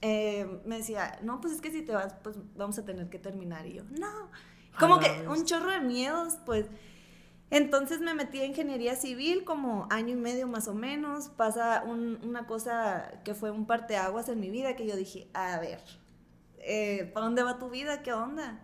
eh, 0.00 0.60
me 0.64 0.78
decía, 0.78 1.20
no, 1.22 1.40
pues 1.40 1.54
es 1.54 1.60
que 1.60 1.70
si 1.70 1.82
te 1.82 1.92
vas, 1.92 2.16
pues 2.24 2.36
vamos 2.56 2.76
a 2.78 2.84
tener 2.84 3.08
que 3.10 3.20
terminar. 3.20 3.64
Y 3.68 3.74
yo, 3.74 3.84
no. 3.96 4.28
Como 4.76 4.98
que 4.98 5.24
un 5.28 5.44
chorro 5.44 5.70
de 5.70 5.80
miedos, 5.80 6.36
pues. 6.44 6.66
Entonces 7.52 8.00
me 8.00 8.14
metí 8.14 8.40
a 8.40 8.46
ingeniería 8.46 8.96
civil 8.96 9.44
como 9.44 9.86
año 9.90 10.14
y 10.14 10.16
medio 10.16 10.48
más 10.48 10.68
o 10.68 10.74
menos. 10.74 11.28
Pasa 11.28 11.84
una 11.84 12.46
cosa 12.46 13.12
que 13.24 13.34
fue 13.34 13.50
un 13.50 13.66
parteaguas 13.66 14.30
en 14.30 14.40
mi 14.40 14.48
vida 14.48 14.74
que 14.74 14.86
yo 14.86 14.96
dije, 14.96 15.28
a 15.34 15.60
ver, 15.60 15.78
eh, 16.60 17.10
¿para 17.12 17.26
dónde 17.26 17.42
va 17.42 17.58
tu 17.58 17.68
vida? 17.68 18.02
¿Qué 18.02 18.14
onda? 18.14 18.58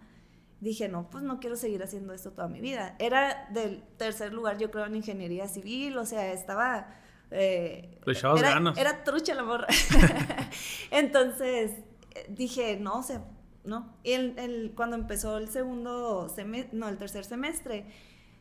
Dije, 0.61 0.89
no, 0.89 1.11
pues 1.11 1.23
no 1.23 1.39
quiero 1.39 1.57
seguir 1.57 1.83
haciendo 1.83 2.15
esto 2.15 2.33
toda 2.33 2.49
mi 2.49 2.63
vida. 2.63 2.97
Era 2.99 3.47
del 3.53 3.83
tercer 3.99 4.33
lugar, 4.33 4.57
yo 4.57 4.71
creo, 4.71 4.87
en 4.87 4.97
ingeniería 4.97 5.49
civil, 5.49 5.99
o 5.99 6.07
sea, 6.07 6.33
estaba 6.33 6.89
eh, 7.31 8.01
era, 8.07 8.33
ganas. 8.41 8.79
Era 8.79 9.05
trucha 9.05 9.35
la 9.35 9.45
morra. 9.45 9.67
Entonces 10.91 11.73
dije, 12.31 12.79
no, 12.81 13.01
o 13.01 13.03
sea, 13.03 13.23
no. 13.65 13.99
Y 14.03 14.13
el, 14.13 14.73
cuando 14.75 14.97
empezó 14.97 15.37
el 15.37 15.49
segundo 15.49 16.31
semestre, 16.31 16.79
no, 16.79 16.89
el 16.89 16.97
tercer 16.97 17.27
semestre, 17.27 17.85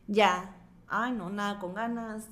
ya, 0.08 0.56
ay, 0.88 1.12
no, 1.12 1.30
nada 1.30 1.60
con 1.60 1.74
ganas. 1.74 2.26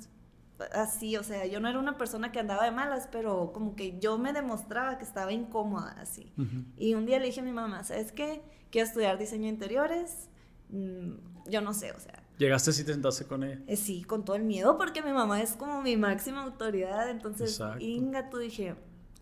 Así, 0.73 1.17
o 1.17 1.23
sea, 1.23 1.47
yo 1.47 1.61
no 1.61 1.69
era 1.69 1.79
una 1.79 1.99
persona 1.99 2.33
que 2.33 2.41
andaba 2.41 2.65
de 2.65 2.71
malas, 2.73 3.09
pero 3.13 3.53
como 3.53 3.77
que 3.77 4.01
yo 4.01 4.19
me 4.19 4.33
demostraba 4.33 4.99
que 4.99 5.05
estaba 5.05 5.33
incómoda 5.33 5.95
así. 6.01 6.33
Y 6.77 6.95
un 6.95 7.07
día 7.07 7.19
le 7.19 7.27
dije 7.27 7.41
a 7.41 7.45
mi 7.45 7.53
mamá, 7.53 7.85
¿sabes 7.85 8.11
qué? 8.11 8.43
Quiero 8.71 8.89
estudiar 8.89 9.19
diseño 9.19 9.45
de 9.45 9.51
interiores. 9.51 10.29
Mm, 10.71 11.13
yo 11.49 11.61
no 11.61 11.75
sé, 11.75 11.93
o 11.93 12.01
sea, 12.01 12.27
¿Llegaste 12.39 12.73
si 12.73 12.85
te 12.85 12.93
sentaste 12.93 13.25
con 13.25 13.45
ella? 13.45 13.61
Eh, 13.67 13.77
sí, 13.77 14.05
con 14.05 14.25
todo 14.25 14.37
el 14.37 14.43
miedo, 14.43 14.77
porque 14.77 15.03
mi 15.03 15.13
mamá 15.13 15.41
es 15.41 15.53
como 15.53 15.81
mi 15.81 15.97
máxima 15.97 16.43
autoridad. 16.43 17.09
Entonces, 17.09 17.59
Inga, 17.79 18.29
tú 18.29 18.39
dije, 18.39 18.77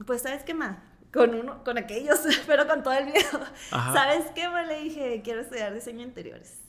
pues, 0.05 0.23
¿sabes 0.23 0.43
qué 0.43 0.53
más? 0.53 0.79
Con 1.13 1.33
uno, 1.33 1.63
con 1.63 1.79
aquellos, 1.79 2.21
pero 2.47 2.67
con 2.67 2.83
todo 2.83 2.95
el 2.95 3.07
miedo. 3.07 3.41
¿Sabes 3.71 4.27
qué 4.35 4.49
más? 4.49 4.67
Le 4.67 4.81
dije, 4.81 5.23
quiero 5.23 5.43
estudiar 5.43 5.73
diseño 5.73 6.03
interiores. 6.03 6.64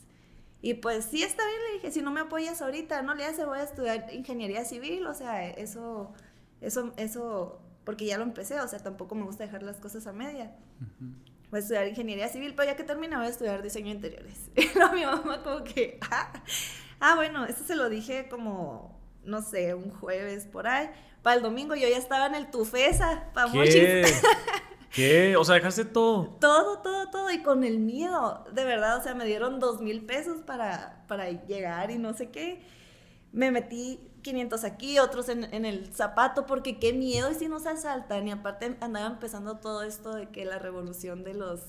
Y 0.62 0.74
pues 0.74 1.04
sí, 1.04 1.22
está 1.22 1.46
bien, 1.46 1.58
le 1.68 1.72
dije, 1.74 1.90
si 1.92 2.02
no 2.02 2.10
me 2.10 2.20
apoyas 2.20 2.62
ahorita, 2.62 3.02
no 3.02 3.14
le 3.14 3.24
hace, 3.24 3.44
voy 3.44 3.58
a 3.58 3.62
estudiar 3.62 4.12
ingeniería 4.12 4.64
civil, 4.64 5.06
o 5.06 5.14
sea, 5.14 5.48
eso, 5.48 6.12
eso, 6.60 6.92
eso, 6.96 7.60
porque 7.84 8.06
ya 8.06 8.18
lo 8.18 8.24
empecé, 8.24 8.58
o 8.60 8.66
sea, 8.66 8.80
tampoco 8.80 9.14
me 9.14 9.24
gusta 9.24 9.44
dejar 9.44 9.62
las 9.62 9.78
cosas 9.78 10.06
a 10.06 10.12
media 10.12 10.52
voy 11.50 11.58
a 11.58 11.60
estudiar 11.60 11.88
ingeniería 11.88 12.28
civil, 12.28 12.54
pero 12.54 12.70
ya 12.70 12.76
que 12.76 12.84
termine 12.84 13.16
voy 13.16 13.26
a 13.26 13.30
estudiar 13.30 13.62
diseño 13.62 13.86
de 13.88 13.92
interiores. 13.92 14.50
Y 14.56 14.78
no, 14.78 14.92
mi 14.92 15.04
mamá 15.04 15.42
como 15.42 15.64
que, 15.64 15.98
ah, 16.10 16.32
ah, 17.00 17.14
bueno, 17.16 17.44
esto 17.44 17.64
se 17.64 17.76
lo 17.76 17.88
dije 17.88 18.28
como, 18.28 18.98
no 19.24 19.42
sé, 19.42 19.74
un 19.74 19.90
jueves 19.90 20.46
por 20.46 20.66
ahí. 20.66 20.90
Para 21.22 21.36
el 21.36 21.42
domingo 21.42 21.74
yo 21.74 21.88
ya 21.88 21.98
estaba 21.98 22.26
en 22.26 22.34
el 22.34 22.50
Tufesa, 22.50 23.30
para. 23.34 23.50
¿Qué? 24.96 25.36
O 25.36 25.44
sea, 25.44 25.56
dejaste 25.56 25.84
todo. 25.84 26.38
Todo, 26.40 26.78
todo, 26.78 27.10
todo. 27.10 27.30
Y 27.30 27.42
con 27.42 27.64
el 27.64 27.78
miedo, 27.78 28.46
de 28.50 28.64
verdad, 28.64 28.96
o 28.98 29.02
sea, 29.02 29.14
me 29.14 29.26
dieron 29.26 29.60
dos 29.60 29.82
mil 29.82 30.06
pesos 30.06 30.40
para, 30.40 31.04
para 31.06 31.30
llegar 31.30 31.90
y 31.90 31.98
no 31.98 32.14
sé 32.14 32.30
qué. 32.30 32.62
Me 33.30 33.50
metí 33.50 34.00
500 34.22 34.64
aquí, 34.64 34.98
otros 34.98 35.28
en, 35.28 35.52
en, 35.52 35.66
el 35.66 35.92
zapato, 35.92 36.46
porque 36.46 36.78
qué 36.78 36.94
miedo 36.94 37.30
y 37.30 37.34
si 37.34 37.46
nos 37.46 37.66
asaltan. 37.66 38.26
Y 38.26 38.30
aparte 38.30 38.78
andaba 38.80 39.06
empezando 39.06 39.58
todo 39.58 39.82
esto 39.82 40.14
de 40.14 40.30
que 40.30 40.46
la 40.46 40.58
revolución 40.58 41.24
de 41.24 41.34
los 41.34 41.60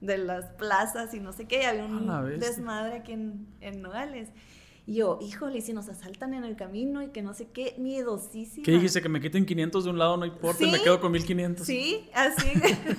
de 0.00 0.16
las 0.16 0.44
plazas 0.52 1.12
y 1.12 1.18
no 1.18 1.32
sé 1.32 1.48
qué, 1.48 1.62
y 1.62 1.64
había 1.64 1.84
un 1.84 2.38
desmadre 2.38 2.98
aquí 2.98 3.10
en, 3.10 3.48
en 3.60 3.82
Nogales. 3.82 4.28
Y 4.88 4.94
yo, 4.94 5.18
híjole, 5.20 5.60
si 5.60 5.74
nos 5.74 5.90
asaltan 5.90 6.32
en 6.32 6.44
el 6.44 6.56
camino 6.56 7.02
y 7.02 7.08
que 7.08 7.20
no 7.20 7.34
sé 7.34 7.48
qué, 7.48 7.74
miedosísima. 7.76 8.64
¿Qué 8.64 8.70
dijiste? 8.72 9.02
Que 9.02 9.10
me 9.10 9.20
quiten 9.20 9.44
500 9.44 9.84
de 9.84 9.90
un 9.90 9.98
lado, 9.98 10.16
no 10.16 10.24
importa, 10.24 10.64
me 10.66 10.80
quedo 10.80 10.98
con 10.98 11.12
1500. 11.12 11.66
Sí, 11.66 12.08
así. 12.14 12.50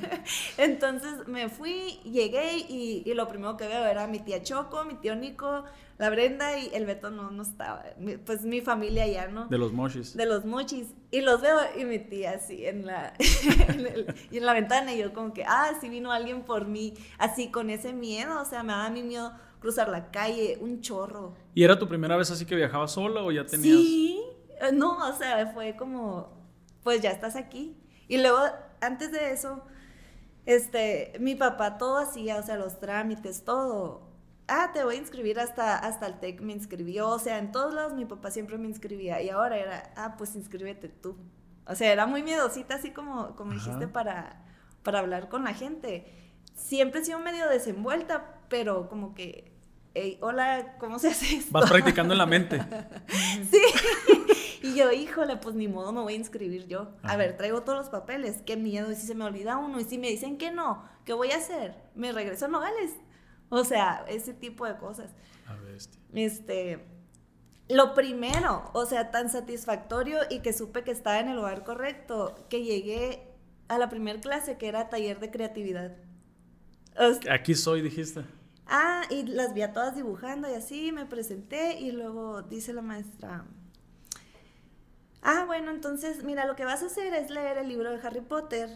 Entonces 0.60 1.28
me 1.28 1.50
fui, 1.50 2.00
llegué 2.04 2.58
y, 2.58 3.02
y, 3.04 3.14
lo 3.16 3.28
primero 3.28 3.58
que 3.58 3.68
veo 3.68 3.88
era 3.88 4.06
mi 4.06 4.20
tía 4.20 4.44
Choco, 4.44 4.86
mi 4.86 4.98
tío 4.98 5.16
Nico, 5.16 5.64
la 5.98 6.12
Brenda 6.12 6.60
y 6.60 6.70
el 6.76 6.86
Beto 6.86 7.10
no, 7.10 7.32
no 7.32 7.42
estaba. 7.42 7.84
Pues 8.24 8.44
mi 8.44 8.62
familia 8.62 9.08
ya, 9.08 9.28
¿no? 9.28 9.48
De 9.48 9.58
los 9.58 9.74
mochis. 9.74 10.16
De 10.16 10.28
los 10.28 10.46
mochis. 10.46 10.90
Y 11.10 11.22
los 11.22 11.42
veo 11.42 11.58
y 11.76 11.86
mi 11.86 11.98
tía 11.98 12.34
así 12.34 12.68
en 12.68 12.86
la, 12.86 13.16
y 14.30 14.38
en 14.38 14.46
la 14.46 14.54
ventana 14.54 14.94
y 14.94 15.00
yo 15.00 15.12
como 15.12 15.34
que, 15.34 15.44
ah, 15.44 15.72
sí 15.82 15.90
vino 15.90 16.12
alguien 16.12 16.44
por 16.44 16.68
mí, 16.68 16.94
así 17.18 17.50
con 17.50 17.72
ese 17.72 17.94
miedo, 17.94 18.40
o 18.40 18.46
sea, 18.46 18.62
me 18.62 18.74
daba 18.74 18.92
mi 18.92 19.02
miedo 19.02 19.34
cruzar 19.60 19.90
la 19.90 20.12
calle, 20.12 20.58
un 20.62 20.82
chorro. 20.82 21.36
¿Y 21.54 21.64
era 21.64 21.78
tu 21.78 21.88
primera 21.88 22.18
vez 22.18 22.32
así 22.32 22.46
que 22.46 22.56
viajabas 22.56 22.92
sola 22.92 23.24
o 23.24 23.32
ya 23.32 23.46
tenías...? 23.46 23.78
Sí, 23.78 24.22
eh, 24.62 24.72
no, 24.74 24.98
o 25.10 25.14
sea, 25.14 25.52
fue 25.54 25.76
como, 25.76 26.30
pues 26.84 27.02
ya 27.02 27.12
estás 27.12 27.36
aquí. 27.36 27.78
Y 28.08 28.18
luego, 28.18 28.40
antes 28.82 29.12
de 29.12 29.32
eso, 29.32 29.62
este, 30.46 31.14
mi 31.20 31.36
papá 31.36 31.78
todo 31.78 31.98
hacía, 31.98 32.38
o 32.38 32.44
sea, 32.44 32.58
los 32.58 32.80
trámites, 32.80 33.44
todo 33.44 34.10
ah, 34.50 34.72
te 34.74 34.84
voy 34.84 34.96
a 34.96 34.98
inscribir 34.98 35.40
hasta, 35.40 35.78
hasta 35.78 36.08
el 36.08 36.20
TEC, 36.20 36.42
me 36.42 36.54
inscribió, 36.54 37.10
o 37.10 37.20
sea, 37.20 37.38
en 37.38 37.52
todos 37.52 37.74
lados 37.74 37.94
mi 37.94 38.06
papá 38.06 38.32
siempre 38.32 38.58
me 38.58 38.68
inscribía 38.68 39.22
y 39.22 39.30
ahora 39.30 39.58
era, 39.58 39.94
ah, 39.96 40.16
pues 40.18 40.36
inscríbete 40.36 40.90
tú. 40.90 41.16
O 41.66 41.76
sea, 41.76 41.94
era 41.94 42.08
muy 42.08 42.24
miedosita, 42.24 42.76
así 42.76 42.92
como, 42.92 43.36
como 43.36 43.54
dijiste, 43.54 43.88
para, 43.88 44.44
para 44.82 45.00
hablar 45.00 45.30
con 45.30 45.44
la 45.44 45.54
gente. 45.54 46.12
Siempre 46.56 47.02
he 47.02 47.06
sido 47.06 47.20
medio 47.20 47.48
desenvuelta, 47.48 48.40
pero 48.50 48.90
como 48.90 49.14
que, 49.14 49.49
hola, 50.22 50.76
¿cómo 50.80 51.00
se 51.00 51.10
hace 51.10 51.38
esto? 51.38 51.52
Vas 51.52 51.70
practicando 51.70 52.14
en 52.14 52.18
la 52.18 52.26
mente. 52.26 52.62
sí. 53.52 53.62
Y 54.62 54.76
yo, 54.76 54.92
híjole, 54.92 55.38
pues 55.38 55.56
ni 55.56 55.68
modo, 55.68 55.92
me 55.92 56.02
voy 56.02 56.14
a 56.14 56.18
inscribir 56.18 56.68
yo. 56.68 56.92
A 57.04 57.16
ver, 57.16 57.38
traigo 57.38 57.64
todos 57.64 57.78
los 57.78 57.90
papeles, 57.90 58.42
qué 58.46 58.58
miedo, 58.58 58.92
y 58.92 58.96
si 58.96 59.08
se 59.08 59.16
me 59.16 59.26
olvida 59.26 59.58
uno, 59.58 59.80
y 59.80 59.86
si 59.86 59.98
me 59.98 60.10
dicen 60.10 60.38
que 60.38 60.52
no, 60.52 60.84
¿qué 61.06 61.14
voy 61.14 61.32
a 61.32 61.38
hacer? 61.38 61.76
¿Me 61.96 62.12
regreso 62.12 62.46
a 62.46 62.50
Nogales? 62.50 62.92
O 63.50 63.64
sea, 63.64 64.06
ese 64.08 64.34
tipo 64.34 64.66
de 64.66 64.78
cosas. 64.78 65.12
A 65.48 65.58
Este, 66.14 66.86
lo 67.68 67.94
primero, 67.94 68.70
o 68.74 68.86
sea, 68.86 69.12
tan 69.12 69.30
satisfactorio 69.30 70.20
y 70.30 70.40
que 70.40 70.54
supe 70.54 70.84
que 70.84 70.92
estaba 70.92 71.20
en 71.20 71.30
el 71.30 71.38
lugar 71.38 71.64
correcto, 71.64 72.36
que 72.50 72.64
llegué 72.64 73.24
a 73.70 73.78
la 73.78 73.90
primera 73.90 74.20
clase 74.20 74.58
que 74.58 74.68
era 74.68 74.90
taller 74.90 75.20
de 75.20 75.32
creatividad. 75.32 75.96
Aquí 77.30 77.56
soy, 77.56 77.82
dijiste. 77.82 78.24
Ah, 78.72 79.02
y 79.10 79.24
las 79.24 79.56
vi 79.56 79.64
a 79.64 79.74
todas 79.74 79.96
dibujando 79.96 80.48
y 80.48 80.54
así 80.54 80.92
me 80.92 81.08
presenté 81.08 81.80
y 81.80 81.92
luego 81.92 82.44
dice 82.44 82.72
la 82.72 82.84
maestra, 82.84 83.46
ah, 85.24 85.46
bueno, 85.48 85.72
entonces 85.72 86.24
mira, 86.24 86.46
lo 86.46 86.56
que 86.56 86.66
vas 86.66 86.84
a 86.84 86.86
hacer 86.86 87.16
es 87.16 87.32
leer 87.32 87.58
el 87.58 87.68
libro 87.68 87.90
de 87.90 88.00
Harry 88.06 88.22
Potter 88.22 88.70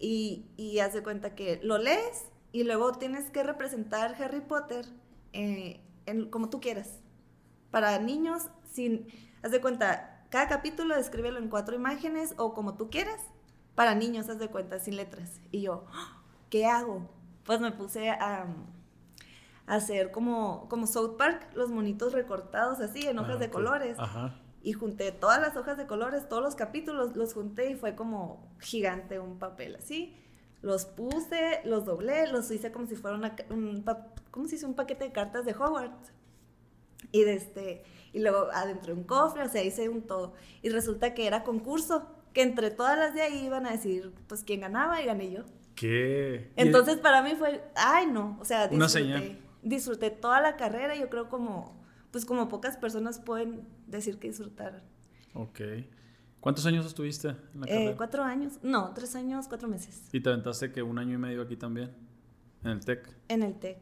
y, 0.00 0.50
y 0.56 0.80
haz 0.80 0.92
de 0.92 1.04
cuenta 1.04 1.36
que 1.36 1.60
lo 1.62 1.78
lees 1.78 2.24
y 2.50 2.64
luego 2.64 2.90
tienes 2.92 3.30
que 3.30 3.44
representar 3.44 4.20
Harry 4.20 4.40
Potter 4.40 4.86
eh, 5.32 5.80
como 6.30 6.50
tú 6.50 6.60
quieras. 6.60 7.00
Para 7.70 7.98
niños, 8.00 8.48
sin, 8.70 9.06
haz 9.42 9.52
de 9.52 9.60
cuenta, 9.60 10.26
cada 10.30 10.48
capítulo 10.48 10.96
descríbelo 10.96 11.38
en 11.38 11.48
cuatro 11.48 11.76
imágenes 11.76 12.34
o 12.38 12.54
como 12.54 12.76
tú 12.76 12.90
quieras. 12.90 13.20
Para 13.74 13.94
niños, 13.94 14.28
haz 14.28 14.38
de 14.38 14.48
cuenta, 14.48 14.78
sin 14.80 14.96
letras. 14.96 15.40
Y 15.50 15.62
yo, 15.62 15.86
¿qué 16.50 16.66
hago? 16.66 17.08
Pues 17.44 17.60
me 17.60 17.72
puse 17.72 18.10
a, 18.10 18.46
hacer 19.66 20.10
como, 20.10 20.68
como 20.68 20.86
South 20.86 21.16
Park, 21.16 21.50
los 21.54 21.70
monitos 21.70 22.12
recortados 22.12 22.80
así, 22.80 23.06
en 23.06 23.18
hojas 23.18 23.36
ah, 23.36 23.40
de 23.40 23.50
colores. 23.50 23.96
Y 24.64 24.74
junté 24.74 25.10
todas 25.10 25.40
las 25.40 25.56
hojas 25.56 25.76
de 25.76 25.86
colores, 25.86 26.28
todos 26.28 26.42
los 26.42 26.54
capítulos, 26.54 27.16
los 27.16 27.34
junté 27.34 27.70
y 27.70 27.74
fue 27.74 27.96
como 27.96 28.54
gigante 28.60 29.18
un 29.18 29.38
papel 29.38 29.76
así 29.76 30.16
los 30.62 30.86
puse, 30.86 31.60
los 31.64 31.84
doblé, 31.84 32.28
los 32.28 32.50
hice 32.50 32.70
como 32.70 32.86
si 32.86 32.94
fuera 32.94 33.16
un, 33.50 33.84
¿cómo 34.30 34.46
se 34.46 34.54
dice? 34.54 34.66
un 34.66 34.74
paquete 34.74 35.04
de 35.04 35.12
cartas 35.12 35.44
de 35.44 35.52
Hogwarts. 35.52 36.12
Y, 37.10 37.24
de 37.24 37.34
este, 37.34 37.82
y 38.12 38.20
luego 38.20 38.48
adentro 38.52 38.94
un 38.94 39.02
cofre, 39.02 39.42
o 39.42 39.48
sea, 39.48 39.62
hice 39.62 39.88
un 39.88 40.02
todo. 40.02 40.34
Y 40.62 40.70
resulta 40.70 41.14
que 41.14 41.26
era 41.26 41.42
concurso. 41.42 42.08
que 42.32 42.42
entre 42.42 42.70
todas 42.70 42.96
las 42.96 43.12
de 43.12 43.20
ahí 43.22 43.44
iban 43.44 43.66
a 43.66 43.72
decir, 43.72 44.12
pues, 44.28 44.44
quién 44.44 44.60
ganaba 44.60 45.02
y 45.02 45.04
gané 45.04 45.32
yo. 45.32 45.42
¿Qué? 45.74 46.52
Entonces, 46.56 46.96
para 46.98 47.22
mí 47.22 47.34
fue, 47.36 47.62
ay, 47.74 48.06
no, 48.06 48.38
o 48.40 48.44
sea, 48.44 48.68
Una 48.70 48.86
disfruté, 48.86 49.04
señal. 49.04 49.38
Disfruté 49.62 50.10
toda 50.10 50.40
la 50.40 50.56
carrera, 50.56 50.94
yo 50.96 51.08
creo 51.08 51.28
como, 51.28 51.80
pues, 52.10 52.24
como 52.24 52.48
pocas 52.48 52.76
personas 52.76 53.18
pueden 53.18 53.66
decir 53.86 54.18
que 54.18 54.28
disfrutaron. 54.28 54.80
Ok. 55.34 55.60
¿Cuántos 56.40 56.66
años 56.66 56.84
estuviste 56.84 57.28
en 57.28 57.60
la 57.60 57.66
Eh, 57.66 57.70
carrera? 57.70 57.96
cuatro 57.96 58.24
años, 58.24 58.58
no, 58.62 58.92
tres 58.94 59.14
años, 59.14 59.46
cuatro 59.48 59.68
meses, 59.68 60.08
Y 60.12 60.20
te 60.20 60.28
aventaste 60.28 60.72
que 60.72 60.82
un 60.82 60.98
año 60.98 61.14
y 61.14 61.18
medio 61.18 61.42
aquí 61.42 61.56
también, 61.56 61.92
en 62.64 62.70
el 62.72 62.84
TEC. 62.84 63.08
en 63.28 63.42
el 63.42 63.54
TEC. 63.58 63.78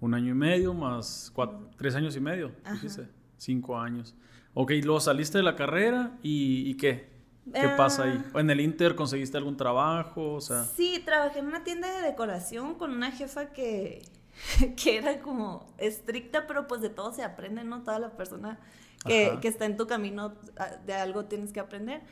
Un 0.00 0.12
año 0.12 0.32
y 0.32 0.34
medio 0.34 0.74
más 0.74 1.30
cuatro, 1.34 1.70
tres 1.78 1.94
años 1.94 2.14
y 2.16 2.20
medio, 2.20 2.52
dijiste. 2.72 3.08
Cinco 3.38 3.78
años. 3.78 4.14
Ok, 4.52 4.72
luego 4.84 5.00
saliste 5.00 5.38
de 5.38 5.44
la 5.44 5.56
carrera 5.56 6.18
y, 6.22 6.68
¿y 6.70 6.76
qué? 6.76 7.14
¿Qué 7.52 7.68
pasa 7.76 8.04
ahí? 8.04 8.22
Ah. 8.34 8.40
¿En 8.40 8.50
el 8.50 8.60
Inter 8.60 8.94
conseguiste 8.96 9.36
algún 9.38 9.56
trabajo? 9.56 10.34
O 10.34 10.40
sea, 10.40 10.64
Sí, 10.64 11.00
trabajé 11.04 11.38
en 11.38 11.46
una 11.46 11.62
tienda 11.64 11.88
de 12.00 12.06
decoración 12.08 12.74
con 12.74 12.90
una 12.90 13.10
jefa 13.12 13.52
que, 13.52 14.02
que 14.76 14.98
era 14.98 15.20
como 15.20 15.66
estricta, 15.78 16.46
pero 16.46 16.66
pues 16.66 16.80
de 16.80 16.90
todo 16.90 17.12
se 17.12 17.22
aprende, 17.22 17.64
¿no? 17.64 17.82
Toda 17.82 17.98
la 17.98 18.16
persona 18.16 18.58
que, 19.06 19.38
que 19.40 19.48
está 19.48 19.66
en 19.66 19.76
tu 19.76 19.86
camino 19.86 20.34
a- 20.56 20.76
de 20.76 20.94
algo 20.94 21.26
tienes 21.26 21.52
que 21.52 21.60
aprender. 21.60 22.02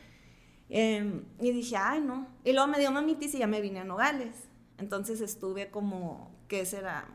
Em, 0.69 1.25
y 1.41 1.53
dije, 1.53 1.77
ay, 1.77 2.01
no. 2.01 2.29
Y 2.45 2.53
luego 2.53 2.69
me 2.69 2.79
dio 2.79 2.91
mamitis 2.93 3.35
y 3.35 3.39
ya 3.39 3.47
me 3.47 3.61
vine 3.61 3.81
a 3.81 3.85
Nogales. 3.85 4.49
Entonces 4.79 5.21
estuve 5.21 5.71
como, 5.71 6.35
¿qué 6.49 6.65
será? 6.67 7.07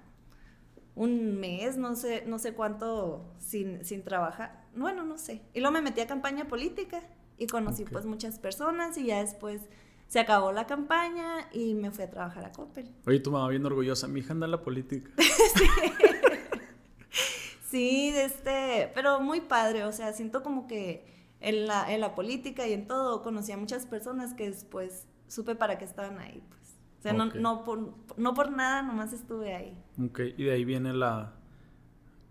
Un 0.96 1.40
mes, 1.40 1.78
no 1.78 1.96
sé, 1.96 2.24
no 2.28 2.40
sé 2.40 2.54
cuánto 2.54 3.34
sin, 3.40 3.86
sin 3.86 4.04
trabajar. 4.04 4.66
Bueno, 4.76 5.04
no 5.04 5.18
sé. 5.18 5.42
Y 5.54 5.62
luego 5.62 5.74
me 5.74 5.82
metí 5.82 6.02
a 6.02 6.08
campaña 6.08 6.48
política 6.48 7.02
y 7.38 7.48
conocí 7.48 7.86
Ok. 7.86 7.92
pues 7.92 8.06
muchas 8.06 8.38
personas 8.40 8.98
y 8.98 9.06
ya 9.06 9.20
después 9.22 9.62
se 10.10 10.20
acabó 10.20 10.52
la 10.52 10.68
campaña 10.68 11.48
y 11.54 11.74
me 11.76 11.92
fui 11.92 12.04
a 12.04 12.10
trabajar 12.10 12.44
a 12.44 12.52
Coppel. 12.52 12.92
oye, 13.08 13.20
tu 13.22 13.32
mamá 13.32 13.48
bien 13.48 13.66
orgullosa. 13.66 14.08
Mi 14.10 14.20
hija 14.20 14.34
anda 14.34 14.46
en 14.46 14.52
la 14.52 14.62
política. 14.62 15.10
Sí, 17.70 18.12
de 18.12 18.26
este, 18.26 18.92
pero 18.96 19.20
muy 19.22 19.42
padre, 19.42 19.84
o 19.84 19.92
sea, 19.92 20.12
siento 20.14 20.42
como 20.42 20.66
que 20.68 21.06
en 21.40 21.68
la, 21.68 21.94
en 21.94 22.02
la 22.02 22.16
política 22.16 22.68
y 22.68 22.74
en 22.74 22.88
todo 22.88 23.22
conocí 23.22 23.52
a 23.52 23.58
muchas 23.58 23.86
personas 23.86 24.34
que 24.34 24.50
después 24.50 25.06
supe 25.28 25.54
para 25.54 25.78
qué 25.78 25.86
estaban 25.86 26.18
ahí, 26.18 26.42
pues. 26.50 26.60
O 26.98 27.02
sea, 27.04 27.14
no, 27.14 27.28
no, 27.28 27.64
por, 27.64 27.94
no 28.18 28.34
por 28.34 28.52
nada, 28.52 28.82
nomás 28.82 29.14
estuve 29.14 29.54
ahí. 29.54 29.78
Ok, 30.04 30.20
y 30.36 30.44
de 30.46 30.52
ahí 30.52 30.66
viene 30.66 30.94
la... 30.94 31.36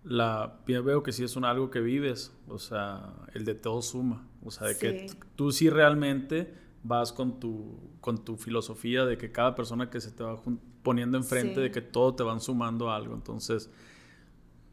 la 0.03 0.59
veo 0.67 1.05
que 1.05 1.13
sí 1.13 1.23
es 1.23 1.37
un, 1.37 1.45
algo 1.45 1.71
que 1.71 1.79
vives, 1.81 2.33
o 2.49 2.59
sea, 2.59 3.15
el 3.33 3.45
de 3.45 3.55
todo 3.55 3.81
suma. 3.81 4.27
O 4.45 4.51
sea, 4.51 4.67
de 4.67 4.77
que 4.77 5.09
Sí. 5.09 5.17
tú 5.37 5.53
sí 5.53 5.71
realmente 5.71 6.53
vas 6.83 7.13
con 7.13 7.41
tu, 7.41 7.79
con 8.01 8.25
tu 8.25 8.37
filosofía 8.37 9.05
de 9.05 9.19
que 9.19 9.31
cada 9.33 9.55
persona 9.55 9.91
que 9.91 10.01
se 10.01 10.11
te 10.13 10.23
va 10.23 10.41
poniendo 10.83 11.19
enfrente, 11.19 11.55
Sí. 11.57 11.61
de 11.61 11.71
que 11.71 11.81
todo 11.83 12.15
te 12.15 12.23
van 12.23 12.41
sumando 12.41 12.91
algo. 12.91 13.15
Entonces, 13.15 13.71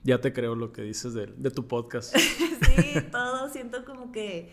ya 0.03 0.21
te 0.21 0.31
creo 0.33 0.55
lo 0.55 0.71
que 0.71 0.81
dices 0.83 1.13
de, 1.13 1.27
de 1.27 1.51
tu 1.51 1.67
podcast. 1.67 2.15
Sí, 2.75 2.99
todo 3.11 3.47
siento 3.49 3.85
como 3.85 4.11
que 4.11 4.49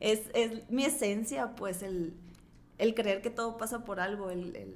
es, 0.00 0.22
es 0.34 0.68
mi 0.70 0.84
esencia, 0.84 1.54
pues, 1.56 1.82
el, 1.82 2.14
el 2.78 2.94
creer 2.94 3.20
que 3.20 3.28
todo 3.30 3.58
pasa 3.58 3.84
por 3.84 4.00
algo, 4.00 4.30
el, 4.30 4.56
el- 4.56 4.74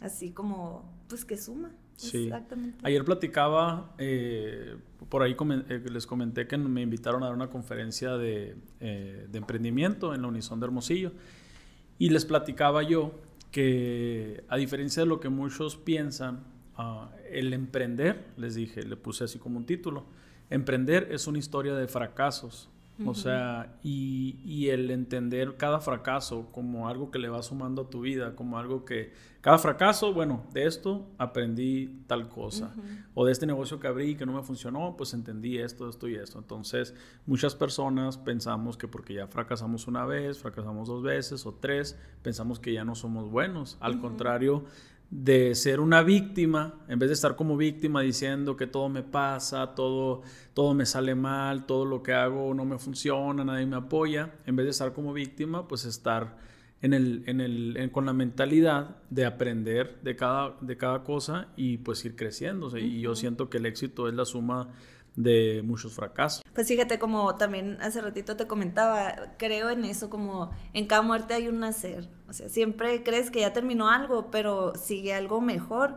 así 0.00 0.30
como, 0.32 0.92
pues, 1.08 1.24
que 1.24 1.36
suma. 1.38 1.72
Sí. 1.96 2.24
Exactamente. 2.24 2.78
Ayer 2.82 3.04
platicaba, 3.04 3.94
eh, 3.98 4.76
por 5.08 5.22
ahí 5.22 5.34
comen- 5.34 5.64
eh, 5.70 5.82
les 5.90 6.06
comenté 6.06 6.46
que 6.46 6.58
me 6.58 6.82
invitaron 6.82 7.22
a 7.22 7.26
dar 7.26 7.34
una 7.34 7.48
conferencia 7.50 8.16
de, 8.18 8.56
eh, 8.80 9.26
de 9.30 9.38
emprendimiento 9.38 10.12
en 10.14 10.22
la 10.22 10.28
Unison 10.28 10.58
de 10.60 10.66
Hermosillo. 10.66 11.12
Y 11.98 12.10
les 12.10 12.24
platicaba 12.24 12.82
yo 12.82 13.12
que 13.50 14.44
a 14.48 14.56
diferencia 14.56 15.02
de 15.04 15.08
lo 15.08 15.20
que 15.20 15.28
muchos 15.28 15.76
piensan, 15.76 16.44
ah, 16.76 17.10
el 17.30 17.52
emprender, 17.52 18.24
les 18.36 18.54
dije, 18.54 18.82
le 18.82 18.96
puse 18.96 19.24
así 19.24 19.38
como 19.38 19.58
un 19.58 19.66
título, 19.66 20.04
emprender 20.50 21.08
es 21.12 21.26
una 21.26 21.38
historia 21.38 21.74
de 21.74 21.86
fracasos. 21.86 22.68
O 23.04 23.14
sea, 23.14 23.76
y, 23.82 24.38
y 24.44 24.68
el 24.68 24.90
entender 24.90 25.56
cada 25.56 25.80
fracaso 25.80 26.48
como 26.52 26.88
algo 26.88 27.10
que 27.10 27.18
le 27.18 27.28
va 27.28 27.42
sumando 27.42 27.82
a 27.82 27.90
tu 27.90 28.02
vida, 28.02 28.36
como 28.36 28.56
algo 28.56 28.84
que, 28.84 29.12
cada 29.44 29.58
fracaso, 29.58 30.14
bueno, 30.14 30.42
de 30.54 30.64
esto 30.64 31.06
aprendí 31.18 32.02
tal 32.06 32.30
cosa, 32.30 32.72
o 33.12 33.26
de 33.26 33.32
este 33.32 33.44
negocio 33.44 33.78
que 33.78 33.86
abrí 33.86 34.16
que 34.16 34.24
no 34.24 34.32
me 34.32 34.42
funcionó, 34.42 34.96
pues 34.96 35.12
entendí 35.12 35.58
esto, 35.58 35.86
esto 35.86 36.08
y 36.08 36.14
esto. 36.14 36.38
Entonces, 36.38 36.94
muchas 37.26 37.54
personas 37.54 38.16
pensamos 38.16 38.78
que 38.78 38.88
porque 38.88 39.12
ya 39.12 39.26
fracasamos 39.26 39.86
una 39.86 40.06
vez, 40.06 40.38
fracasamos 40.38 40.88
dos 40.88 41.02
veces 41.02 41.44
o 41.44 41.52
tres, 41.52 41.98
pensamos 42.22 42.58
que 42.58 42.72
ya 42.72 42.86
no 42.86 42.94
somos 42.94 43.30
buenos. 43.30 43.76
Al 43.80 44.00
contrario, 44.00 44.64
de 45.10 45.54
ser 45.54 45.78
una 45.80 46.02
víctima, 46.02 46.74
en 46.88 46.98
vez 46.98 47.08
de 47.08 47.14
estar 47.14 47.36
como 47.36 47.56
víctima 47.56 48.00
diciendo 48.02 48.56
que 48.56 48.66
todo 48.66 48.88
me 48.88 49.02
pasa, 49.02 49.74
todo, 49.74 50.22
todo 50.54 50.74
me 50.74 50.86
sale 50.86 51.14
mal, 51.14 51.66
todo 51.66 51.84
lo 51.84 52.02
que 52.02 52.12
hago 52.12 52.52
no 52.54 52.64
me 52.64 52.78
funciona, 52.78 53.44
nadie 53.44 53.66
me 53.66 53.76
apoya, 53.76 54.34
en 54.46 54.56
vez 54.56 54.64
de 54.66 54.70
estar 54.70 54.92
como 54.92 55.12
víctima, 55.12 55.68
pues 55.68 55.84
estar 55.84 56.36
en 56.82 56.92
el, 56.94 57.22
en 57.26 57.40
el, 57.40 57.76
en- 57.76 57.90
con 57.90 58.06
la 58.06 58.12
mentalidad 58.12 58.96
de 59.10 59.24
aprender 59.24 60.00
de 60.02 60.16
cada, 60.16 60.56
de 60.60 60.76
cada 60.76 61.02
cosa 61.04 61.48
y 61.56 61.78
pues 61.78 62.04
ir 62.04 62.16
creciendo. 62.16 62.66
o 62.66 62.70
sea, 62.70 62.80
Y 62.80 63.00
yo 63.00 63.14
siento 63.14 63.48
que 63.48 63.58
el 63.58 63.66
éxito 63.66 64.08
es 64.08 64.14
la 64.14 64.24
suma 64.24 64.68
de 65.16 65.62
muchos 65.64 65.92
fracasos. 65.92 66.43
Pues 66.54 66.68
fíjate, 66.68 66.98
como 67.00 67.34
también 67.36 67.78
hace 67.80 68.00
ratito 68.00 68.36
te 68.36 68.46
comentaba, 68.46 69.16
creo 69.38 69.70
en 69.70 69.84
eso, 69.84 70.08
como 70.08 70.52
en 70.72 70.86
cada 70.86 71.02
muerte 71.02 71.34
hay 71.34 71.48
un 71.48 71.58
nacer. 71.58 72.08
O 72.28 72.32
sea, 72.32 72.48
siempre 72.48 73.02
crees 73.02 73.30
que 73.30 73.40
ya 73.40 73.52
terminó 73.52 73.88
algo, 73.88 74.30
pero 74.30 74.74
sigue 74.76 75.14
algo 75.14 75.40
mejor. 75.40 75.96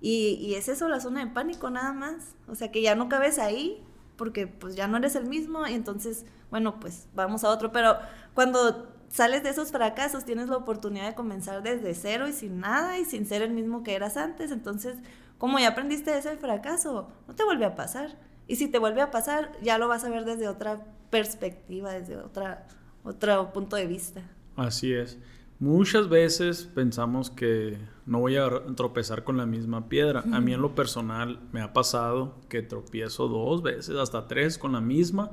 Y, 0.00 0.38
y 0.40 0.54
es 0.54 0.68
eso, 0.68 0.88
la 0.88 1.00
zona 1.00 1.24
de 1.24 1.32
pánico 1.32 1.70
nada 1.70 1.92
más. 1.92 2.36
O 2.46 2.54
sea, 2.54 2.70
que 2.70 2.82
ya 2.82 2.94
no 2.94 3.08
cabes 3.08 3.38
ahí, 3.40 3.82
porque 4.16 4.46
pues 4.46 4.76
ya 4.76 4.86
no 4.86 4.96
eres 4.96 5.16
el 5.16 5.26
mismo, 5.26 5.66
y 5.66 5.74
entonces, 5.74 6.24
bueno, 6.50 6.78
pues 6.78 7.08
vamos 7.14 7.42
a 7.44 7.50
otro. 7.50 7.72
Pero 7.72 7.96
cuando 8.34 8.88
sales 9.08 9.42
de 9.42 9.50
esos 9.50 9.72
fracasos, 9.72 10.24
tienes 10.24 10.48
la 10.48 10.56
oportunidad 10.56 11.08
de 11.08 11.14
comenzar 11.14 11.62
desde 11.62 11.94
cero 11.94 12.28
y 12.28 12.32
sin 12.32 12.60
nada 12.60 12.98
y 12.98 13.04
sin 13.04 13.26
ser 13.26 13.42
el 13.42 13.50
mismo 13.50 13.82
que 13.82 13.94
eras 13.94 14.16
antes. 14.16 14.52
Entonces, 14.52 14.96
como 15.38 15.58
ya 15.58 15.68
aprendiste 15.68 16.12
de 16.12 16.18
ese 16.18 16.36
fracaso, 16.36 17.08
no 17.26 17.34
te 17.34 17.44
vuelve 17.44 17.64
a 17.64 17.74
pasar. 17.74 18.16
Y 18.46 18.56
si 18.56 18.68
te 18.68 18.78
vuelve 18.78 19.00
a 19.00 19.10
pasar, 19.10 19.52
ya 19.62 19.78
lo 19.78 19.88
vas 19.88 20.04
a 20.04 20.08
ver 20.10 20.24
desde 20.24 20.48
otra 20.48 20.84
perspectiva, 21.10 21.92
desde 21.92 22.16
otra, 22.16 22.66
otro 23.04 23.52
punto 23.52 23.76
de 23.76 23.86
vista. 23.86 24.22
Así 24.56 24.92
es. 24.92 25.18
Muchas 25.58 26.08
veces 26.08 26.64
pensamos 26.74 27.30
que 27.30 27.78
no 28.04 28.20
voy 28.20 28.36
a 28.36 28.48
tropezar 28.76 29.24
con 29.24 29.36
la 29.38 29.46
misma 29.46 29.88
piedra. 29.88 30.22
A 30.32 30.40
mí 30.40 30.52
en 30.52 30.60
lo 30.60 30.74
personal 30.74 31.40
me 31.50 31.62
ha 31.62 31.72
pasado 31.72 32.40
que 32.48 32.60
tropiezo 32.62 33.26
dos 33.28 33.62
veces, 33.62 33.96
hasta 33.96 34.28
tres 34.28 34.58
con 34.58 34.72
la 34.72 34.80
misma, 34.82 35.30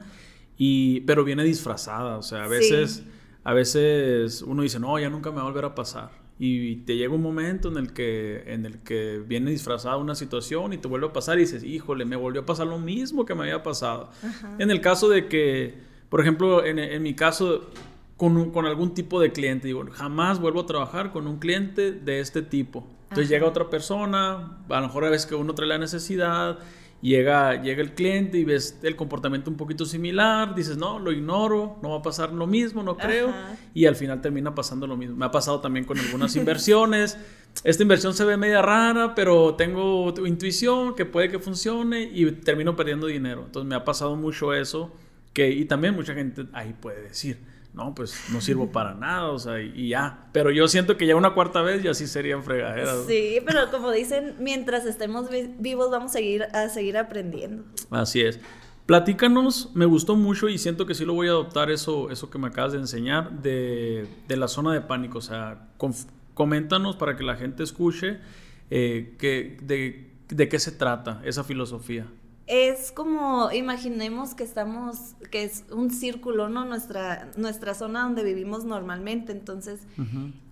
y, 0.57 1.01
pero 1.01 1.23
viene 1.25 1.43
disfrazada. 1.43 2.17
O 2.17 2.21
sea, 2.23 2.43
a 2.43 2.47
Sí. 2.47 2.51
veces, 2.51 3.03
a 3.43 3.53
veces 3.53 4.41
uno 4.41 4.61
dice, 4.63 4.79
no, 4.79 4.97
ya 4.97 5.09
nunca 5.09 5.29
me 5.31 5.37
va 5.37 5.41
a 5.43 5.45
volver 5.45 5.65
a 5.65 5.75
pasar. 5.75 6.11
Y 6.39 6.77
te 6.77 6.95
llega 6.97 7.13
un 7.13 7.21
momento 7.21 7.69
en 7.69 7.77
el 7.77 7.93
que, 7.93 8.43
en 8.47 8.65
el 8.65 8.79
que 8.79 9.21
viene 9.25 9.51
disfrazada 9.51 9.97
una 9.97 10.15
situación 10.15 10.73
y 10.73 10.77
te 10.77 10.87
vuelve 10.87 11.07
a 11.07 11.13
pasar 11.13 11.37
y 11.37 11.41
dices, 11.41 11.63
híjole, 11.63 12.05
me 12.05 12.15
volvió 12.15 12.41
a 12.41 12.45
pasar 12.45 12.67
lo 12.67 12.79
mismo 12.79 13.25
que 13.25 13.35
me 13.35 13.43
había 13.43 13.61
pasado. 13.63 14.09
Ajá. 14.23 14.55
En 14.59 14.71
el 14.71 14.81
caso 14.81 15.07
de 15.09 15.27
que, 15.27 15.75
por 16.09 16.21
ejemplo, 16.21 16.65
en, 16.65 16.79
en 16.79 17.01
mi 17.03 17.13
caso, 17.13 17.69
con, 18.17 18.35
un- 18.37 18.51
con 18.51 18.65
algún 18.65 18.93
tipo 18.93 19.19
de 19.21 19.31
cliente, 19.31 19.67
digo, 19.67 19.85
jamás 19.91 20.39
vuelvo 20.39 20.61
a 20.61 20.65
trabajar 20.65 21.11
con 21.11 21.27
un 21.27 21.37
cliente 21.39 21.91
de 21.91 22.19
este 22.19 22.41
tipo. 22.41 22.87
Entonces 23.03 23.25
Ajá. 23.27 23.35
llega 23.35 23.47
otra 23.47 23.69
persona, 23.69 24.57
a 24.67 24.79
lo 24.81 24.87
mejor 24.87 25.05
a 25.05 25.09
veces 25.11 25.27
que 25.27 25.35
uno 25.35 25.53
trae 25.53 25.67
la 25.67 25.77
necesidad, 25.77 26.57
llega, 27.03 27.61
llega 27.61 27.83
el 27.83 27.93
cliente 27.93 28.37
y 28.37 28.45
ves 28.45 28.79
el 28.81 28.95
comportamiento 28.95 29.51
un 29.51 29.57
poquito 29.57 29.85
similar, 29.85 30.55
dices, 30.55 30.77
no, 30.77 30.99
lo 30.99 31.11
ignoro, 31.11 31.77
no 31.83 31.89
va 31.89 31.97
a 31.97 32.01
pasar 32.01 32.31
lo 32.31 32.47
mismo, 32.47 32.81
no 32.81 32.95
creo, 32.95 33.29
Ajá. 33.29 33.57
y 33.73 33.85
al 33.85 33.95
final 33.95 34.21
termina 34.21 34.55
pasando 34.55 34.87
lo 34.87 34.95
mismo. 34.95 35.17
Me 35.17 35.25
ha 35.25 35.31
pasado 35.31 35.59
también 35.59 35.85
con 35.85 35.99
algunas 35.99 36.35
inversiones. 36.37 37.17
Esta 37.63 37.83
inversión 37.83 38.13
se 38.13 38.23
ve 38.23 38.37
media 38.37 38.61
rara, 38.61 39.13
pero 39.15 39.55
tengo 39.55 40.13
tu 40.13 40.25
intuición 40.25 40.95
que 40.95 41.05
puede 41.05 41.29
que 41.29 41.39
funcione 41.39 42.03
y 42.03 42.31
termino 42.31 42.75
perdiendo 42.75 43.07
dinero. 43.07 43.43
Entonces 43.45 43.67
me 43.67 43.75
ha 43.75 43.83
pasado 43.83 44.15
mucho 44.15 44.53
eso, 44.53 44.91
que, 45.33 45.51
y 45.51 45.65
también 45.65 45.93
mucha 45.95 46.13
gente 46.13 46.45
ahí 46.53 46.73
puede 46.79 47.01
decir, 47.01 47.37
no, 47.73 47.95
pues 47.95 48.15
no 48.31 48.39
sirvo 48.41 48.71
para 48.71 48.93
nada, 48.93 49.31
o 49.31 49.39
sea, 49.39 49.59
y, 49.61 49.89
ya. 49.89 50.27
Pero 50.31 50.51
yo 50.51 50.67
siento 50.67 50.95
que 50.97 51.07
ya 51.07 51.15
una 51.15 51.33
cuarta 51.33 51.61
vez 51.61 51.81
ya 51.81 51.93
sí 51.93 52.05
serían 52.07 52.43
fregaderas. 52.43 53.05
Sí, 53.07 53.39
pero 53.45 53.71
como 53.71 53.91
dicen, 53.91 54.35
mientras 54.39 54.85
estemos 54.85 55.29
vi- 55.29 55.53
vivos 55.59 55.89
vamos 55.89 56.11
a 56.11 56.13
seguir, 56.13 56.43
a 56.53 56.69
seguir 56.69 56.97
aprendiendo. 56.97 57.63
Así 57.89 58.21
es. 58.21 58.39
Platícanos, 58.85 59.71
me 59.73 59.85
gustó 59.85 60.15
mucho 60.15 60.49
y 60.49 60.57
siento 60.57 60.85
que 60.85 60.93
sí 60.93 61.05
lo 61.05 61.13
voy 61.13 61.27
a 61.27 61.31
adoptar 61.31 61.71
eso, 61.71 62.11
eso 62.11 62.29
que 62.29 62.37
me 62.37 62.47
acabas 62.47 62.73
de 62.73 62.79
enseñar 62.79 63.31
de, 63.41 64.05
de 64.27 64.37
la 64.37 64.47
zona 64.49 64.73
de 64.73 64.81
pánico. 64.81 65.19
O 65.19 65.21
sea, 65.21 65.69
coméntanos 66.33 66.95
para 66.97 67.15
que 67.15 67.23
la 67.23 67.35
gente 67.37 67.63
escuche 67.63 68.19
eh, 68.69 69.15
que, 69.17 69.57
de, 69.61 70.11
de 70.27 70.49
qué 70.49 70.59
se 70.59 70.71
trata 70.73 71.21
esa 71.23 71.43
filosofía. 71.43 72.07
Es 72.45 72.91
como, 72.91 73.51
imaginemos 73.51 74.35
que 74.35 74.43
estamos, 74.43 75.15
que 75.31 75.43
es 75.43 75.63
un 75.71 75.91
círculo, 75.91 76.49
¿no? 76.49 76.65
Nuestra, 76.65 77.31
nuestra 77.37 77.73
zona 77.73 78.03
donde 78.03 78.23
vivimos 78.23 78.65
normalmente, 78.65 79.31
entonces 79.31 79.81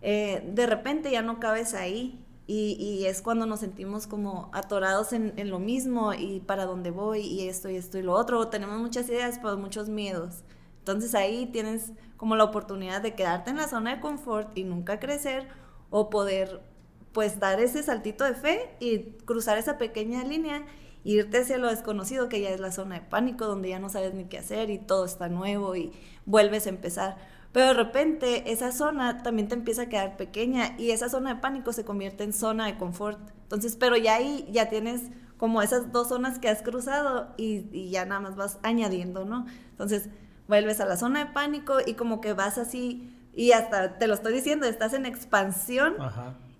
eh, 0.02 0.50
de 0.54 0.68
repente 0.68 1.12
ya 1.12 1.22
no 1.22 1.40
cabes 1.40 1.74
ahí 1.74 2.24
y, 2.48 2.78
y, 2.80 3.06
es 3.06 3.22
cuando 3.22 3.46
nos 3.46 3.60
sentimos 3.60 4.08
como 4.08 4.50
atorados 4.54 5.14
en, 5.14 5.34
en, 5.38 5.50
lo 5.50 5.60
mismo 5.60 6.14
y 6.14 6.40
para 6.40 6.66
dónde 6.66 6.92
voy 6.92 7.22
y 7.22 7.48
esto 7.48 7.70
y 7.70 7.76
esto 7.76 7.98
y 7.98 8.02
lo 8.02 8.14
otro, 8.14 8.48
tenemos 8.48 8.80
muchas 8.80 9.08
ideas 9.10 9.40
pero 9.42 9.58
muchos 9.58 9.90
miedos. 9.90 10.44
Entonces 10.80 11.14
ahí 11.14 11.46
tienes 11.52 11.92
como 12.18 12.36
la 12.36 12.44
oportunidad 12.46 13.02
de 13.02 13.16
quedarte 13.16 13.52
en 13.52 13.58
la 13.58 13.68
zona 13.68 13.96
de 13.96 14.02
confort 14.02 14.58
y 14.58 14.64
nunca 14.64 15.00
crecer 15.00 15.48
o 15.90 16.10
poder 16.10 16.62
pues 17.12 17.40
dar 17.40 17.60
ese 17.60 17.84
saltito 17.84 18.24
de 18.24 18.34
fe 18.34 18.76
y 18.80 19.00
cruzar 19.26 19.58
esa 19.58 19.78
pequeña 19.78 20.24
línea 20.24 20.66
irte 21.04 21.40
hacia 21.40 21.58
lo 21.58 21.70
desconocido, 21.70 22.30
que 22.30 22.42
ya 22.42 22.50
es 22.50 22.60
la 22.60 22.72
zona 22.72 22.96
de 22.96 23.02
pánico, 23.02 23.46
donde 23.46 23.70
ya 23.70 23.80
no 23.80 23.90
sabes 23.90 24.14
ni 24.14 24.26
qué 24.26 24.38
hacer 24.38 24.70
y 24.70 24.78
todo 24.78 25.06
está 25.06 25.30
nuevo 25.30 25.76
y 25.76 25.92
vuelves 26.26 26.66
a 26.68 26.70
empezar. 26.70 27.18
Pero 27.52 27.68
de 27.68 27.74
repente 27.74 28.52
esa 28.52 28.72
zona 28.72 29.24
también 29.24 29.48
te 29.48 29.56
empieza 29.56 29.84
a 29.84 29.90
quedar 29.90 30.16
pequeña 30.16 30.76
y 30.78 30.92
esa 30.92 31.10
zona 31.10 31.36
de 31.36 31.42
pánico 31.42 31.74
se 31.74 31.84
convierte 31.84 32.24
en 32.24 32.34
zona 32.34 32.66
de 32.66 32.78
confort. 32.78 33.20
Entonces, 33.44 33.76
pero 33.76 33.98
ya 33.98 34.16
ahí 34.16 34.48
ya 34.52 34.70
tienes 34.70 35.10
como 35.38 35.62
esas 35.62 35.92
dos 35.92 36.10
zonas 36.10 36.40
que 36.40 36.48
has 36.50 36.62
cruzado 36.62 37.34
y, 37.36 37.66
y 37.72 37.90
ya 37.90 38.06
nada 38.06 38.22
más 38.22 38.36
vas 38.36 38.60
añadiendo, 38.64 39.26
¿no? 39.26 39.46
Entonces, 39.72 40.10
vuelves 40.48 40.80
a 40.80 40.86
la 40.86 40.98
zona 40.98 41.26
de 41.26 41.32
pánico 41.34 41.78
y 41.86 41.96
como 41.96 42.22
que 42.22 42.34
vas 42.34 42.58
así 42.58 43.18
y 43.34 43.54
hasta 43.54 43.98
te 43.98 44.08
lo 44.08 44.14
estoy 44.14 44.34
diciendo, 44.34 44.66
estás 44.66 44.94
en 44.94 45.06
expansión. 45.06 45.96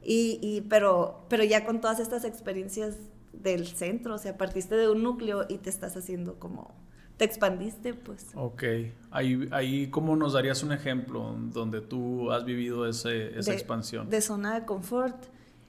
Y, 0.04 0.40
y, 0.42 0.62
pero, 0.62 1.26
pero 1.30 1.44
ya 1.44 1.66
con 1.66 1.80
todas 1.80 2.00
estas 2.00 2.26
experiencias 2.26 2.98
del 3.34 3.68
centro, 3.68 4.16
o 4.16 4.18
sea, 4.18 4.38
partiste 4.38 4.76
de 4.76 4.90
un 4.90 5.04
núcleo 5.04 5.46
y 5.50 5.58
te 5.58 5.70
estás 5.70 5.96
haciendo 5.96 6.40
como, 6.40 6.74
te 7.18 7.26
expandiste, 7.26 7.94
pues. 7.94 8.28
Ok, 8.36 8.64
ahí, 9.12 9.48
ahí 9.52 9.88
¿cómo 9.90 10.16
nos 10.16 10.34
darías 10.34 10.64
un 10.64 10.72
ejemplo 10.72 11.36
donde 11.38 11.82
tú 11.82 12.32
has 12.32 12.46
vivido 12.46 12.88
ese, 12.88 13.38
esa 13.38 13.54
expansión? 13.54 14.10
De 14.10 14.22
zona 14.22 14.60
de 14.60 14.66
confort. 14.66 15.26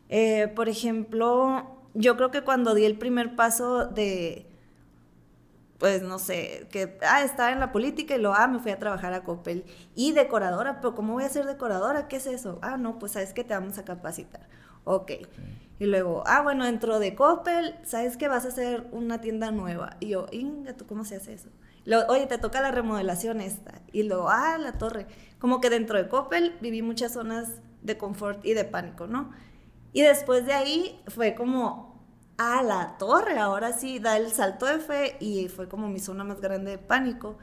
Eh, 0.09 0.51
por 0.55 0.69
ejemplo, 0.69 1.79
yo 1.95 2.17
creo 2.17 2.31
que 2.31 2.43
cuando 2.43 2.75
di 2.75 2.85
el 2.85 2.97
primer 2.99 3.37
paso 3.37 3.87
de, 3.87 4.47
pues 5.79 6.03
no 6.03 6.19
sé, 6.19 6.69
que, 6.71 6.99
ah, 7.03 7.23
estaba 7.23 7.53
en 7.53 7.61
la 7.61 7.73
política 7.73 8.17
y 8.17 8.21
lo, 8.21 8.35
ah, 8.35 8.47
me 8.47 8.59
fui 8.59 8.71
a 8.71 8.79
trabajar 8.79 9.13
a 9.15 9.25
Coppel. 9.25 9.65
Y 9.95 10.13
decoradora, 10.13 10.81
pero 10.81 10.95
¿cómo 10.95 11.15
voy 11.15 11.25
a 11.25 11.29
ser 11.29 11.45
decoradora? 11.45 12.09
¿Qué 12.09 12.17
es 12.17 12.27
eso? 12.27 12.59
Ah, 12.63 12.77
no, 12.77 12.99
pues 12.99 13.13
sabes 13.13 13.33
que 13.33 13.45
te 13.45 13.53
vamos 13.53 13.79
a 13.79 13.85
capacitar. 13.85 14.49
Ok. 14.85 15.03
okay. 15.03 15.27
Y 15.83 15.87
luego, 15.87 16.23
ah, 16.27 16.43
bueno, 16.43 16.65
dentro 16.65 17.01
de 17.01 17.17
Coppel, 17.17 17.75
¿sabes 17.83 18.17
que 18.17 18.29
vas 18.29 18.45
a 18.45 18.51
hacer 18.51 18.87
una 18.93 19.21
tienda 19.21 19.51
nueva? 19.51 19.97
Y 19.99 20.11
yo, 20.11 20.27
Inga, 20.31 20.75
¿tú 20.75 20.87
cómo 20.87 21.05
se 21.05 21.17
hace 21.17 21.33
eso? 21.33 21.49
Oye, 22.09 22.29
te 22.29 22.39
toca 22.39 22.61
la 22.61 22.71
remodelación 22.71 23.41
esta. 23.41 23.83
Y 23.91 24.05
luego, 24.05 24.29
ah, 24.31 24.59
la 24.59 24.79
torre. 24.79 25.09
Como 25.41 25.61
que 25.61 25.71
dentro 25.71 25.99
de 25.99 26.09
Coppel 26.09 26.57
viví 26.61 26.83
muchas 26.83 27.15
zonas 27.15 27.61
de 27.83 27.99
confort 27.99 28.47
y 28.47 28.55
de 28.55 28.65
pánico, 28.65 29.09
¿no? 29.09 29.33
Y 29.93 30.03
después 30.03 30.47
de 30.47 30.53
ahí 30.53 31.03
fue 31.09 31.35
como, 31.35 32.01
ah, 32.39 32.63
la 32.63 32.97
torre, 32.97 33.41
ahora 33.41 33.73
sí, 33.73 33.99
da 33.99 34.17
el 34.17 34.31
salto 34.31 34.67
de 34.67 34.79
fe 34.79 35.17
y 35.19 35.49
fue 35.49 35.69
como 35.69 35.89
mi 35.89 35.99
zona 35.99 36.23
más 36.23 36.41
grande 36.41 36.71
de 36.71 36.79
pánico. 36.79 37.39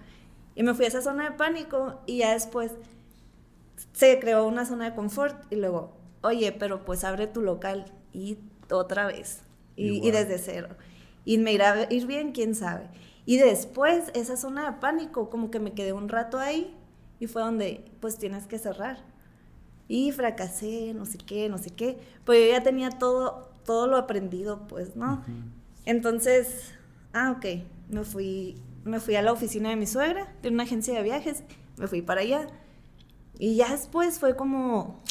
Y 0.56 0.64
me 0.64 0.74
fui 0.76 0.86
a 0.86 0.88
esa 0.88 1.02
zona 1.02 1.26
de 1.26 1.36
pánico 1.36 2.00
y 2.06 2.20
ya 2.20 2.32
después 2.32 2.72
se 3.92 4.18
creó 4.22 4.48
una 4.48 4.64
zona 4.66 4.86
de 4.86 4.96
confort 4.96 5.36
y 5.52 5.58
luego, 5.58 5.92
oye, 6.22 6.54
pero 6.54 6.86
pues 6.86 7.04
abre 7.04 7.28
tu 7.28 7.42
local 7.42 7.99
y 8.14 8.38
otra 8.72 9.08
vez. 9.08 9.42
Y, 9.76 10.12
desde 10.12 10.38
cero. 10.40 10.70
Y 11.24 11.38
me 11.38 11.54
irá 11.54 11.72
a 11.72 11.94
ir 11.94 12.06
bien, 12.06 12.34
quién 12.34 12.54
sabe. 12.54 12.90
Y 13.26 13.38
después, 13.38 14.12
esa 14.14 14.36
zona 14.36 14.70
de 14.70 14.78
pánico, 14.80 15.30
como 15.30 15.52
que 15.52 15.60
me 15.60 15.72
quedé 15.72 15.94
un 15.94 16.10
rato 16.10 16.38
ahí 16.38 16.76
y 17.20 17.28
fue 17.28 17.42
donde, 17.42 17.86
pues 18.02 18.18
tienes 18.18 18.46
que 18.46 18.60
cerrar. 18.60 18.98
Y 19.88 20.12
fracasé, 20.12 20.94
no 20.94 21.06
sé 21.06 21.18
qué, 21.18 21.48
no 21.48 21.58
sé 21.58 21.70
qué. 21.70 21.98
Pues 22.26 22.40
yo 22.46 22.52
ya 22.52 22.62
tenía 22.62 22.90
todo, 22.90 23.52
todo 23.66 23.88
lo 23.88 23.98
aprendido, 23.98 24.68
pues, 24.68 24.96
¿no? 24.96 25.24
Entonces, 25.86 26.74
ah, 27.14 27.36
ok, 27.38 27.64
me 27.90 28.04
fui, 28.04 28.62
me 28.84 29.00
fui 29.00 29.16
a 29.16 29.22
la 29.22 29.32
oficina 29.32 29.70
de 29.70 29.76
mi 29.76 29.88
suegra, 29.88 30.34
de 30.42 30.50
una 30.50 30.64
agencia 30.64 30.94
de 30.94 31.04
viajes, 31.04 31.44
me 31.78 31.88
fui 31.88 32.02
para 32.02 32.22
allá. 32.22 32.48
Y 33.38 33.56
ya 33.56 33.72
después 33.72 34.20
fue 34.20 34.36
como, 34.36 35.02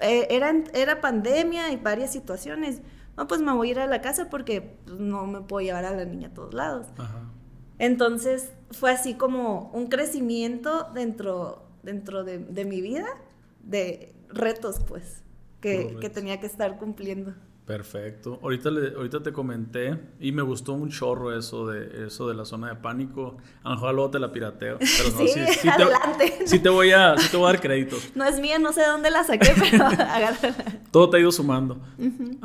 eh, 0.00 0.26
era, 0.30 0.54
era 0.74 1.00
pandemia 1.00 1.72
y 1.72 1.76
varias 1.76 2.12
situaciones. 2.12 2.82
No, 3.16 3.26
pues 3.26 3.40
me 3.40 3.52
voy 3.52 3.68
a 3.68 3.70
ir 3.72 3.78
a 3.80 3.86
la 3.86 4.00
casa 4.00 4.30
porque 4.30 4.78
pues, 4.84 4.98
no 4.98 5.26
me 5.26 5.40
puedo 5.40 5.64
llevar 5.64 5.84
a 5.84 5.90
la 5.90 6.04
niña 6.04 6.28
a 6.28 6.34
todos 6.34 6.54
lados. 6.54 6.86
Entonces 7.78 8.52
fue 8.70 8.90
así 8.90 9.14
como 9.14 9.70
un 9.72 9.86
crecimiento 9.88 10.90
dentro, 10.94 11.66
dentro 11.82 12.24
de, 12.24 12.38
de 12.38 12.64
mi 12.64 12.80
vida, 12.80 13.06
de 13.62 14.14
retos 14.28 14.80
pues, 14.86 15.22
que, 15.60 15.96
que 16.00 16.10
tenía 16.10 16.40
que 16.40 16.46
estar 16.46 16.78
cumpliendo. 16.78 17.34
Perfecto. 17.70 18.40
Ahorita, 18.42 18.68
le, 18.68 18.96
ahorita 18.96 19.22
te 19.22 19.32
comenté 19.32 19.96
y 20.18 20.32
me 20.32 20.42
gustó 20.42 20.72
un 20.72 20.90
chorro 20.90 21.38
eso 21.38 21.68
de, 21.68 22.08
eso 22.08 22.26
de 22.26 22.34
la 22.34 22.44
zona 22.44 22.70
de 22.70 22.74
pánico. 22.74 23.36
A 23.62 23.68
lo 23.68 23.74
mejor 23.76 23.94
luego 23.94 24.10
te 24.10 24.18
la 24.18 24.32
pirateo. 24.32 24.76
Pero 24.98 25.10
no, 25.10 25.18
sí, 25.18 25.28
sí, 25.28 25.40
sí 25.60 25.68
adelante. 25.68 26.34
Te, 26.36 26.46
sí 26.48 26.58
te, 26.58 26.68
voy 26.68 26.90
a, 26.90 27.16
sí 27.16 27.28
te 27.30 27.36
voy 27.36 27.48
a 27.48 27.52
dar 27.52 27.60
créditos. 27.60 28.10
No 28.16 28.24
es 28.24 28.40
mía, 28.40 28.58
no 28.58 28.72
sé 28.72 28.84
dónde 28.84 29.12
la 29.12 29.22
saqué, 29.22 29.52
pero 29.70 29.86
agárrala. 29.86 30.80
Todo 30.90 31.10
te 31.10 31.18
ha 31.18 31.20
ido 31.20 31.30
sumando. 31.30 31.78
Uh 31.96 32.38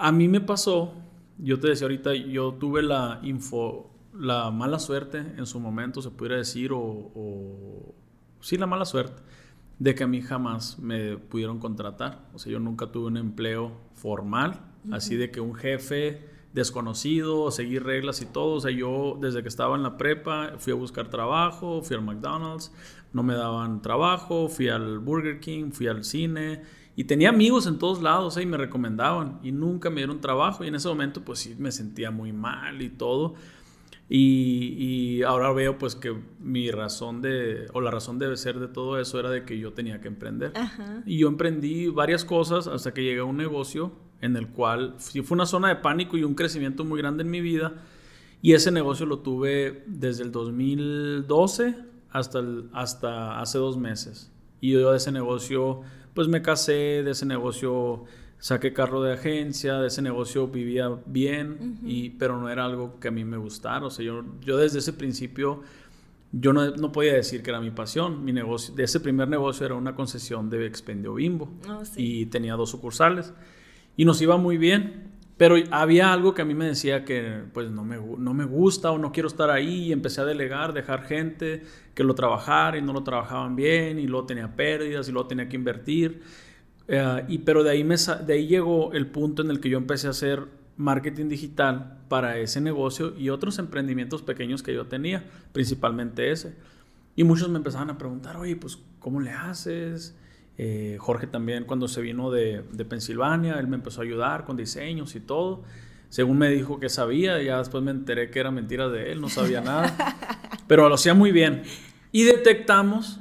a 0.00 0.12
mí 0.12 0.28
me 0.28 0.40
pasó, 0.40 0.92
yo 1.38 1.58
te 1.58 1.68
decía 1.68 1.86
ahorita, 1.86 2.14
yo 2.14 2.52
tuve 2.52 2.82
la 2.82 3.18
info, 3.24 3.90
la 4.14 4.52
mala 4.52 4.78
suerte 4.78 5.18
en 5.18 5.44
su 5.44 5.58
momento, 5.58 6.02
se 6.02 6.10
pudiera 6.10 6.36
decir, 6.36 6.70
o, 6.70 6.78
o 6.78 7.94
sí, 8.40 8.56
la 8.58 8.66
mala 8.66 8.84
suerte 8.84 9.20
de 9.78 9.94
que 9.94 10.04
a 10.04 10.06
mí 10.06 10.20
jamás 10.20 10.78
me 10.78 11.16
pudieron 11.16 11.58
contratar. 11.58 12.28
O 12.34 12.38
sea, 12.38 12.52
yo 12.52 12.60
nunca 12.60 12.90
tuve 12.90 13.06
un 13.06 13.16
empleo 13.16 13.72
formal, 13.94 14.60
así 14.90 15.16
de 15.16 15.30
que 15.30 15.40
un 15.40 15.54
jefe 15.54 16.26
desconocido, 16.52 17.50
seguir 17.50 17.84
reglas 17.84 18.20
y 18.22 18.26
todo. 18.26 18.54
O 18.54 18.60
sea, 18.60 18.70
yo 18.70 19.16
desde 19.20 19.42
que 19.42 19.48
estaba 19.48 19.76
en 19.76 19.82
la 19.82 19.96
prepa 19.96 20.54
fui 20.58 20.72
a 20.72 20.76
buscar 20.76 21.08
trabajo, 21.08 21.82
fui 21.82 21.96
al 21.96 22.02
McDonald's, 22.02 22.72
no 23.12 23.22
me 23.22 23.34
daban 23.34 23.82
trabajo, 23.82 24.48
fui 24.48 24.68
al 24.68 24.98
Burger 24.98 25.40
King, 25.40 25.70
fui 25.70 25.86
al 25.86 26.04
cine 26.04 26.62
y 26.96 27.04
tenía 27.04 27.28
amigos 27.28 27.66
en 27.68 27.78
todos 27.78 28.02
lados 28.02 28.36
¿eh? 28.36 28.42
y 28.42 28.46
me 28.46 28.56
recomendaban 28.56 29.38
y 29.42 29.52
nunca 29.52 29.88
me 29.88 29.98
dieron 29.98 30.20
trabajo 30.20 30.64
y 30.64 30.68
en 30.68 30.74
ese 30.74 30.88
momento 30.88 31.24
pues 31.24 31.38
sí 31.38 31.54
me 31.56 31.70
sentía 31.70 32.10
muy 32.10 32.32
mal 32.32 32.82
y 32.82 32.90
todo. 32.90 33.34
Y, 34.10 35.22
ahora 35.22 35.52
veo 35.52 35.76
pues 35.76 35.94
que 35.94 36.16
mi 36.40 36.70
razón 36.70 37.20
de, 37.20 37.66
o 37.74 37.80
la 37.80 37.90
razón 37.90 38.18
de 38.18 38.34
ser 38.36 38.58
de 38.58 38.68
todo 38.68 38.98
eso 38.98 39.20
era 39.20 39.30
de 39.30 39.44
que 39.44 39.58
yo 39.58 39.72
tenía 39.72 40.00
que 40.00 40.08
emprender. 40.08 40.52
Y 41.04 41.18
yo 41.18 41.28
emprendí 41.28 41.88
varias 41.88 42.24
cosas 42.24 42.66
hasta 42.66 42.94
que 42.94 43.02
llegué 43.02 43.20
a 43.20 43.24
un 43.24 43.36
negocio 43.36 43.92
en 44.20 44.36
el 44.36 44.48
cual 44.48 44.94
sí 44.98 45.22
fue 45.22 45.34
una 45.34 45.46
zona 45.46 45.68
de 45.68 45.76
pánico 45.76 46.16
y 46.16 46.24
un 46.24 46.34
crecimiento 46.34 46.84
muy 46.84 46.98
grande 46.98 47.22
en 47.22 47.30
mi 47.30 47.40
vida. 47.40 47.74
Y 48.40 48.54
ese 48.54 48.70
negocio 48.70 49.04
lo 49.04 49.18
tuve 49.18 49.84
desde 49.86 50.22
el 50.22 50.32
2012 50.32 51.76
hasta, 52.10 52.42
hasta 52.72 53.40
hace 53.40 53.58
dos 53.58 53.76
meses. 53.76 54.32
Y 54.60 54.72
yo 54.72 54.90
de 54.90 54.96
ese 54.96 55.12
negocio, 55.12 55.82
pues 56.14 56.28
me 56.28 56.40
casé, 56.40 57.02
de 57.02 57.10
ese 57.10 57.26
negocio 57.26 58.04
saqué 58.38 58.72
carro 58.72 59.02
de 59.02 59.14
agencia, 59.14 59.78
de 59.78 59.88
ese 59.88 60.02
negocio 60.02 60.48
vivía 60.48 60.90
bien, 61.06 61.78
y, 61.84 62.10
pero 62.10 62.38
no 62.40 62.48
era 62.48 62.64
algo 62.64 62.98
que 63.00 63.08
a 63.08 63.10
mí 63.10 63.24
me 63.24 63.36
gustara. 63.36 63.86
O 63.86 63.90
sea, 63.90 64.04
yo, 64.04 64.24
yo 64.40 64.56
desde 64.56 64.78
ese 64.78 64.92
principio, 64.92 65.62
yo 66.32 66.52
no, 66.52 66.70
no, 66.70 66.92
podía 66.92 67.14
decir 67.14 67.42
que 67.42 67.50
era 67.50 67.60
mi 67.60 67.70
pasión. 67.70 68.24
Mi 68.24 68.32
negocio, 68.32 68.74
de 68.74 68.84
ese 68.84 69.00
primer 69.00 69.28
negocio 69.28 69.66
era 69.66 69.74
una 69.74 69.94
concesión 69.94 70.50
de 70.50 70.66
Expendio 70.66 71.14
Bimbo 71.14 71.48
oh, 71.68 71.82
y 71.96 72.26
tenía 72.26 72.54
dos 72.54 72.70
sucursales 72.70 73.32
y 73.96 74.04
nos 74.04 74.20
iba 74.22 74.36
muy 74.36 74.56
bien. 74.56 75.08
Pero 75.36 75.54
había 75.70 76.12
algo 76.12 76.34
que 76.34 76.42
a 76.42 76.44
mí 76.44 76.52
me 76.54 76.66
decía 76.66 77.04
que 77.04 77.44
pues 77.52 77.70
no 77.70 77.84
me, 77.84 77.96
no 77.96 78.34
me 78.34 78.44
gusta 78.44 78.90
o 78.90 78.98
no 78.98 79.12
quiero 79.12 79.28
estar 79.28 79.50
ahí 79.50 79.84
y 79.84 79.92
empecé 79.92 80.20
a 80.20 80.24
delegar, 80.24 80.72
dejar 80.72 81.04
gente 81.04 81.62
que 81.94 82.02
lo 82.02 82.16
trabajara 82.16 82.76
y 82.76 82.82
no 82.82 82.92
lo 82.92 83.04
trabajaban 83.04 83.54
bien 83.54 84.00
y 84.00 84.08
luego 84.08 84.26
tenía 84.26 84.56
pérdidas 84.56 85.08
y 85.08 85.12
luego 85.12 85.28
tenía 85.28 85.48
que 85.48 85.54
invertir. 85.54 86.22
Eh, 86.88 87.24
y, 87.28 87.38
pero 87.38 87.62
de 87.62 87.70
ahí, 87.70 87.84
me, 87.84 87.96
de 87.96 88.32
ahí 88.32 88.46
llegó 88.46 88.92
el 88.94 89.06
punto 89.06 89.42
en 89.42 89.50
el 89.50 89.60
que 89.60 89.68
yo 89.68 89.78
empecé 89.78 90.06
a 90.06 90.10
hacer 90.10 90.46
marketing 90.76 91.28
digital 91.28 91.98
para 92.08 92.38
ese 92.38 92.60
negocio 92.60 93.14
y 93.16 93.28
otros 93.28 93.58
emprendimientos 93.58 94.22
pequeños 94.22 94.62
que 94.62 94.72
yo 94.72 94.86
tenía, 94.86 95.24
principalmente 95.52 96.30
ese. 96.30 96.54
Y 97.14 97.24
muchos 97.24 97.48
me 97.48 97.58
empezaban 97.58 97.90
a 97.90 97.98
preguntar, 97.98 98.36
oye, 98.36 98.56
pues, 98.56 98.78
¿cómo 98.98 99.20
le 99.20 99.30
haces? 99.30 100.16
Eh, 100.56 100.96
Jorge 101.00 101.26
también, 101.26 101.64
cuando 101.64 101.88
se 101.88 102.00
vino 102.00 102.30
de, 102.30 102.62
de, 102.72 102.84
Pensilvania, 102.84 103.58
él 103.58 103.66
me 103.66 103.76
empezó 103.76 104.00
a 104.00 104.04
ayudar 104.04 104.44
con 104.44 104.56
diseños 104.56 105.14
y 105.14 105.20
todo. 105.20 105.62
Según 106.08 106.38
me 106.38 106.48
dijo 106.48 106.80
que 106.80 106.88
sabía, 106.88 107.42
ya 107.42 107.58
después 107.58 107.84
me 107.84 107.90
enteré 107.90 108.30
que 108.30 108.40
era 108.40 108.50
mentira 108.50 108.88
de 108.88 109.12
él, 109.12 109.20
no 109.20 109.28
sabía 109.28 109.60
nada. 109.60 109.94
pero 110.68 110.88
lo 110.88 110.94
hacía 110.94 111.14
muy 111.14 111.32
bien. 111.32 111.62
Y 112.12 112.22
detectamos 112.22 113.20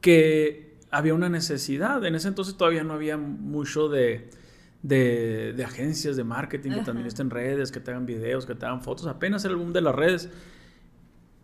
que 0.00 0.67
había 0.90 1.14
una 1.14 1.28
necesidad. 1.28 2.04
En 2.04 2.14
ese 2.14 2.28
entonces 2.28 2.56
todavía 2.56 2.84
no 2.84 2.94
había 2.94 3.16
mucho 3.16 3.88
de, 3.88 4.30
de, 4.82 5.52
de 5.56 5.64
agencias 5.64 6.16
de 6.16 6.24
marketing 6.24 6.70
que 6.72 6.82
también 6.82 7.06
estén 7.06 7.30
redes, 7.30 7.72
que 7.72 7.80
te 7.80 7.90
hagan 7.90 8.06
videos, 8.06 8.46
que 8.46 8.54
te 8.54 8.66
hagan 8.66 8.82
fotos. 8.82 9.06
Apenas 9.06 9.44
era 9.44 9.52
el 9.52 9.58
boom 9.58 9.72
de 9.72 9.80
las 9.80 9.94
redes. 9.94 10.30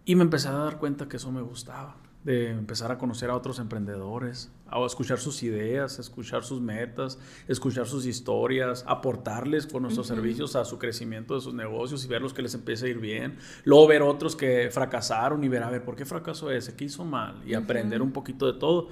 Y 0.05 0.17
me 0.17 0.23
empecé 0.23 0.49
a 0.49 0.53
dar 0.53 0.79
cuenta 0.79 1.09
que 1.09 1.17
eso 1.17 1.33
me 1.33 1.43
gustaba 1.43 1.97
de 2.25 2.49
empezar 2.51 2.91
a 2.91 2.97
conocer 2.97 3.29
a 3.29 3.37
otros 3.37 3.59
emprendedores, 3.59 4.51
a 4.67 4.83
escuchar 4.87 5.19
sus 5.19 5.43
ideas, 5.43 5.99
escuchar 5.99 6.43
sus 6.43 6.59
metas, 6.59 7.19
escuchar 7.49 7.87
sus 7.87 8.07
historias, 8.07 8.83
aportarles 8.89 9.67
con 9.67 9.83
nuestros 9.83 10.07
servicios 10.07 10.57
a 10.57 10.65
su 10.65 10.79
crecimiento 10.79 11.35
de 11.35 11.43
sus 11.43 11.53
negocios 11.53 12.03
y 12.03 12.09
ver 12.09 12.23
los 12.23 12.33
que 12.33 12.41
les 12.41 12.55
empieza 12.55 12.87
a 12.87 12.89
ir 12.89 12.99
bien. 12.99 13.37
Luego 13.65 13.87
ver 13.87 14.01
otros 14.01 14.37
que 14.37 14.71
fracasaron 14.73 15.45
y 15.45 15.49
ver, 15.49 15.63
a 15.63 15.71
ver, 15.71 15.85
¿por 15.85 15.97
qué 15.97 16.07
fracasó 16.07 16.51
ese? 16.51 16.75
¿Qué 16.75 16.85
hizo 16.85 17.05
mal? 17.05 17.43
Y 17.47 17.53
aprender 17.53 18.01
un 18.01 18.13
poquito 18.13 18.51
de 18.51 18.59
todo. 18.59 18.89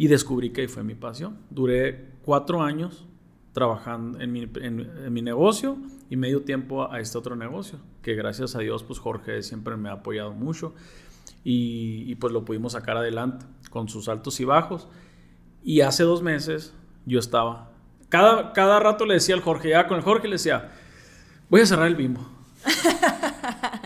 Y 0.00 0.08
descubrí 0.08 0.48
que 0.48 0.62
ahí 0.62 0.66
fue 0.66 0.82
mi 0.82 0.94
pasión. 0.94 1.36
Duré 1.50 2.06
cuatro 2.22 2.62
años 2.62 3.06
trabajando 3.52 4.18
en 4.18 4.32
mi, 4.32 4.50
en 4.54 5.12
mi 5.12 5.20
negocio 5.20 5.76
y 6.08 6.16
medio 6.16 6.40
tiempo 6.40 6.90
a 6.90 7.00
este 7.00 7.18
otro 7.18 7.36
negocio, 7.36 7.78
que 8.00 8.14
gracias 8.14 8.56
a 8.56 8.60
Dios, 8.60 8.82
pues 8.82 8.98
Jorge 8.98 9.42
siempre 9.42 9.76
me 9.76 9.90
ha 9.90 9.92
apoyado 9.92 10.32
mucho 10.32 10.72
y, 11.44 12.14
pues 12.14 12.32
lo 12.32 12.46
pudimos 12.46 12.72
sacar 12.72 12.96
adelante 12.96 13.44
con 13.68 13.90
sus 13.90 14.08
altos 14.08 14.40
y 14.40 14.46
bajos. 14.46 14.88
Y 15.62 15.82
hace 15.82 16.02
dos 16.04 16.22
meses 16.22 16.72
yo 17.04 17.18
estaba, 17.18 17.70
cada, 18.08 18.54
cada 18.54 18.80
rato 18.80 19.04
le 19.04 19.12
decía 19.12 19.34
al 19.34 19.42
Jorge, 19.42 19.68
ya 19.68 19.86
con 19.86 19.98
el 19.98 20.02
Jorge 20.02 20.28
le 20.28 20.36
decía, 20.36 20.70
voy 21.50 21.60
a 21.60 21.66
cerrar 21.66 21.88
el 21.88 21.96
bimbo. 21.96 22.26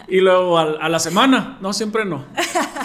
Y 0.08 0.20
luego 0.20 0.58
a, 0.58 0.88
la 0.88 0.98
semana, 0.98 1.58
no, 1.60 1.72
siempre 1.72 2.04
no. 2.04 2.24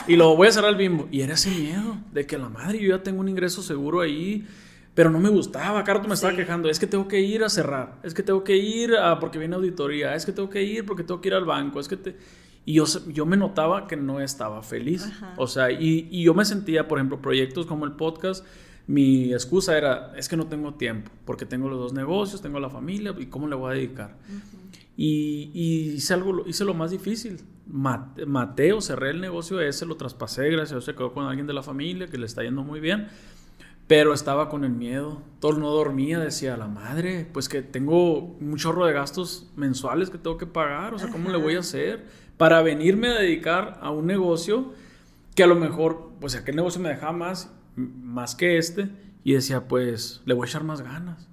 Y 0.07 0.15
luego 0.15 0.35
voy 0.35 0.47
a 0.47 0.51
cerrar 0.51 0.71
el 0.71 0.77
bimbo. 0.77 1.07
Y 1.11 1.21
era 1.21 1.33
ese 1.33 1.49
miedo 1.51 1.97
de 2.11 2.25
que 2.25 2.37
la 2.37 2.49
madre, 2.49 2.79
yo 2.79 2.95
ya 2.95 3.03
tengo 3.03 3.19
un 3.21 3.29
ingreso 3.29 3.61
seguro 3.61 4.01
ahí, 4.01 4.47
pero 4.93 5.09
no 5.09 5.19
me 5.19 5.29
gustaba. 5.29 5.83
Cada 5.83 6.01
me 6.01 6.13
estaba 6.13 6.35
quejando, 6.35 6.69
es 6.69 6.79
que 6.79 6.87
tengo 6.87 7.07
que 7.07 7.19
ir 7.19 7.43
a 7.43 7.49
cerrar, 7.49 7.99
es 8.03 8.13
que 8.13 8.23
tengo 8.23 8.43
que 8.43 8.57
ir 8.57 8.95
a, 8.95 9.19
porque 9.19 9.39
viene 9.39 9.55
auditoría, 9.55 10.15
es 10.15 10.25
que 10.25 10.31
tengo 10.31 10.49
que 10.49 10.63
ir 10.63 10.85
porque 10.85 11.03
tengo 11.03 11.21
que 11.21 11.29
ir 11.29 11.33
al 11.33 11.45
banco, 11.45 11.79
es 11.79 11.87
que 11.87 11.97
te... 11.97 12.17
Y 12.65 12.73
yo, 12.73 12.85
yo 13.07 13.25
me 13.25 13.37
notaba 13.37 13.87
que 13.87 13.95
no 13.95 14.19
estaba 14.19 14.61
feliz. 14.61 15.09
O 15.37 15.47
sea, 15.47 15.71
y, 15.71 16.07
y, 16.11 16.23
yo 16.23 16.35
me 16.35 16.45
sentía, 16.45 16.87
por 16.87 16.99
ejemplo, 16.99 17.19
proyectos 17.19 17.65
como 17.65 17.85
el 17.85 17.93
podcast, 17.93 18.45
mi 18.85 19.33
excusa 19.33 19.77
era, 19.77 20.13
es 20.17 20.27
que 20.27 20.35
no 20.35 20.47
tengo 20.47 20.73
tiempo, 20.73 21.11
porque 21.25 21.45
tengo 21.45 21.69
los 21.69 21.79
dos 21.79 21.93
negocios, 21.93 22.41
tengo 22.41 22.59
la 22.59 22.69
familia, 22.69 23.15
¿y 23.17 23.27
cómo 23.27 23.47
le 23.47 23.55
voy 23.55 23.71
a 23.71 23.75
dedicar? 23.75 24.17
Y, 25.01 25.51
y, 25.53 25.93
hice, 25.93 26.13
algo, 26.13 26.45
hice 26.45 26.65
lo 26.65 26.73
más 26.73 26.91
difícil. 26.91 27.41
Mateo, 27.67 28.81
cerré 28.81 29.11
el 29.11 29.21
negocio 29.21 29.61
ese, 29.61 29.85
lo 29.85 29.95
traspasé, 29.95 30.49
gracias 30.49 30.71
a 30.71 30.75
Dios 30.75 30.85
se 30.85 30.95
quedó 30.95 31.13
con 31.13 31.25
alguien 31.25 31.47
de 31.47 31.53
la 31.53 31.63
familia 31.63 32.07
que 32.07 32.17
le 32.17 32.25
está 32.25 32.43
yendo 32.43 32.63
muy 32.63 32.81
bien. 32.81 33.07
Pero 33.87 34.13
estaba 34.13 34.49
con 34.49 34.65
el 34.65 34.71
miedo, 34.71 35.21
todo 35.39 35.53
no 35.53 35.69
dormía, 35.71 36.19
decía, 36.19 36.57
la 36.57 36.67
madre, 36.67 37.27
pues 37.31 37.47
que 37.47 37.61
tengo 37.61 38.19
un 38.19 38.57
chorro 38.57 38.85
de 38.85 38.93
gastos 38.93 39.49
mensuales 39.55 40.09
que 40.09 40.17
tengo 40.17 40.37
que 40.37 40.45
pagar, 40.45 40.93
o 40.93 40.99
sea, 40.99 41.09
¿cómo 41.09 41.29
le 41.29 41.37
voy 41.37 41.55
a 41.55 41.59
hacer? 41.59 42.05
para 42.39 42.61
venirme 42.61 43.09
a 43.09 43.19
dedicar 43.19 43.77
a 43.81 43.91
un 43.91 44.07
negocio 44.07 44.73
que 45.35 45.43
a 45.43 45.47
lo 45.47 45.55
mejor, 45.55 46.13
pues 46.21 46.35
aquel 46.35 46.55
negocio 46.55 46.79
me 46.79 46.87
dejaba 46.87 47.11
más, 47.11 47.53
más 47.75 48.33
que 48.33 48.57
este, 48.57 48.87
y 49.25 49.33
decía, 49.33 49.67
pues 49.67 50.21
le 50.23 50.33
voy 50.33 50.47
a 50.47 50.49
echar 50.49 50.63
más 50.63 50.81
ganas. 50.81 51.28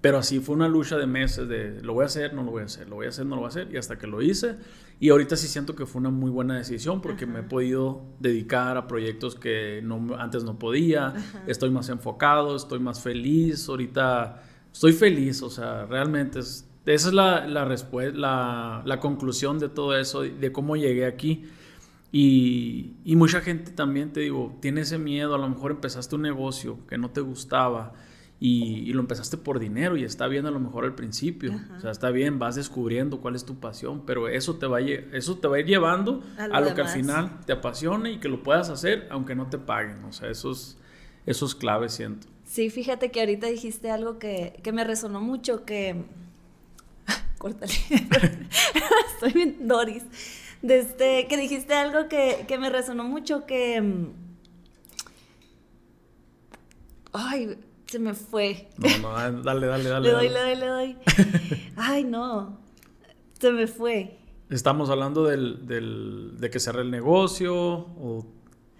Pero 0.00 0.18
así 0.18 0.38
fue 0.38 0.54
una 0.54 0.68
lucha 0.68 0.96
de 0.96 1.06
meses 1.06 1.48
de 1.48 1.82
lo 1.82 1.92
voy 1.92 2.04
a 2.04 2.06
hacer, 2.06 2.32
no 2.32 2.44
lo 2.44 2.52
voy 2.52 2.62
a 2.62 2.66
hacer, 2.66 2.88
lo 2.88 2.96
voy 2.96 3.06
a 3.06 3.08
hacer, 3.08 3.26
no 3.26 3.34
lo 3.34 3.40
voy 3.42 3.46
a 3.46 3.48
hacer, 3.48 3.68
y 3.72 3.76
hasta 3.76 3.98
que 3.98 4.06
lo 4.06 4.22
hice. 4.22 4.56
Y 5.00 5.10
ahorita 5.10 5.36
sí 5.36 5.48
siento 5.48 5.74
que 5.74 5.86
fue 5.86 6.00
una 6.00 6.10
muy 6.10 6.30
buena 6.30 6.56
decisión 6.56 7.00
porque 7.00 7.26
me 7.26 7.40
he 7.40 7.42
podido 7.42 8.04
dedicar 8.20 8.76
a 8.76 8.86
proyectos 8.86 9.34
que 9.34 9.80
no, 9.82 10.16
antes 10.16 10.44
no 10.44 10.58
podía, 10.58 11.14
estoy 11.48 11.70
más 11.70 11.88
enfocado, 11.88 12.54
estoy 12.54 12.78
más 12.78 13.02
feliz, 13.02 13.68
ahorita 13.68 14.42
estoy 14.72 14.92
feliz, 14.92 15.42
o 15.42 15.50
sea, 15.50 15.84
realmente 15.86 16.40
es, 16.40 16.68
esa 16.86 17.08
es 17.08 17.14
la, 17.14 17.46
la, 17.48 17.64
la, 18.14 18.82
la 18.84 19.00
conclusión 19.00 19.58
de 19.58 19.68
todo 19.68 19.96
eso, 19.96 20.22
de 20.22 20.52
cómo 20.52 20.76
llegué 20.76 21.06
aquí. 21.06 21.44
Y, 22.10 22.94
y, 23.04 23.16
mucha 23.16 23.42
gente 23.42 23.72
también, 23.72 24.12
te 24.12 24.20
digo, 24.20 24.56
tiene 24.62 24.80
ese 24.80 24.96
miedo, 24.96 25.34
a 25.34 25.38
lo 25.38 25.48
mejor 25.48 25.72
empezaste 25.72 26.14
un 26.14 26.22
negocio 26.22 26.78
que 26.86 26.96
no 26.96 27.10
te 27.10 27.20
gustaba 27.20 27.92
y, 28.40 28.88
y 28.88 28.92
lo 28.92 29.00
empezaste 29.00 29.36
por 29.36 29.58
dinero 29.58 29.96
y 29.96 30.04
está 30.04 30.28
bien 30.28 30.46
a 30.46 30.50
lo 30.50 30.60
mejor 30.60 30.84
al 30.84 30.94
principio, 30.94 31.58
o 31.76 31.80
sea, 31.80 31.90
está 31.90 32.10
bien, 32.10 32.38
vas 32.38 32.54
descubriendo 32.54 33.20
cuál 33.20 33.34
es 33.34 33.44
tu 33.44 33.58
pasión, 33.58 34.04
pero 34.06 34.28
eso 34.28 34.56
te 34.56 34.66
va 34.66 34.78
a, 34.78 34.80
eso 34.80 35.38
te 35.38 35.48
va 35.48 35.56
a 35.56 35.60
ir 35.60 35.66
llevando 35.66 36.22
a 36.36 36.60
lo, 36.60 36.74
que 36.74 36.82
al 36.82 36.88
final 36.88 37.40
te 37.46 37.52
apasione 37.52 38.12
y 38.12 38.18
que 38.18 38.28
lo 38.28 38.42
puedas 38.42 38.70
hacer 38.70 39.08
aunque 39.10 39.34
no 39.34 39.48
te 39.48 39.58
paguen, 39.58 40.04
o 40.04 40.12
sea, 40.12 40.30
eso 40.30 40.52
es, 40.52 40.78
eso 41.26 41.46
es 41.46 41.54
clave, 41.54 41.88
siento. 41.88 42.28
Sí, 42.44 42.70
fíjate 42.70 43.10
que 43.10 43.20
ahorita 43.20 43.46
dijiste 43.48 43.90
algo 43.90 44.18
que, 44.18 44.58
que 44.62 44.72
me 44.72 44.84
resonó 44.84 45.20
mucho, 45.20 45.64
que 45.64 46.04
córtale. 47.38 47.72
Estoy 49.14 49.32
bien 49.32 49.68
Doris. 49.68 50.04
Desde 50.62 51.28
que 51.28 51.36
dijiste 51.36 51.74
algo 51.74 52.08
que, 52.08 52.44
me 52.58 52.70
resonó 52.70 53.04
mucho, 53.04 53.46
que... 53.46 53.80
Mm, 53.80 54.12
ay, 57.12 57.58
se 57.88 57.98
me 57.98 58.14
fue. 58.14 58.68
No, 58.76 58.98
no, 58.98 59.16
ah, 59.16 59.30
dale, 59.30 59.66
dale, 59.66 59.88
dale. 59.88 60.08
le 60.08 60.12
doy, 60.12 60.28
le 60.28 60.40
doy, 60.40 60.56
le 60.56 60.66
doy. 60.66 60.96
Ay, 61.76 62.04
no. 62.04 62.58
Se 63.40 63.50
me 63.50 63.66
fue. 63.66 64.18
¿Estamos 64.50 64.90
hablando 64.90 65.24
del, 65.24 65.66
del, 65.66 66.36
de 66.38 66.50
que 66.50 66.60
cerré 66.60 66.82
el 66.82 66.90
negocio 66.90 67.54
o, 67.54 68.26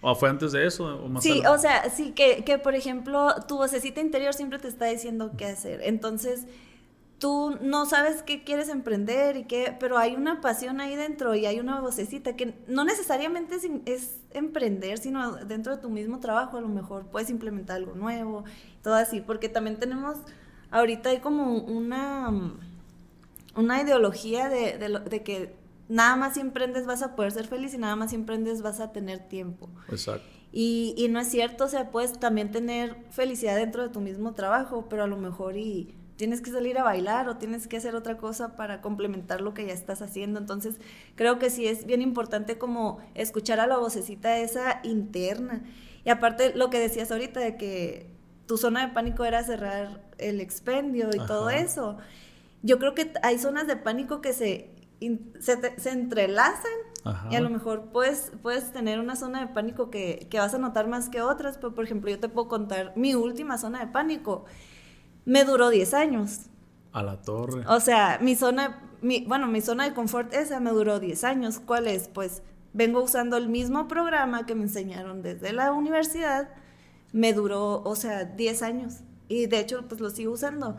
o, 0.01 0.15
fue 0.15 0.29
antes 0.29 0.53
de 0.53 0.67
eso? 0.67 0.85
O 1.05 1.09
más 1.09 1.23
sí, 1.23 1.43
o 1.47 1.59
sea, 1.59 1.91
sí, 1.91 2.13
que, 2.13 2.45
que 2.45 2.59
por 2.59 2.75
ejemplo 2.75 3.35
tu 3.47 3.57
vocecita 3.57 4.01
interior 4.01 4.33
siempre 4.33 4.59
te 4.59 4.69
está 4.69 4.87
diciendo 4.87 5.33
qué 5.37 5.47
hacer. 5.47 5.81
Entonces, 5.83 6.47
tú 7.19 7.59
no 7.61 7.85
sabes 7.87 8.23
qué 8.23 8.45
quieres 8.45 8.69
emprender 8.69 9.37
y 9.37 9.45
qué, 9.45 9.77
pero 9.79 9.99
hay 9.99 10.15
una 10.15 10.41
pasión 10.41 10.81
ahí 10.81 10.95
dentro 10.95 11.35
y 11.35 11.47
hay 11.47 11.59
una 11.59 11.81
vocecita 11.81 12.37
que 12.37 12.55
no 12.69 12.85
necesariamente 12.85 13.57
es, 13.87 14.21
emprender, 14.31 14.99
sino 14.99 15.33
dentro 15.45 15.75
de 15.75 15.83
tu 15.83 15.91
mismo 15.91 16.21
trabajo 16.21 16.59
a 16.59 16.61
lo 16.61 16.69
mejor 16.69 17.07
puedes 17.07 17.31
implementar 17.31 17.77
algo 17.77 17.95
nuevo, 17.95 18.45
todo 18.83 18.95
así, 18.95 19.21
porque 19.21 19.49
también 19.49 19.79
tenemos, 19.79 20.19
ahorita 20.71 21.11
hay 21.11 21.19
como 21.19 21.57
una, 21.57 22.31
una 23.57 23.83
ideología 23.83 24.49
de, 24.49 24.79
de, 24.79 25.23
que 25.23 25.57
nada 25.89 26.15
más 26.17 26.35
si 26.35 26.41
emprendes 26.41 26.87
vas 26.87 27.03
a 27.03 27.17
poder 27.17 27.33
ser 27.33 27.47
feliz 27.47 27.75
y 27.75 27.79
nada 27.79 27.97
más 27.97 28.11
si 28.11 28.17
emprendes 28.17 28.63
vas 28.63 28.81
a 28.81 28.93
tener 28.93 29.29
tiempo. 29.29 29.69
Exacto. 29.89 30.29
Y, 30.53 30.95
y 30.97 31.09
no 31.09 31.21
es 31.21 31.29
cierto, 31.29 31.65
o 31.65 31.69
sea, 31.69 31.91
puedes 31.91 32.19
también 32.21 32.53
tener 32.53 32.97
felicidad 33.11 33.57
dentro 33.57 33.83
de 33.83 33.89
tu 33.89 34.01
mismo 34.01 34.35
trabajo, 34.35 34.87
pero 34.89 35.05
a 35.05 35.07
lo 35.07 35.17
mejor 35.17 35.57
y 35.57 35.98
tienes 36.19 36.43
que 36.43 36.51
salir 36.51 36.77
a 36.79 36.83
bailar 36.83 37.29
o 37.29 37.37
tienes 37.37 37.69
que 37.69 37.77
hacer 37.77 37.95
otra 37.95 38.19
cosa 38.19 38.57
para 38.57 38.81
complementar 38.81 39.41
lo 39.41 39.55
que 39.55 39.65
ya 39.65 39.73
estás 39.73 40.03
haciendo. 40.03 40.41
Entonces, 40.41 40.81
creo 41.15 41.39
que 41.39 41.49
sí 41.49 41.69
es 41.69 41.87
bien 41.87 42.03
importante 42.03 42.59
como 42.59 42.99
escuchar 43.15 43.61
a 43.61 43.69
la 43.69 43.79
vocecita 43.79 44.37
esa 44.39 44.81
interna. 44.83 45.63
Y 46.05 46.11
aparte, 46.11 46.53
lo 46.57 46.71
que 46.71 46.81
decías 46.81 47.13
ahorita 47.13 47.39
de 47.39 47.57
que 47.57 48.11
tu 48.47 48.59
zona 48.59 48.85
de 48.85 48.93
pánico 48.93 49.25
era 49.25 49.45
cerrar 49.45 50.03
el 50.19 50.41
expendio 50.41 51.09
y 51.15 51.25
todo 51.25 51.51
eso. 51.51 51.99
Yo 52.63 52.81
creo 52.81 52.97
que 52.97 53.13
hay 53.23 53.39
zonas 53.39 53.69
de 53.69 53.77
pánico 53.77 54.21
que 54.21 54.33
se, 54.33 54.75
se, 55.39 55.91
entrelazan 55.91 56.73
y 57.31 57.37
a 57.37 57.41
lo 57.41 57.49
mejor 57.49 57.91
puedes, 57.93 58.33
puedes 58.43 58.73
tener 58.73 58.99
una 58.99 59.15
zona 59.15 59.47
de 59.47 59.55
pánico 59.55 59.89
que, 59.89 60.27
que 60.29 60.41
vas 60.41 60.53
a 60.53 60.59
notar 60.59 60.89
más 60.89 61.11
que 61.11 61.23
otras. 61.23 61.59
Pero, 61.59 61.77
por 61.77 61.85
ejemplo, 61.85 62.11
yo 62.11 62.19
te 62.19 62.29
puedo 62.29 62.49
contar 62.49 62.93
mi 62.97 63.15
última 63.15 63.57
zona 63.57 63.79
de 63.79 63.87
pánico 63.87 64.47
me 65.25 65.45
duró 65.45 65.71
10 65.71 65.95
años. 65.95 66.47
A 66.93 67.03
la 67.03 67.21
torre. 67.21 67.65
O 67.69 67.81
sea, 67.81 68.19
mi 68.21 68.35
zona, 68.35 68.83
mi, 69.03 69.25
bueno, 69.27 69.47
mi 69.47 69.61
zona 69.61 69.85
de 69.85 69.95
confort 69.95 70.33
esa 70.33 70.61
me 70.61 70.71
duró 70.71 71.01
10 71.01 71.25
años. 71.25 71.61
¿Cuál 71.61 71.87
es? 71.87 72.09
Pues 72.09 72.43
vengo 72.73 73.03
usando 73.03 73.37
el 73.37 73.49
mismo 73.49 73.89
programa 73.89 74.47
que 74.47 74.55
me 74.55 74.63
enseñaron 74.63 75.23
desde 75.23 75.53
la 75.53 75.73
universidad. 75.73 76.49
Me 77.13 77.33
duró, 77.33 77.83
o 77.83 77.97
sea, 77.97 78.25
10 78.25 78.63
años. 78.63 78.95
Y 79.29 79.47
de 79.47 79.61
hecho, 79.61 79.87
pues 79.87 80.01
lo 80.01 80.11
sigo 80.11 80.33
usando. 80.33 80.77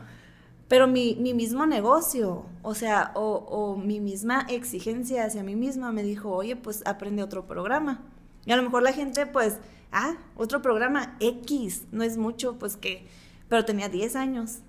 Pero 0.67 0.87
mi, 0.87 1.15
mi 1.15 1.33
mismo 1.33 1.65
negocio, 1.65 2.45
o 2.61 2.75
sea, 2.75 3.11
o, 3.15 3.37
o, 3.49 3.75
mi 3.75 3.99
misma 3.99 4.45
exigencia 4.49 5.25
hacia 5.25 5.43
mí 5.43 5.55
misma 5.55 5.91
me 5.91 6.03
dijo, 6.03 6.29
oye, 6.29 6.55
pues 6.55 6.83
aprende 6.85 7.23
otro 7.23 7.47
programa. 7.47 8.03
Y 8.45 8.51
a 8.51 8.55
lo 8.55 8.61
mejor 8.61 8.83
la 8.83 8.93
gente, 8.93 9.25
pues, 9.25 9.57
ah, 9.91 10.17
otro 10.35 10.61
programa 10.61 11.17
X, 11.19 11.85
no 11.91 12.03
es 12.03 12.17
mucho, 12.17 12.59
pues 12.59 12.77
que 12.77 13.07
pero 13.49 13.65
tenía 13.65 13.89
10 13.89 14.15
años, 14.15 14.59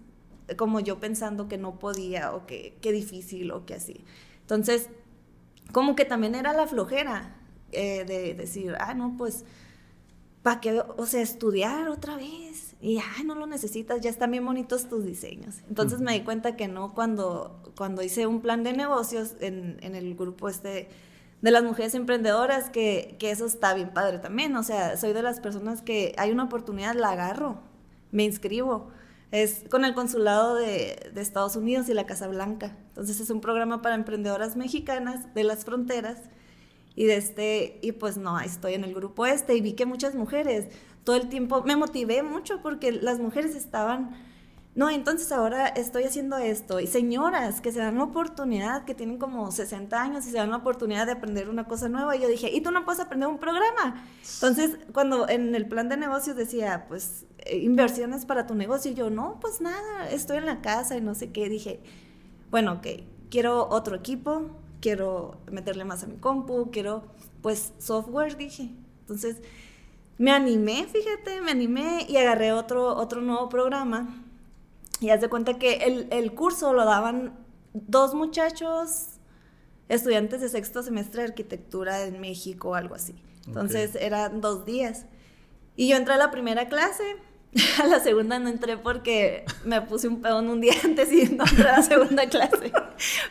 como 0.56 0.80
yo 0.80 0.98
pensando 0.98 1.46
que 1.48 1.58
no 1.58 1.78
podía 1.78 2.34
o 2.34 2.46
que 2.46 2.76
qué 2.80 2.90
difícil 2.90 3.52
o 3.52 3.66
que 3.66 3.74
así. 3.74 4.04
Entonces, 4.40 4.88
como 5.72 5.94
que 5.94 6.04
también 6.04 6.34
era 6.34 6.52
la 6.52 6.66
flojera 6.66 7.36
eh, 7.70 8.04
de 8.04 8.34
decir, 8.34 8.74
ah, 8.80 8.94
no, 8.94 9.14
pues, 9.16 9.44
¿para 10.42 10.60
qué? 10.60 10.82
O 10.96 11.06
sea, 11.06 11.20
estudiar 11.20 11.88
otra 11.88 12.16
vez. 12.16 12.74
Y, 12.80 12.98
ah, 12.98 13.22
no 13.24 13.34
lo 13.34 13.46
necesitas, 13.46 14.00
ya 14.00 14.10
están 14.10 14.30
bien 14.30 14.44
bonitos 14.44 14.88
tus 14.88 15.04
diseños. 15.04 15.56
Entonces 15.68 16.00
me 16.00 16.14
di 16.14 16.22
cuenta 16.22 16.56
que 16.56 16.66
no, 16.66 16.94
cuando, 16.94 17.62
cuando 17.76 18.02
hice 18.02 18.26
un 18.26 18.40
plan 18.40 18.64
de 18.64 18.72
negocios 18.72 19.36
en, 19.40 19.76
en 19.82 19.94
el 19.94 20.14
grupo 20.16 20.48
este 20.48 20.88
de 21.42 21.50
las 21.50 21.62
mujeres 21.62 21.94
emprendedoras, 21.94 22.68
que, 22.70 23.16
que 23.18 23.30
eso 23.30 23.46
está 23.46 23.74
bien 23.74 23.90
padre 23.90 24.18
también. 24.18 24.56
O 24.56 24.62
sea, 24.62 24.96
soy 24.96 25.12
de 25.12 25.22
las 25.22 25.40
personas 25.40 25.82
que 25.82 26.14
hay 26.18 26.30
una 26.32 26.44
oportunidad, 26.44 26.94
la 26.94 27.10
agarro 27.10 27.69
me 28.12 28.24
inscribo. 28.24 28.90
Es 29.30 29.64
con 29.70 29.84
el 29.84 29.94
consulado 29.94 30.56
de, 30.56 31.10
de 31.14 31.20
Estados 31.20 31.54
Unidos 31.56 31.88
y 31.88 31.94
la 31.94 32.06
Casa 32.06 32.26
Blanca. 32.28 32.76
Entonces 32.88 33.20
es 33.20 33.30
un 33.30 33.40
programa 33.40 33.80
para 33.80 33.94
emprendedoras 33.94 34.56
mexicanas 34.56 35.32
de 35.34 35.44
las 35.44 35.64
fronteras. 35.64 36.18
Y, 36.96 37.04
de 37.04 37.16
este, 37.16 37.78
y 37.82 37.92
pues 37.92 38.16
no, 38.16 38.40
estoy 38.40 38.74
en 38.74 38.84
el 38.84 38.92
grupo 38.92 39.24
este 39.24 39.54
y 39.54 39.60
vi 39.60 39.74
que 39.74 39.86
muchas 39.86 40.16
mujeres, 40.16 40.66
todo 41.04 41.16
el 41.16 41.28
tiempo 41.28 41.62
me 41.62 41.76
motivé 41.76 42.22
mucho 42.22 42.60
porque 42.62 42.90
las 42.90 43.20
mujeres 43.20 43.54
estaban 43.54 44.10
no, 44.76 44.88
entonces 44.88 45.32
ahora 45.32 45.66
estoy 45.66 46.04
haciendo 46.04 46.38
esto. 46.38 46.78
Y 46.78 46.86
señoras 46.86 47.60
que 47.60 47.72
se 47.72 47.80
dan 47.80 47.96
la 47.96 48.04
oportunidad, 48.04 48.84
que 48.84 48.94
tienen 48.94 49.18
como 49.18 49.50
60 49.50 50.00
años 50.00 50.26
y 50.26 50.30
se 50.30 50.36
dan 50.36 50.50
la 50.50 50.58
oportunidad 50.58 51.06
de 51.06 51.12
aprender 51.12 51.48
una 51.48 51.66
cosa 51.66 51.88
nueva. 51.88 52.14
Y 52.14 52.20
yo 52.20 52.28
dije, 52.28 52.50
¿y 52.52 52.60
tú 52.60 52.70
no 52.70 52.84
puedes 52.84 53.00
aprender 53.00 53.28
un 53.28 53.38
programa? 53.38 54.04
Entonces, 54.34 54.78
cuando 54.92 55.28
en 55.28 55.56
el 55.56 55.66
plan 55.66 55.88
de 55.88 55.96
negocios 55.96 56.36
decía, 56.36 56.86
pues, 56.88 57.26
inversiones 57.52 58.24
para 58.24 58.46
tu 58.46 58.54
negocio, 58.54 58.90
y 58.90 58.94
yo, 58.94 59.10
no, 59.10 59.38
pues 59.40 59.60
nada, 59.60 60.10
estoy 60.10 60.38
en 60.38 60.46
la 60.46 60.60
casa 60.60 60.96
y 60.96 61.00
no 61.00 61.14
sé 61.14 61.30
qué. 61.32 61.48
Dije, 61.48 61.80
bueno, 62.50 62.74
ok, 62.74 62.86
quiero 63.30 63.68
otro 63.68 63.96
equipo, 63.96 64.50
quiero 64.80 65.38
meterle 65.50 65.84
más 65.84 66.02
a 66.02 66.06
mi 66.06 66.16
compu, 66.16 66.70
quiero, 66.70 67.04
pues, 67.42 67.72
software, 67.78 68.36
dije. 68.36 68.70
Entonces, 69.02 69.38
me 70.18 70.32
animé, 70.32 70.86
fíjate, 70.86 71.40
me 71.40 71.50
animé 71.50 72.06
y 72.08 72.16
agarré 72.16 72.52
otro, 72.52 72.94
otro 72.94 73.22
nuevo 73.22 73.48
programa 73.48 74.22
y 75.00 75.08
haz 75.08 75.22
de 75.22 75.30
cuenta 75.30 75.58
que 75.58 75.76
el, 75.76 76.08
el 76.10 76.34
curso 76.34 76.74
lo 76.74 76.84
daban 76.84 77.38
dos 77.72 78.14
muchachos 78.14 79.18
estudiantes 79.88 80.40
de 80.40 80.48
sexto 80.48 80.82
semestre 80.82 81.22
de 81.22 81.28
arquitectura 81.28 82.02
en 82.02 82.20
México 82.20 82.70
o 82.70 82.74
algo 82.74 82.94
así. 82.94 83.14
Entonces 83.46 83.96
eran 83.96 84.40
dos 84.40 84.66
días. 84.66 85.06
Y 85.74 85.88
yo 85.88 85.96
entré 85.96 86.14
a 86.14 86.18
la 86.18 86.30
primera 86.30 86.68
clase, 86.68 87.16
a 87.82 87.86
la 87.86 88.00
segunda 88.00 88.38
no 88.38 88.48
entré 88.48 88.76
porque 88.76 89.44
me 89.64 89.80
puse 89.82 90.08
un 90.08 90.22
peón 90.22 90.48
un 90.48 90.60
día 90.60 90.74
antes 90.84 91.12
y 91.12 91.24
no 91.34 91.44
entré 91.44 91.68
a 91.68 91.78
la 91.78 91.82
segunda 91.82 92.28
clase. 92.28 92.72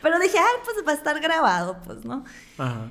Pero 0.01 0.19
dije, 0.19 0.37
ay, 0.37 0.61
pues 0.63 0.77
va 0.87 0.91
a 0.91 0.95
estar 0.95 1.19
grabado, 1.19 1.77
pues, 1.85 2.03
¿no? 2.05 2.25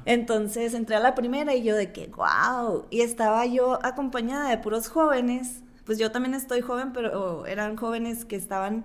Entonces 0.05 0.75
entré 0.75 0.97
a 0.97 1.01
la 1.01 1.15
primera 1.15 1.55
y 1.55 1.63
yo 1.63 1.77
de 1.77 1.93
que, 1.93 2.07
wow. 2.09 2.87
Y 2.91 3.03
estaba 3.03 3.45
yo 3.47 3.79
acompañada 3.85 4.49
de 4.49 4.59
puros 4.59 4.89
jóvenes 4.89 5.63
pues 5.89 5.99
yo 5.99 6.13
también 6.13 6.35
estoy 6.35 6.61
joven, 6.61 6.93
pero 6.93 7.47
eran 7.47 7.75
jóvenes 7.79 8.27
que 8.27 8.37
estaban 8.37 8.85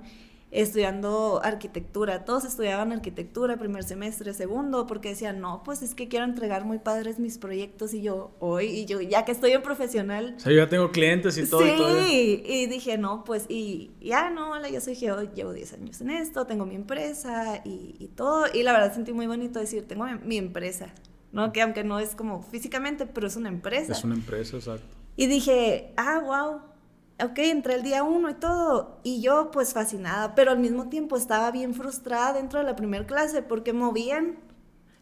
estudiando 0.54 1.41
arquitectura. 1.43 2.26
Todos 2.26 2.45
estudiaban 2.45 2.91
arquitectura, 2.91 3.58
primer 3.58 3.84
semestre, 3.84 4.34
segundo, 4.34 4.86
porque 4.86 5.10
decían, 5.10 5.41
no, 5.41 5.64
pues 5.64 5.82
es 5.82 5.95
que 5.95 6.08
quiero 6.08 6.26
entregar 6.26 6.64
muy 6.64 6.78
padres 6.78 7.18
mis 7.18 7.39
proyectos 7.39 7.93
y 7.93 8.04
yo, 8.04 8.32
hoy, 8.39 8.68
y 8.68 8.86
yo, 8.86 9.01
ya 9.01 9.26
que 9.26 9.32
estoy 9.32 9.51
en 9.51 9.64
profesional. 9.64 10.36
O 10.38 10.39
sea, 10.39 10.51
yo 10.51 10.60
ya 10.60 10.70
tengo 10.70 10.91
clientes 10.91 11.38
y 11.39 11.49
todo. 11.49 11.62
Sí, 11.62 11.70
y, 11.74 11.78
todo. 11.78 12.08
y 12.08 12.66
dije, 12.68 12.97
no, 12.99 13.24
pues, 13.24 13.45
y 13.49 13.91
ya 13.99 14.30
no, 14.30 14.51
hola, 14.51 14.70
yo 14.70 14.80
soy 14.80 14.95
Geo, 14.95 15.34
llevo 15.34 15.54
10 15.54 15.74
años 15.74 16.01
en 16.01 16.12
esto, 16.12 16.45
tengo 16.45 16.66
mi 16.66 16.76
empresa 16.76 17.62
y, 17.66 17.95
y 17.97 18.08
todo. 18.10 18.45
Y 18.54 18.62
la 18.62 18.74
verdad 18.74 18.93
sentí 18.93 19.12
muy 19.12 19.26
bonito 19.26 19.60
decir, 19.60 19.88
tengo 19.88 20.06
mi, 20.06 20.14
mi 20.20 20.38
empresa, 20.38 20.93
¿no? 21.32 21.51
Que 21.51 21.64
aunque 21.64 21.84
no 21.84 21.99
es 21.99 22.14
como 22.14 22.43
físicamente, 22.43 23.08
pero 23.08 23.26
es 23.26 23.36
una 23.36 23.49
empresa. 23.49 23.93
Es 23.93 24.04
una 24.04 24.16
empresa, 24.16 24.58
exacto. 24.58 24.95
Y 25.16 25.26
dije, 25.26 25.93
ah, 25.97 26.22
wow 26.24 26.72
ok, 27.22 27.38
entré 27.38 27.76
el 27.76 27.84
día 27.84 28.03
uno 28.03 28.30
y 28.30 28.34
todo, 28.34 28.99
y 29.03 29.22
yo 29.22 29.51
pues 29.51 29.74
fascinada, 29.74 30.36
pero 30.36 30.51
al 30.51 30.59
mismo 30.59 30.89
tiempo 30.89 31.16
estaba 31.16 31.51
bien 31.51 31.74
frustrada 31.74 32.34
dentro 32.34 32.59
de 32.59 32.66
la 32.66 32.76
primera 32.76 33.05
clase 33.05 33.41
porque 33.41 33.74
movían, 33.74 34.38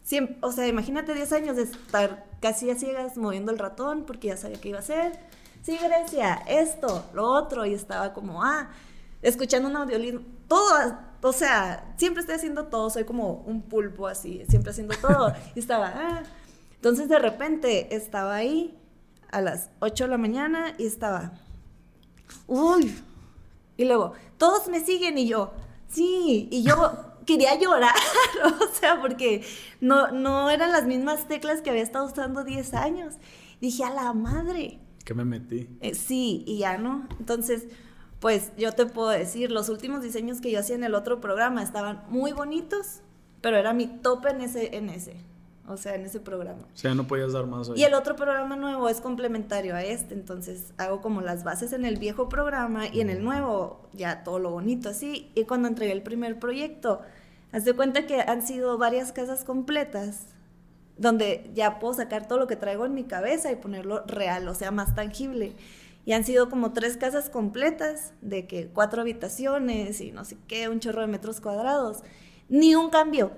siempre, 0.04 0.38
o 0.42 0.52
sea, 0.52 0.68
imagínate 0.68 1.14
10 1.14 1.32
años 1.34 1.56
de 1.56 1.64
estar 1.64 2.26
casi 2.42 2.70
a 2.70 2.76
ciegas 2.76 3.18
moviendo 3.18 3.52
el 3.52 3.60
ratón 3.60 4.04
porque 4.06 4.28
ya 4.28 4.38
sabía 4.38 4.60
qué 4.60 4.70
iba 4.70 4.80
a 4.80 4.82
hacer. 4.82 5.20
Sí, 5.62 5.78
Grecia, 5.78 6.42
esto, 6.48 7.06
lo 7.14 7.26
otro, 7.28 7.66
y 7.66 7.74
estaba 7.74 8.14
como, 8.14 8.44
ah, 8.44 8.70
escuchando 9.22 9.70
un 9.70 9.76
audiolibro, 9.76 10.24
todo, 10.48 10.98
o 11.22 11.34
sea, 11.34 11.94
siempre 11.98 12.22
estoy 12.22 12.36
haciendo 12.36 12.66
todo, 12.66 12.90
soy 12.90 13.04
como 13.04 13.44
un 13.46 13.62
pulpo 13.62 14.08
así, 14.08 14.44
siempre 14.50 14.72
haciendo 14.72 14.96
todo, 15.00 15.34
y 15.56 15.60
estaba, 15.60 15.94
ah. 15.96 16.24
Entonces 16.76 17.08
de 17.10 17.20
repente 17.20 17.96
estaba 17.96 18.34
ahí 18.34 18.76
a 19.32 19.40
las 19.40 19.70
8 19.82 20.06
de 20.06 20.10
la 20.10 20.18
mañana 20.18 20.74
y 20.80 20.88
estaba, 20.88 21.34
uy. 22.48 22.96
Y 23.78 23.86
luego, 23.86 24.14
todos 24.38 24.68
me 24.68 24.80
siguen 24.80 25.18
y 25.18 25.28
yo, 25.28 25.52
sí, 25.88 26.48
y 26.52 26.64
yo 26.64 26.94
quería 27.26 27.58
llorar, 27.60 27.96
o 28.62 28.74
sea, 28.74 29.02
porque 29.02 29.44
no, 29.80 30.12
no 30.12 30.50
eran 30.50 30.72
las 30.72 30.86
mismas 30.86 31.28
teclas 31.28 31.62
que 31.62 31.70
había 31.70 31.84
estado 31.84 32.06
usando 32.06 32.44
10 32.44 32.74
años. 32.74 33.16
Dije, 33.60 33.84
a 33.84 33.92
la 33.92 34.14
madre. 34.14 34.80
¿Qué 35.06 35.14
me 35.14 35.26
metí? 35.26 35.70
Eh, 35.82 35.96
sí, 35.96 36.44
y 36.48 36.60
ya 36.60 36.78
no. 36.78 37.08
Entonces, 37.20 37.68
pues 38.20 38.52
yo 38.58 38.72
te 38.74 38.86
puedo 38.86 39.10
decir, 39.10 39.52
los 39.52 39.70
últimos 39.70 40.02
diseños 40.04 40.42
que 40.42 40.52
yo 40.52 40.60
hacía 40.60 40.76
en 40.76 40.84
el 40.84 40.96
otro 40.96 41.22
programa 41.22 41.64
estaban 41.64 42.04
muy 42.10 42.34
bonitos, 42.34 43.02
pero 43.42 43.58
era 43.58 43.74
mi 43.74 43.88
tope 43.88 44.30
en 44.30 44.42
ese, 44.42 44.76
en 44.76 44.90
ese 44.90 45.31
o 45.68 45.78
sea, 45.78 45.96
en 45.96 46.06
ese 46.06 46.20
programa. 46.20 46.64
O 46.74 46.78
sea, 46.78 46.96
no 46.96 47.08
podías 47.08 47.34
dar 47.34 47.46
más. 47.46 47.72
Y 47.76 47.84
el 47.84 47.94
otro 47.94 48.16
programa 48.16 48.56
nuevo 48.56 48.90
es 48.90 49.02
complementario 49.02 49.76
a 49.76 49.84
este, 49.84 50.14
entonces 50.14 50.74
hago 50.78 51.02
como 51.02 51.22
las 51.22 51.44
bases 51.44 51.74
en 51.74 51.86
el 51.86 51.98
viejo 51.98 52.30
programa 52.30 52.88
y 52.88 53.02
en 53.02 53.10
el 53.10 53.24
nuevo 53.24 53.90
ya 53.94 54.24
todo 54.24 54.40
lo 54.40 54.52
bonito 54.52 54.90
así. 54.90 55.32
Y 55.36 55.46
cuando 55.46 55.68
entregué 55.68 55.94
el 55.94 56.04
primer 56.04 56.40
proyecto, 56.40 57.02
haz 57.52 57.66
de 57.66 57.74
cuenta 57.74 58.06
que 58.06 58.22
han 58.22 58.46
sido 58.46 58.78
varias 58.78 59.12
casas 59.12 59.44
completas 59.44 60.28
donde 60.98 61.50
ya 61.56 61.80
puedo 61.80 61.94
sacar 61.94 62.28
todo 62.28 62.38
lo 62.38 62.48
que 62.48 62.56
traigo 62.56 62.86
en 62.86 62.94
mi 62.94 63.04
cabeza 63.06 63.52
y 63.52 63.56
ponerlo 63.56 64.04
real, 64.06 64.48
o 64.48 64.54
sea, 64.54 64.72
más 64.72 64.94
tangible. 64.94 65.54
Y 66.06 66.14
han 66.14 66.24
sido 66.24 66.50
como 66.50 66.74
tres 66.74 66.98
casas 66.98 67.30
completas, 67.30 68.14
de 68.22 68.48
que 68.48 68.68
cuatro 68.68 69.02
habitaciones 69.02 70.02
y 70.02 70.12
no 70.12 70.26
sé 70.26 70.38
qué, 70.48 70.70
un 70.70 70.80
chorro 70.80 71.02
de 71.02 71.08
metros 71.08 71.42
cuadrados. 71.42 72.00
Ni 72.50 72.76
un 72.76 72.90
cambio 72.90 73.32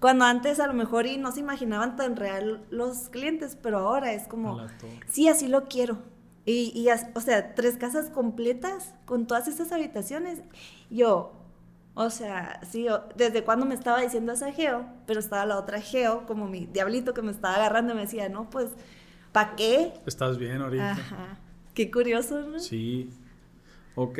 cuando 0.00 0.24
antes 0.26 0.60
a 0.60 0.66
lo 0.66 0.74
mejor 0.74 1.06
y 1.06 1.16
no 1.16 1.32
se 1.32 1.40
imaginaban 1.40 1.96
tan 1.96 2.16
real 2.16 2.64
los 2.70 3.08
clientes, 3.08 3.56
pero 3.60 3.78
ahora 3.78 4.12
es 4.12 4.28
como, 4.28 4.60
sí, 5.06 5.28
así 5.28 5.48
lo 5.48 5.64
quiero. 5.64 5.98
Y, 6.44 6.72
y, 6.74 6.88
o 7.14 7.20
sea, 7.20 7.54
tres 7.54 7.76
casas 7.76 8.10
completas 8.10 8.94
con 9.04 9.26
todas 9.26 9.48
estas 9.48 9.72
habitaciones. 9.72 10.40
Yo, 10.90 11.32
o 11.94 12.10
sea, 12.10 12.60
sí, 12.70 12.86
desde 13.16 13.44
cuando 13.44 13.66
me 13.66 13.74
estaba 13.74 14.00
diciendo 14.00 14.32
esa 14.32 14.52
Geo, 14.52 14.86
pero 15.06 15.20
estaba 15.20 15.44
la 15.46 15.58
otra 15.58 15.80
Geo, 15.80 16.26
como 16.26 16.46
mi 16.46 16.66
diablito 16.66 17.12
que 17.12 17.22
me 17.22 17.32
estaba 17.32 17.56
agarrando 17.56 17.92
y 17.92 17.96
me 17.96 18.02
decía, 18.02 18.28
no, 18.28 18.48
pues, 18.50 18.70
¿para 19.32 19.56
qué? 19.56 19.92
Estás 20.06 20.38
bien 20.38 20.62
ahorita. 20.62 20.92
Ajá. 20.92 21.38
Qué 21.74 21.90
curioso, 21.90 22.40
¿no? 22.42 22.58
Sí. 22.58 23.10
Ok. 23.94 24.18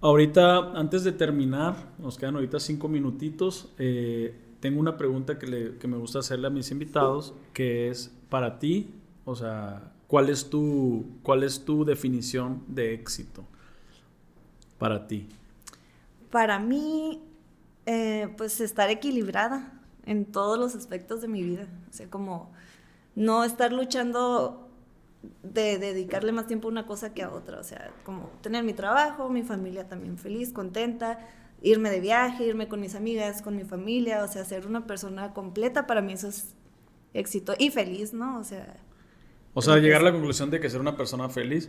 Ahorita, 0.00 0.72
antes 0.78 1.02
de 1.04 1.12
terminar, 1.12 1.74
nos 1.98 2.18
quedan 2.18 2.34
ahorita 2.36 2.60
cinco 2.60 2.88
minutitos. 2.88 3.72
Eh, 3.78 4.34
tengo 4.60 4.80
una 4.80 4.96
pregunta 4.96 5.38
que, 5.38 5.46
le, 5.46 5.78
que, 5.78 5.86
me 5.86 5.96
gusta 5.96 6.18
hacerle 6.18 6.48
a 6.48 6.50
mis 6.50 6.70
invitados, 6.70 7.34
que 7.52 7.88
es 7.88 8.12
para 8.28 8.58
ti, 8.58 8.90
o 9.24 9.36
sea, 9.36 9.92
¿cuál 10.06 10.28
es 10.28 10.50
tu, 10.50 11.06
cuál 11.22 11.42
es 11.42 11.64
tu 11.64 11.84
definición 11.84 12.62
de 12.66 12.94
éxito 12.94 13.44
para 14.78 15.06
ti? 15.06 15.28
Para 16.30 16.58
mí, 16.58 17.22
eh, 17.86 18.34
pues 18.36 18.60
estar 18.60 18.90
equilibrada 18.90 19.72
en 20.06 20.24
todos 20.24 20.58
los 20.58 20.74
aspectos 20.74 21.20
de 21.20 21.28
mi 21.28 21.42
vida, 21.42 21.66
o 21.88 21.92
sea, 21.92 22.08
como 22.10 22.50
no 23.14 23.44
estar 23.44 23.72
luchando 23.72 24.68
de 25.42 25.78
dedicarle 25.78 26.32
más 26.32 26.46
tiempo 26.46 26.68
a 26.68 26.70
una 26.70 26.86
cosa 26.86 27.12
que 27.12 27.22
a 27.22 27.30
otra, 27.30 27.58
o 27.60 27.64
sea, 27.64 27.90
como 28.04 28.30
tener 28.40 28.64
mi 28.64 28.72
trabajo, 28.72 29.28
mi 29.28 29.42
familia 29.42 29.88
también 29.88 30.18
feliz, 30.18 30.52
contenta, 30.52 31.18
irme 31.62 31.90
de 31.90 32.00
viaje, 32.00 32.46
irme 32.46 32.68
con 32.68 32.80
mis 32.80 32.94
amigas, 32.94 33.42
con 33.42 33.56
mi 33.56 33.64
familia, 33.64 34.22
o 34.24 34.28
sea, 34.28 34.44
ser 34.44 34.66
una 34.66 34.86
persona 34.86 35.32
completa, 35.34 35.86
para 35.86 36.00
mí 36.00 36.12
eso 36.12 36.28
es 36.28 36.54
éxito 37.14 37.54
y 37.58 37.70
feliz, 37.70 38.12
¿no? 38.12 38.38
O 38.38 38.44
sea... 38.44 38.76
O 39.54 39.62
sea, 39.62 39.78
llegar 39.78 40.02
a 40.02 40.04
la 40.04 40.12
conclusión 40.12 40.50
de 40.50 40.60
que 40.60 40.70
ser 40.70 40.80
una 40.80 40.96
persona 40.96 41.28
feliz. 41.28 41.68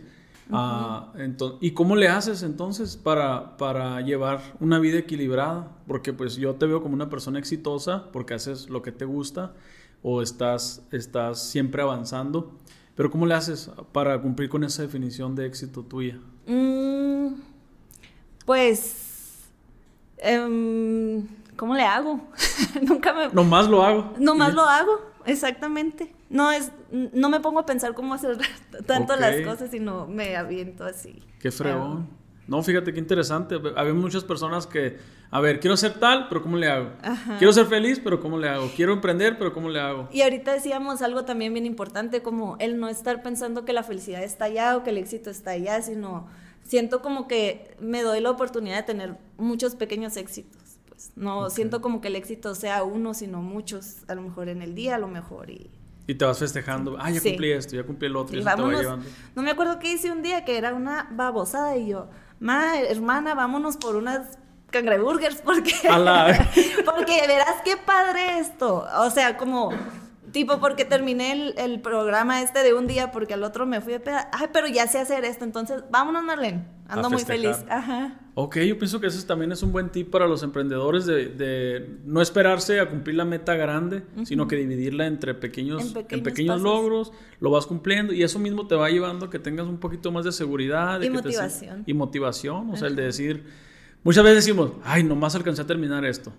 Ah, 0.52 1.12
¿Y 1.60 1.72
cómo 1.72 1.96
le 1.96 2.08
haces 2.08 2.42
entonces 2.42 2.96
para, 2.96 3.56
para 3.56 4.00
llevar 4.00 4.40
una 4.60 4.78
vida 4.78 4.98
equilibrada? 4.98 5.76
Porque 5.86 6.12
pues 6.12 6.36
yo 6.36 6.54
te 6.54 6.66
veo 6.66 6.82
como 6.82 6.94
una 6.94 7.10
persona 7.10 7.38
exitosa 7.38 8.10
porque 8.12 8.34
haces 8.34 8.68
lo 8.68 8.82
que 8.82 8.92
te 8.92 9.04
gusta 9.04 9.54
o 10.02 10.22
estás, 10.22 10.86
estás 10.92 11.42
siempre 11.42 11.82
avanzando. 11.82 12.52
Pero 12.94 13.10
¿cómo 13.10 13.26
le 13.26 13.34
haces 13.34 13.70
para 13.92 14.20
cumplir 14.20 14.48
con 14.48 14.62
esa 14.62 14.82
definición 14.82 15.34
de 15.34 15.46
éxito 15.46 15.82
tuya? 15.82 16.20
Mm, 16.46 17.34
pues 18.44 19.09
Em, 20.20 21.26
¿cómo 21.56 21.74
le 21.74 21.82
hago? 21.82 22.20
Nunca 22.82 23.12
me... 23.12 23.28
Nomás 23.28 23.68
lo 23.68 23.82
hago. 23.82 24.14
Nomás 24.18 24.54
lo 24.54 24.62
hago, 24.62 25.00
exactamente. 25.24 26.14
No 26.28 26.52
es, 26.52 26.70
no 26.90 27.28
me 27.28 27.40
pongo 27.40 27.60
a 27.60 27.66
pensar 27.66 27.94
cómo 27.94 28.14
hacer 28.14 28.38
tanto 28.86 29.16
las 29.16 29.40
cosas, 29.40 29.70
sino 29.70 30.06
me 30.06 30.36
aviento 30.36 30.84
así. 30.84 31.22
Qué 31.40 31.50
fregón. 31.50 32.20
No, 32.50 32.62
fíjate 32.64 32.92
qué 32.92 32.98
interesante. 32.98 33.60
Había 33.76 33.94
muchas 33.94 34.24
personas 34.24 34.66
que, 34.66 34.98
a 35.30 35.40
ver, 35.40 35.60
quiero 35.60 35.76
ser 35.76 35.94
tal, 35.94 36.28
pero 36.28 36.42
¿cómo 36.42 36.56
le 36.56 36.68
hago? 36.68 36.90
Quiero 37.38 37.52
ser 37.52 37.66
feliz, 37.66 38.00
pero 38.02 38.18
¿cómo 38.18 38.38
le 38.38 38.48
hago? 38.48 38.68
Quiero 38.74 38.92
emprender, 38.92 39.38
pero 39.38 39.52
¿cómo 39.52 39.68
le 39.68 39.78
hago? 39.78 40.08
Y 40.10 40.22
ahorita 40.22 40.52
decíamos 40.52 41.00
algo 41.00 41.24
también 41.24 41.52
bien 41.52 41.64
importante, 41.64 42.22
como 42.22 42.56
el 42.58 42.80
no 42.80 42.88
estar 42.88 43.22
pensando 43.22 43.64
que 43.64 43.72
la 43.72 43.84
felicidad 43.84 44.24
está 44.24 44.46
allá 44.46 44.76
o 44.76 44.82
que 44.82 44.90
el 44.90 44.98
éxito 44.98 45.30
está 45.30 45.52
allá, 45.52 45.80
sino 45.80 46.26
siento 46.70 47.02
como 47.02 47.26
que 47.26 47.76
me 47.80 48.02
doy 48.02 48.20
la 48.20 48.30
oportunidad 48.30 48.76
de 48.76 48.82
tener 48.84 49.16
muchos 49.36 49.74
pequeños 49.74 50.16
éxitos. 50.16 50.78
Pues 50.86 51.10
no 51.16 51.50
siento 51.50 51.80
como 51.80 52.00
que 52.00 52.08
el 52.08 52.14
éxito 52.14 52.54
sea 52.54 52.84
uno, 52.84 53.12
sino 53.12 53.42
muchos, 53.42 54.04
a 54.06 54.14
lo 54.14 54.22
mejor 54.22 54.48
en 54.48 54.62
el 54.62 54.76
día, 54.76 54.94
a 54.94 54.98
lo 54.98 55.08
mejor 55.08 55.50
y 55.50 55.68
y 56.06 56.14
te 56.16 56.24
vas 56.24 56.40
festejando, 56.40 56.96
ah, 56.98 57.08
ya 57.08 57.20
cumplí 57.20 57.52
esto, 57.52 57.76
ya 57.76 57.84
cumplí 57.84 58.08
el 58.08 58.16
otro, 58.16 58.34
y 58.34 58.40
eso 58.40 58.50
te 58.56 58.62
va 58.62 58.68
llevando. 58.68 59.06
No 59.36 59.42
me 59.42 59.50
acuerdo 59.52 59.78
qué 59.78 59.92
hice 59.92 60.10
un 60.10 60.22
día 60.22 60.44
que 60.44 60.58
era 60.58 60.74
una 60.74 61.08
babosada 61.12 61.76
y 61.76 61.86
yo, 61.86 62.08
ma, 62.40 62.80
hermana, 62.80 63.34
vámonos 63.34 63.76
por 63.76 63.94
unas 63.94 64.36
cangreburgers 64.70 65.40
porque 65.42 65.72
porque 66.84 67.26
verás 67.28 67.62
qué 67.64 67.76
padre 67.76 68.40
esto. 68.40 68.88
O 68.98 69.10
sea, 69.10 69.36
como 69.36 69.70
tipo 70.32 70.60
porque 70.60 70.84
terminé 70.84 71.32
el, 71.32 71.54
el, 71.58 71.80
programa 71.80 72.42
este 72.42 72.62
de 72.62 72.74
un 72.74 72.86
día 72.86 73.12
porque 73.12 73.34
al 73.34 73.42
otro 73.42 73.66
me 73.66 73.80
fui 73.80 73.94
a 73.94 74.02
pegar. 74.02 74.28
Ay, 74.32 74.48
pero 74.52 74.66
ya 74.66 74.86
sé 74.86 74.98
hacer 74.98 75.24
esto, 75.24 75.44
entonces 75.44 75.82
vámonos, 75.90 76.22
Marlene. 76.24 76.64
Ando 76.88 77.10
muy 77.10 77.22
feliz. 77.24 77.64
Ajá. 77.68 78.18
Ok, 78.34 78.58
yo 78.58 78.78
pienso 78.78 79.00
que 79.00 79.06
eso 79.06 79.24
también 79.26 79.52
es 79.52 79.62
un 79.62 79.70
buen 79.70 79.90
tip 79.90 80.10
para 80.10 80.26
los 80.26 80.42
emprendedores 80.42 81.06
de, 81.06 81.26
de 81.26 81.98
no 82.04 82.20
esperarse 82.20 82.80
a 82.80 82.88
cumplir 82.88 83.16
la 83.16 83.24
meta 83.24 83.54
grande, 83.54 84.02
sino 84.24 84.48
que 84.48 84.56
dividirla 84.56 85.06
entre 85.06 85.34
pequeños, 85.34 85.94
en 86.08 86.22
pequeños, 86.22 86.60
logros, 86.60 87.12
lo 87.38 87.50
vas 87.50 87.66
cumpliendo 87.66 88.12
y 88.12 88.22
eso 88.22 88.38
mismo 88.38 88.66
te 88.66 88.74
va 88.74 88.88
llevando 88.90 89.26
a 89.26 89.30
que 89.30 89.38
tengas 89.38 89.66
un 89.66 89.78
poquito 89.78 90.10
más 90.10 90.24
de 90.24 90.32
seguridad. 90.32 91.00
y 91.00 91.10
motivación. 91.10 91.84
y 91.86 91.94
motivación, 91.94 92.70
o 92.70 92.76
sea, 92.76 92.88
el 92.88 92.96
de 92.96 93.04
decir, 93.04 93.44
muchas 94.02 94.24
veces 94.24 94.44
decimos, 94.44 94.72
ay, 94.84 95.04
nomás 95.04 95.34
alcancé 95.34 95.62
a 95.62 95.66
terminar 95.66 96.04
esto. 96.04 96.32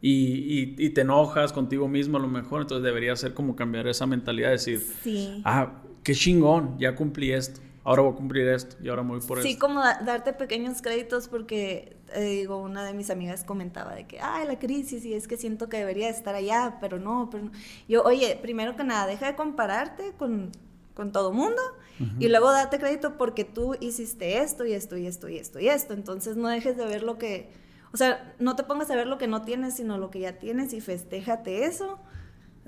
Y, 0.00 0.74
y, 0.78 0.90
te 0.90 1.00
enojas 1.00 1.52
contigo 1.52 1.88
mismo 1.88 2.18
a 2.18 2.20
lo 2.20 2.28
mejor, 2.28 2.60
entonces 2.60 2.84
debería 2.84 3.16
ser 3.16 3.34
como 3.34 3.56
cambiar 3.56 3.88
esa 3.88 4.06
mentalidad, 4.06 4.50
decir, 4.50 4.80
sí. 5.02 5.42
ah, 5.44 5.82
qué 6.04 6.14
chingón, 6.14 6.78
ya 6.78 6.94
cumplí 6.94 7.32
esto 7.32 7.60
ahora 7.88 8.02
voy 8.02 8.12
a 8.12 8.16
cumplir 8.16 8.48
esto 8.48 8.76
y 8.82 8.88
ahora 8.90 9.02
me 9.02 9.12
voy 9.12 9.20
por 9.20 9.42
sí, 9.42 9.52
Sí, 9.52 9.58
como 9.58 9.80
darte 9.80 10.34
pequeños 10.34 10.82
créditos 10.82 11.26
porque, 11.28 11.96
eh, 12.12 12.20
digo, 12.20 12.58
una 12.58 12.84
de 12.84 12.92
mis 12.92 13.08
amigas 13.08 13.44
comentaba 13.44 13.94
de 13.94 14.06
que, 14.06 14.20
ay, 14.20 14.46
la 14.46 14.58
crisis 14.58 15.06
y 15.06 15.14
es 15.14 15.26
que 15.26 15.38
siento 15.38 15.70
que 15.70 15.78
debería 15.78 16.10
estar 16.10 16.34
allá, 16.34 16.76
pero 16.82 16.98
no, 16.98 17.30
pero 17.30 17.50
Yo, 17.88 18.02
oye, 18.02 18.38
primero 18.42 18.76
que 18.76 18.84
nada, 18.84 19.06
deja 19.06 19.26
de 19.26 19.36
compararte 19.36 20.12
con, 20.18 20.52
con 20.92 21.12
todo 21.12 21.32
mundo 21.32 21.62
y 22.20 22.28
luego 22.28 22.52
date 22.52 22.78
crédito 22.78 23.16
porque 23.18 23.44
tú 23.44 23.74
hiciste 23.80 24.38
esto 24.38 24.64
y 24.64 24.72
esto 24.72 24.96
y 24.96 25.06
esto 25.06 25.28
y 25.28 25.38
esto 25.38 25.58
y 25.58 25.68
esto. 25.68 25.94
Entonces 25.94 26.36
no 26.36 26.48
dejes 26.48 26.76
de 26.76 26.84
ver 26.84 27.02
lo 27.02 27.18
que, 27.18 27.50
o 27.92 27.96
sea, 27.96 28.34
no 28.38 28.56
te 28.56 28.64
pongas 28.64 28.90
a 28.90 28.96
ver 28.96 29.06
lo 29.06 29.18
que 29.18 29.26
no 29.26 29.42
tienes, 29.42 29.74
sino 29.74 29.98
lo 29.98 30.10
que 30.10 30.20
ya 30.20 30.38
tienes 30.38 30.72
y 30.72 30.80
festéjate 30.80 31.64
eso. 31.64 31.98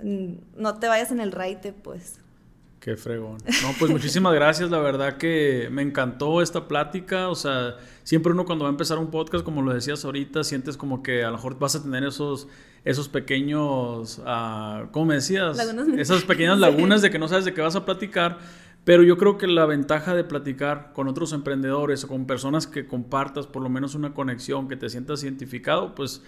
Mm, 0.02 0.34
no 0.56 0.78
te 0.78 0.88
vayas 0.88 1.10
en 1.10 1.20
el 1.20 1.32
raite, 1.32 1.72
pues. 1.72 2.20
Qué 2.80 2.96
fregón. 2.96 3.36
No, 3.62 3.74
pues 3.78 3.90
muchísimas 3.90 4.32
gracias. 4.32 4.70
La 4.70 4.78
verdad 4.78 5.18
que 5.18 5.68
me 5.70 5.82
encantó 5.82 6.40
esta 6.40 6.66
plática. 6.66 7.28
O 7.28 7.34
sea, 7.34 7.76
siempre 8.04 8.32
uno 8.32 8.46
cuando 8.46 8.64
va 8.64 8.70
a 8.70 8.72
empezar 8.72 8.98
un 8.98 9.10
podcast, 9.10 9.44
como 9.44 9.60
lo 9.60 9.74
decías 9.74 10.02
ahorita, 10.06 10.42
sientes 10.44 10.78
como 10.78 11.02
que 11.02 11.22
a 11.22 11.26
lo 11.26 11.36
mejor 11.36 11.58
vas 11.58 11.74
a 11.76 11.82
tener 11.82 12.04
esos, 12.04 12.48
esos 12.86 13.10
pequeños, 13.10 14.18
uh, 14.20 14.90
¿cómo 14.92 15.04
me 15.04 15.16
decías? 15.16 15.58
Esas 15.98 16.24
pequeñas 16.24 16.58
lagunas 16.58 17.02
de 17.02 17.10
que 17.10 17.18
no 17.18 17.28
sabes 17.28 17.44
de 17.44 17.52
qué 17.52 17.60
vas 17.60 17.76
a 17.76 17.84
platicar. 17.84 18.38
Pero 18.84 19.02
yo 19.02 19.18
creo 19.18 19.36
que 19.36 19.46
la 19.46 19.66
ventaja 19.66 20.14
de 20.14 20.24
platicar 20.24 20.92
con 20.94 21.06
otros 21.06 21.32
emprendedores 21.32 22.04
o 22.04 22.08
con 22.08 22.26
personas 22.26 22.66
que 22.66 22.86
compartas 22.86 23.46
por 23.46 23.62
lo 23.62 23.68
menos 23.68 23.94
una 23.94 24.14
conexión, 24.14 24.68
que 24.68 24.76
te 24.76 24.88
sientas 24.88 25.22
identificado, 25.22 25.94
pues 25.94 26.22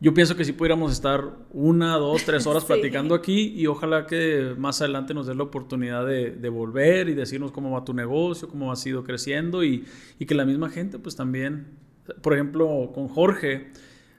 yo 0.00 0.14
pienso 0.14 0.36
que 0.36 0.44
sí 0.44 0.52
pudiéramos 0.52 0.92
estar 0.92 1.24
una, 1.52 1.96
dos, 1.96 2.24
tres 2.24 2.46
horas 2.48 2.64
platicando 2.64 3.14
aquí 3.14 3.52
y 3.54 3.66
ojalá 3.66 4.06
que 4.06 4.54
más 4.56 4.80
adelante 4.80 5.12
nos 5.12 5.26
dé 5.26 5.34
la 5.34 5.42
oportunidad 5.42 6.06
de, 6.06 6.48
volver 6.48 7.08
y 7.08 7.14
decirnos 7.14 7.52
cómo 7.52 7.72
va 7.72 7.84
tu 7.84 7.92
negocio, 7.92 8.48
cómo 8.48 8.72
ha 8.72 8.76
sido 8.76 9.04
creciendo 9.04 9.62
y, 9.62 9.84
y, 10.18 10.26
que 10.26 10.34
la 10.34 10.46
misma 10.46 10.70
gente 10.70 10.98
pues 10.98 11.14
también, 11.14 11.78
por 12.22 12.32
ejemplo, 12.32 12.90
con 12.94 13.08
Jorge, 13.08 13.72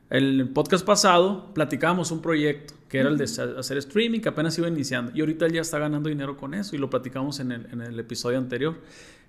el 0.09 0.49
podcast 0.49 0.85
pasado 0.85 1.53
platicábamos 1.53 2.11
un 2.11 2.21
proyecto 2.21 2.78
que 2.89 2.97
era 2.97 3.09
el 3.09 3.17
de 3.17 3.25
hacer 3.25 3.77
streaming, 3.77 4.19
que 4.19 4.29
apenas 4.29 4.57
iba 4.57 4.67
iniciando. 4.67 5.11
Y 5.13 5.21
ahorita 5.21 5.45
él 5.45 5.53
ya 5.53 5.61
está 5.61 5.77
ganando 5.77 6.09
dinero 6.09 6.35
con 6.35 6.55
eso 6.55 6.75
y 6.75 6.79
lo 6.79 6.89
platicamos 6.89 7.39
en 7.39 7.51
el, 7.51 7.67
en 7.71 7.81
el 7.81 7.99
episodio 7.99 8.39
anterior. 8.39 8.75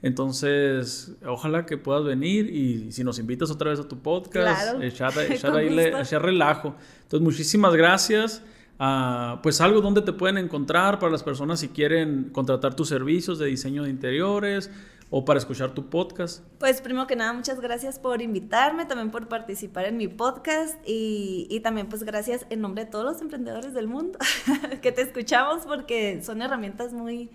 Entonces, 0.03 1.13
ojalá 1.27 1.67
que 1.67 1.77
puedas 1.77 2.05
venir 2.05 2.49
y 2.49 2.91
si 2.91 3.05
nos 3.05 3.19
invitas 3.19 3.51
otra 3.51 3.71
vez 3.71 3.79
a 3.79 3.87
tu 3.87 3.99
podcast, 3.99 4.83
echar, 4.83 5.13
echar, 5.31 5.53
relajo. 6.23 6.75
Entonces, 7.03 7.21
muchísimas 7.21 7.75
gracias. 7.75 8.43
Ah, 8.79 9.41
pues 9.43 9.61
algo 9.61 9.83
donde 9.83 10.01
te 10.01 10.15
pueden 10.15 10.39
encontrar 10.39 10.99
para 10.99 11.13
las 11.13 11.23
personas 11.23 11.61
si 11.61 11.69
quieren 11.69 12.31
contratar 12.33 12.75
tus 12.75 12.89
servicios 12.89 13.39
de 13.39 13.45
diseño 13.45 13.83
de 13.83 13.91
interiores 13.91 14.71
o 15.11 15.25
para 15.25 15.39
escuchar 15.39 15.75
tu 15.75 15.91
podcast? 15.91 16.45
Pues 16.59 16.81
primero 16.81 17.07
que 17.07 17.17
nada, 17.17 17.33
muchas 17.33 17.61
gracias 17.61 17.99
por 17.99 18.23
invitarme, 18.23 18.87
también 18.87 19.11
por 19.11 19.29
participar 19.29 19.87
en 19.87 19.97
mi 19.97 20.09
podcast 20.09 20.77
y, 20.87 21.47
y 21.51 21.61
también 21.61 21.89
pues 21.89 22.05
gracias 22.05 22.47
en 22.49 22.61
nombre 22.61 22.85
de 22.85 22.91
todos 22.91 23.05
los 23.05 23.21
emprendedores 23.21 23.75
del 23.75 23.89
mundo 23.89 24.19
que 24.83 24.93
te 24.93 25.03
escuchamos 25.03 25.67
porque 25.67 26.23
son 26.23 26.43
herramientas 26.43 26.93
muy 26.93 27.31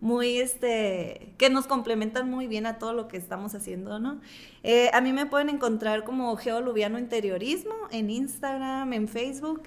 muy, 0.00 0.38
este, 0.38 1.34
que 1.36 1.50
nos 1.50 1.66
complementan 1.66 2.28
muy 2.28 2.46
bien 2.46 2.66
a 2.66 2.78
todo 2.78 2.94
lo 2.94 3.06
que 3.06 3.18
estamos 3.18 3.54
haciendo, 3.54 3.98
¿no? 3.98 4.20
Eh, 4.62 4.90
a 4.94 5.00
mí 5.00 5.12
me 5.12 5.26
pueden 5.26 5.50
encontrar 5.50 6.04
como 6.04 6.34
Geoluviano 6.36 6.98
Interiorismo 6.98 7.74
en 7.90 8.10
Instagram, 8.10 8.92
en 8.92 9.08
Facebook. 9.08 9.62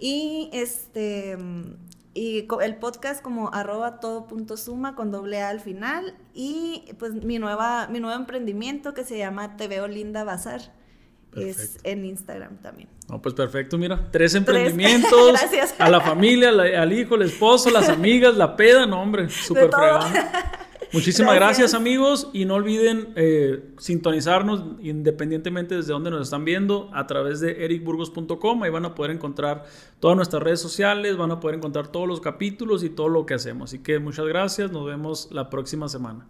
Y 0.00 0.50
este, 0.52 1.38
y 2.20 2.46
el 2.60 2.76
podcast 2.76 3.22
como 3.22 3.50
arroba 3.54 3.98
todo 3.98 4.26
punto 4.26 4.58
suma 4.58 4.94
con 4.94 5.10
doble 5.10 5.40
A 5.40 5.48
al 5.48 5.60
final 5.60 6.14
y 6.34 6.84
pues 6.98 7.14
mi 7.14 7.38
nueva 7.38 7.88
mi 7.88 7.98
nuevo 7.98 8.14
emprendimiento 8.14 8.92
que 8.92 9.04
se 9.04 9.16
llama 9.16 9.56
Te 9.56 9.68
veo 9.68 9.88
linda 9.88 10.22
bazar 10.22 10.60
es 11.34 11.78
en 11.82 12.04
Instagram 12.04 12.58
también. 12.58 12.90
No, 13.08 13.22
pues 13.22 13.34
perfecto, 13.34 13.78
mira, 13.78 14.10
tres 14.10 14.34
emprendimientos, 14.40 15.32
Gracias. 15.32 15.74
a 15.78 15.88
la 15.88 16.02
familia, 16.02 16.50
al 16.50 16.92
hijo, 16.92 17.14
al 17.14 17.22
esposo, 17.22 17.70
las 17.70 17.88
amigas, 17.88 18.36
la 18.36 18.54
peda, 18.54 18.84
no 18.84 19.00
hombre, 19.00 19.30
súper 19.30 19.70
fregón. 19.70 20.12
Muchísimas 20.92 21.34
gracias. 21.34 21.74
amigos 21.74 22.28
y 22.32 22.44
no 22.44 22.54
olviden 22.54 23.12
eh, 23.14 23.70
sintonizarnos 23.78 24.64
independientemente 24.82 25.76
desde 25.76 25.92
donde 25.92 26.10
nos 26.10 26.22
están 26.22 26.44
viendo 26.44 26.90
a 26.92 27.06
través 27.06 27.40
de 27.40 27.64
ericburgos.com. 27.64 28.62
Ahí 28.62 28.70
van 28.70 28.84
a 28.84 28.94
poder 28.94 29.12
encontrar 29.12 29.64
todas 30.00 30.16
nuestras 30.16 30.42
redes 30.42 30.60
sociales, 30.60 31.16
van 31.16 31.30
a 31.30 31.40
poder 31.40 31.56
encontrar 31.56 31.88
todos 31.88 32.08
los 32.08 32.20
capítulos 32.20 32.82
y 32.82 32.90
todo 32.90 33.08
lo 33.08 33.26
que 33.26 33.34
hacemos. 33.34 33.70
Así 33.70 33.82
que 33.82 33.98
muchas 33.98 34.26
gracias, 34.26 34.72
nos 34.72 34.84
vemos 34.86 35.28
la 35.30 35.48
próxima 35.48 35.88
semana. 35.88 36.26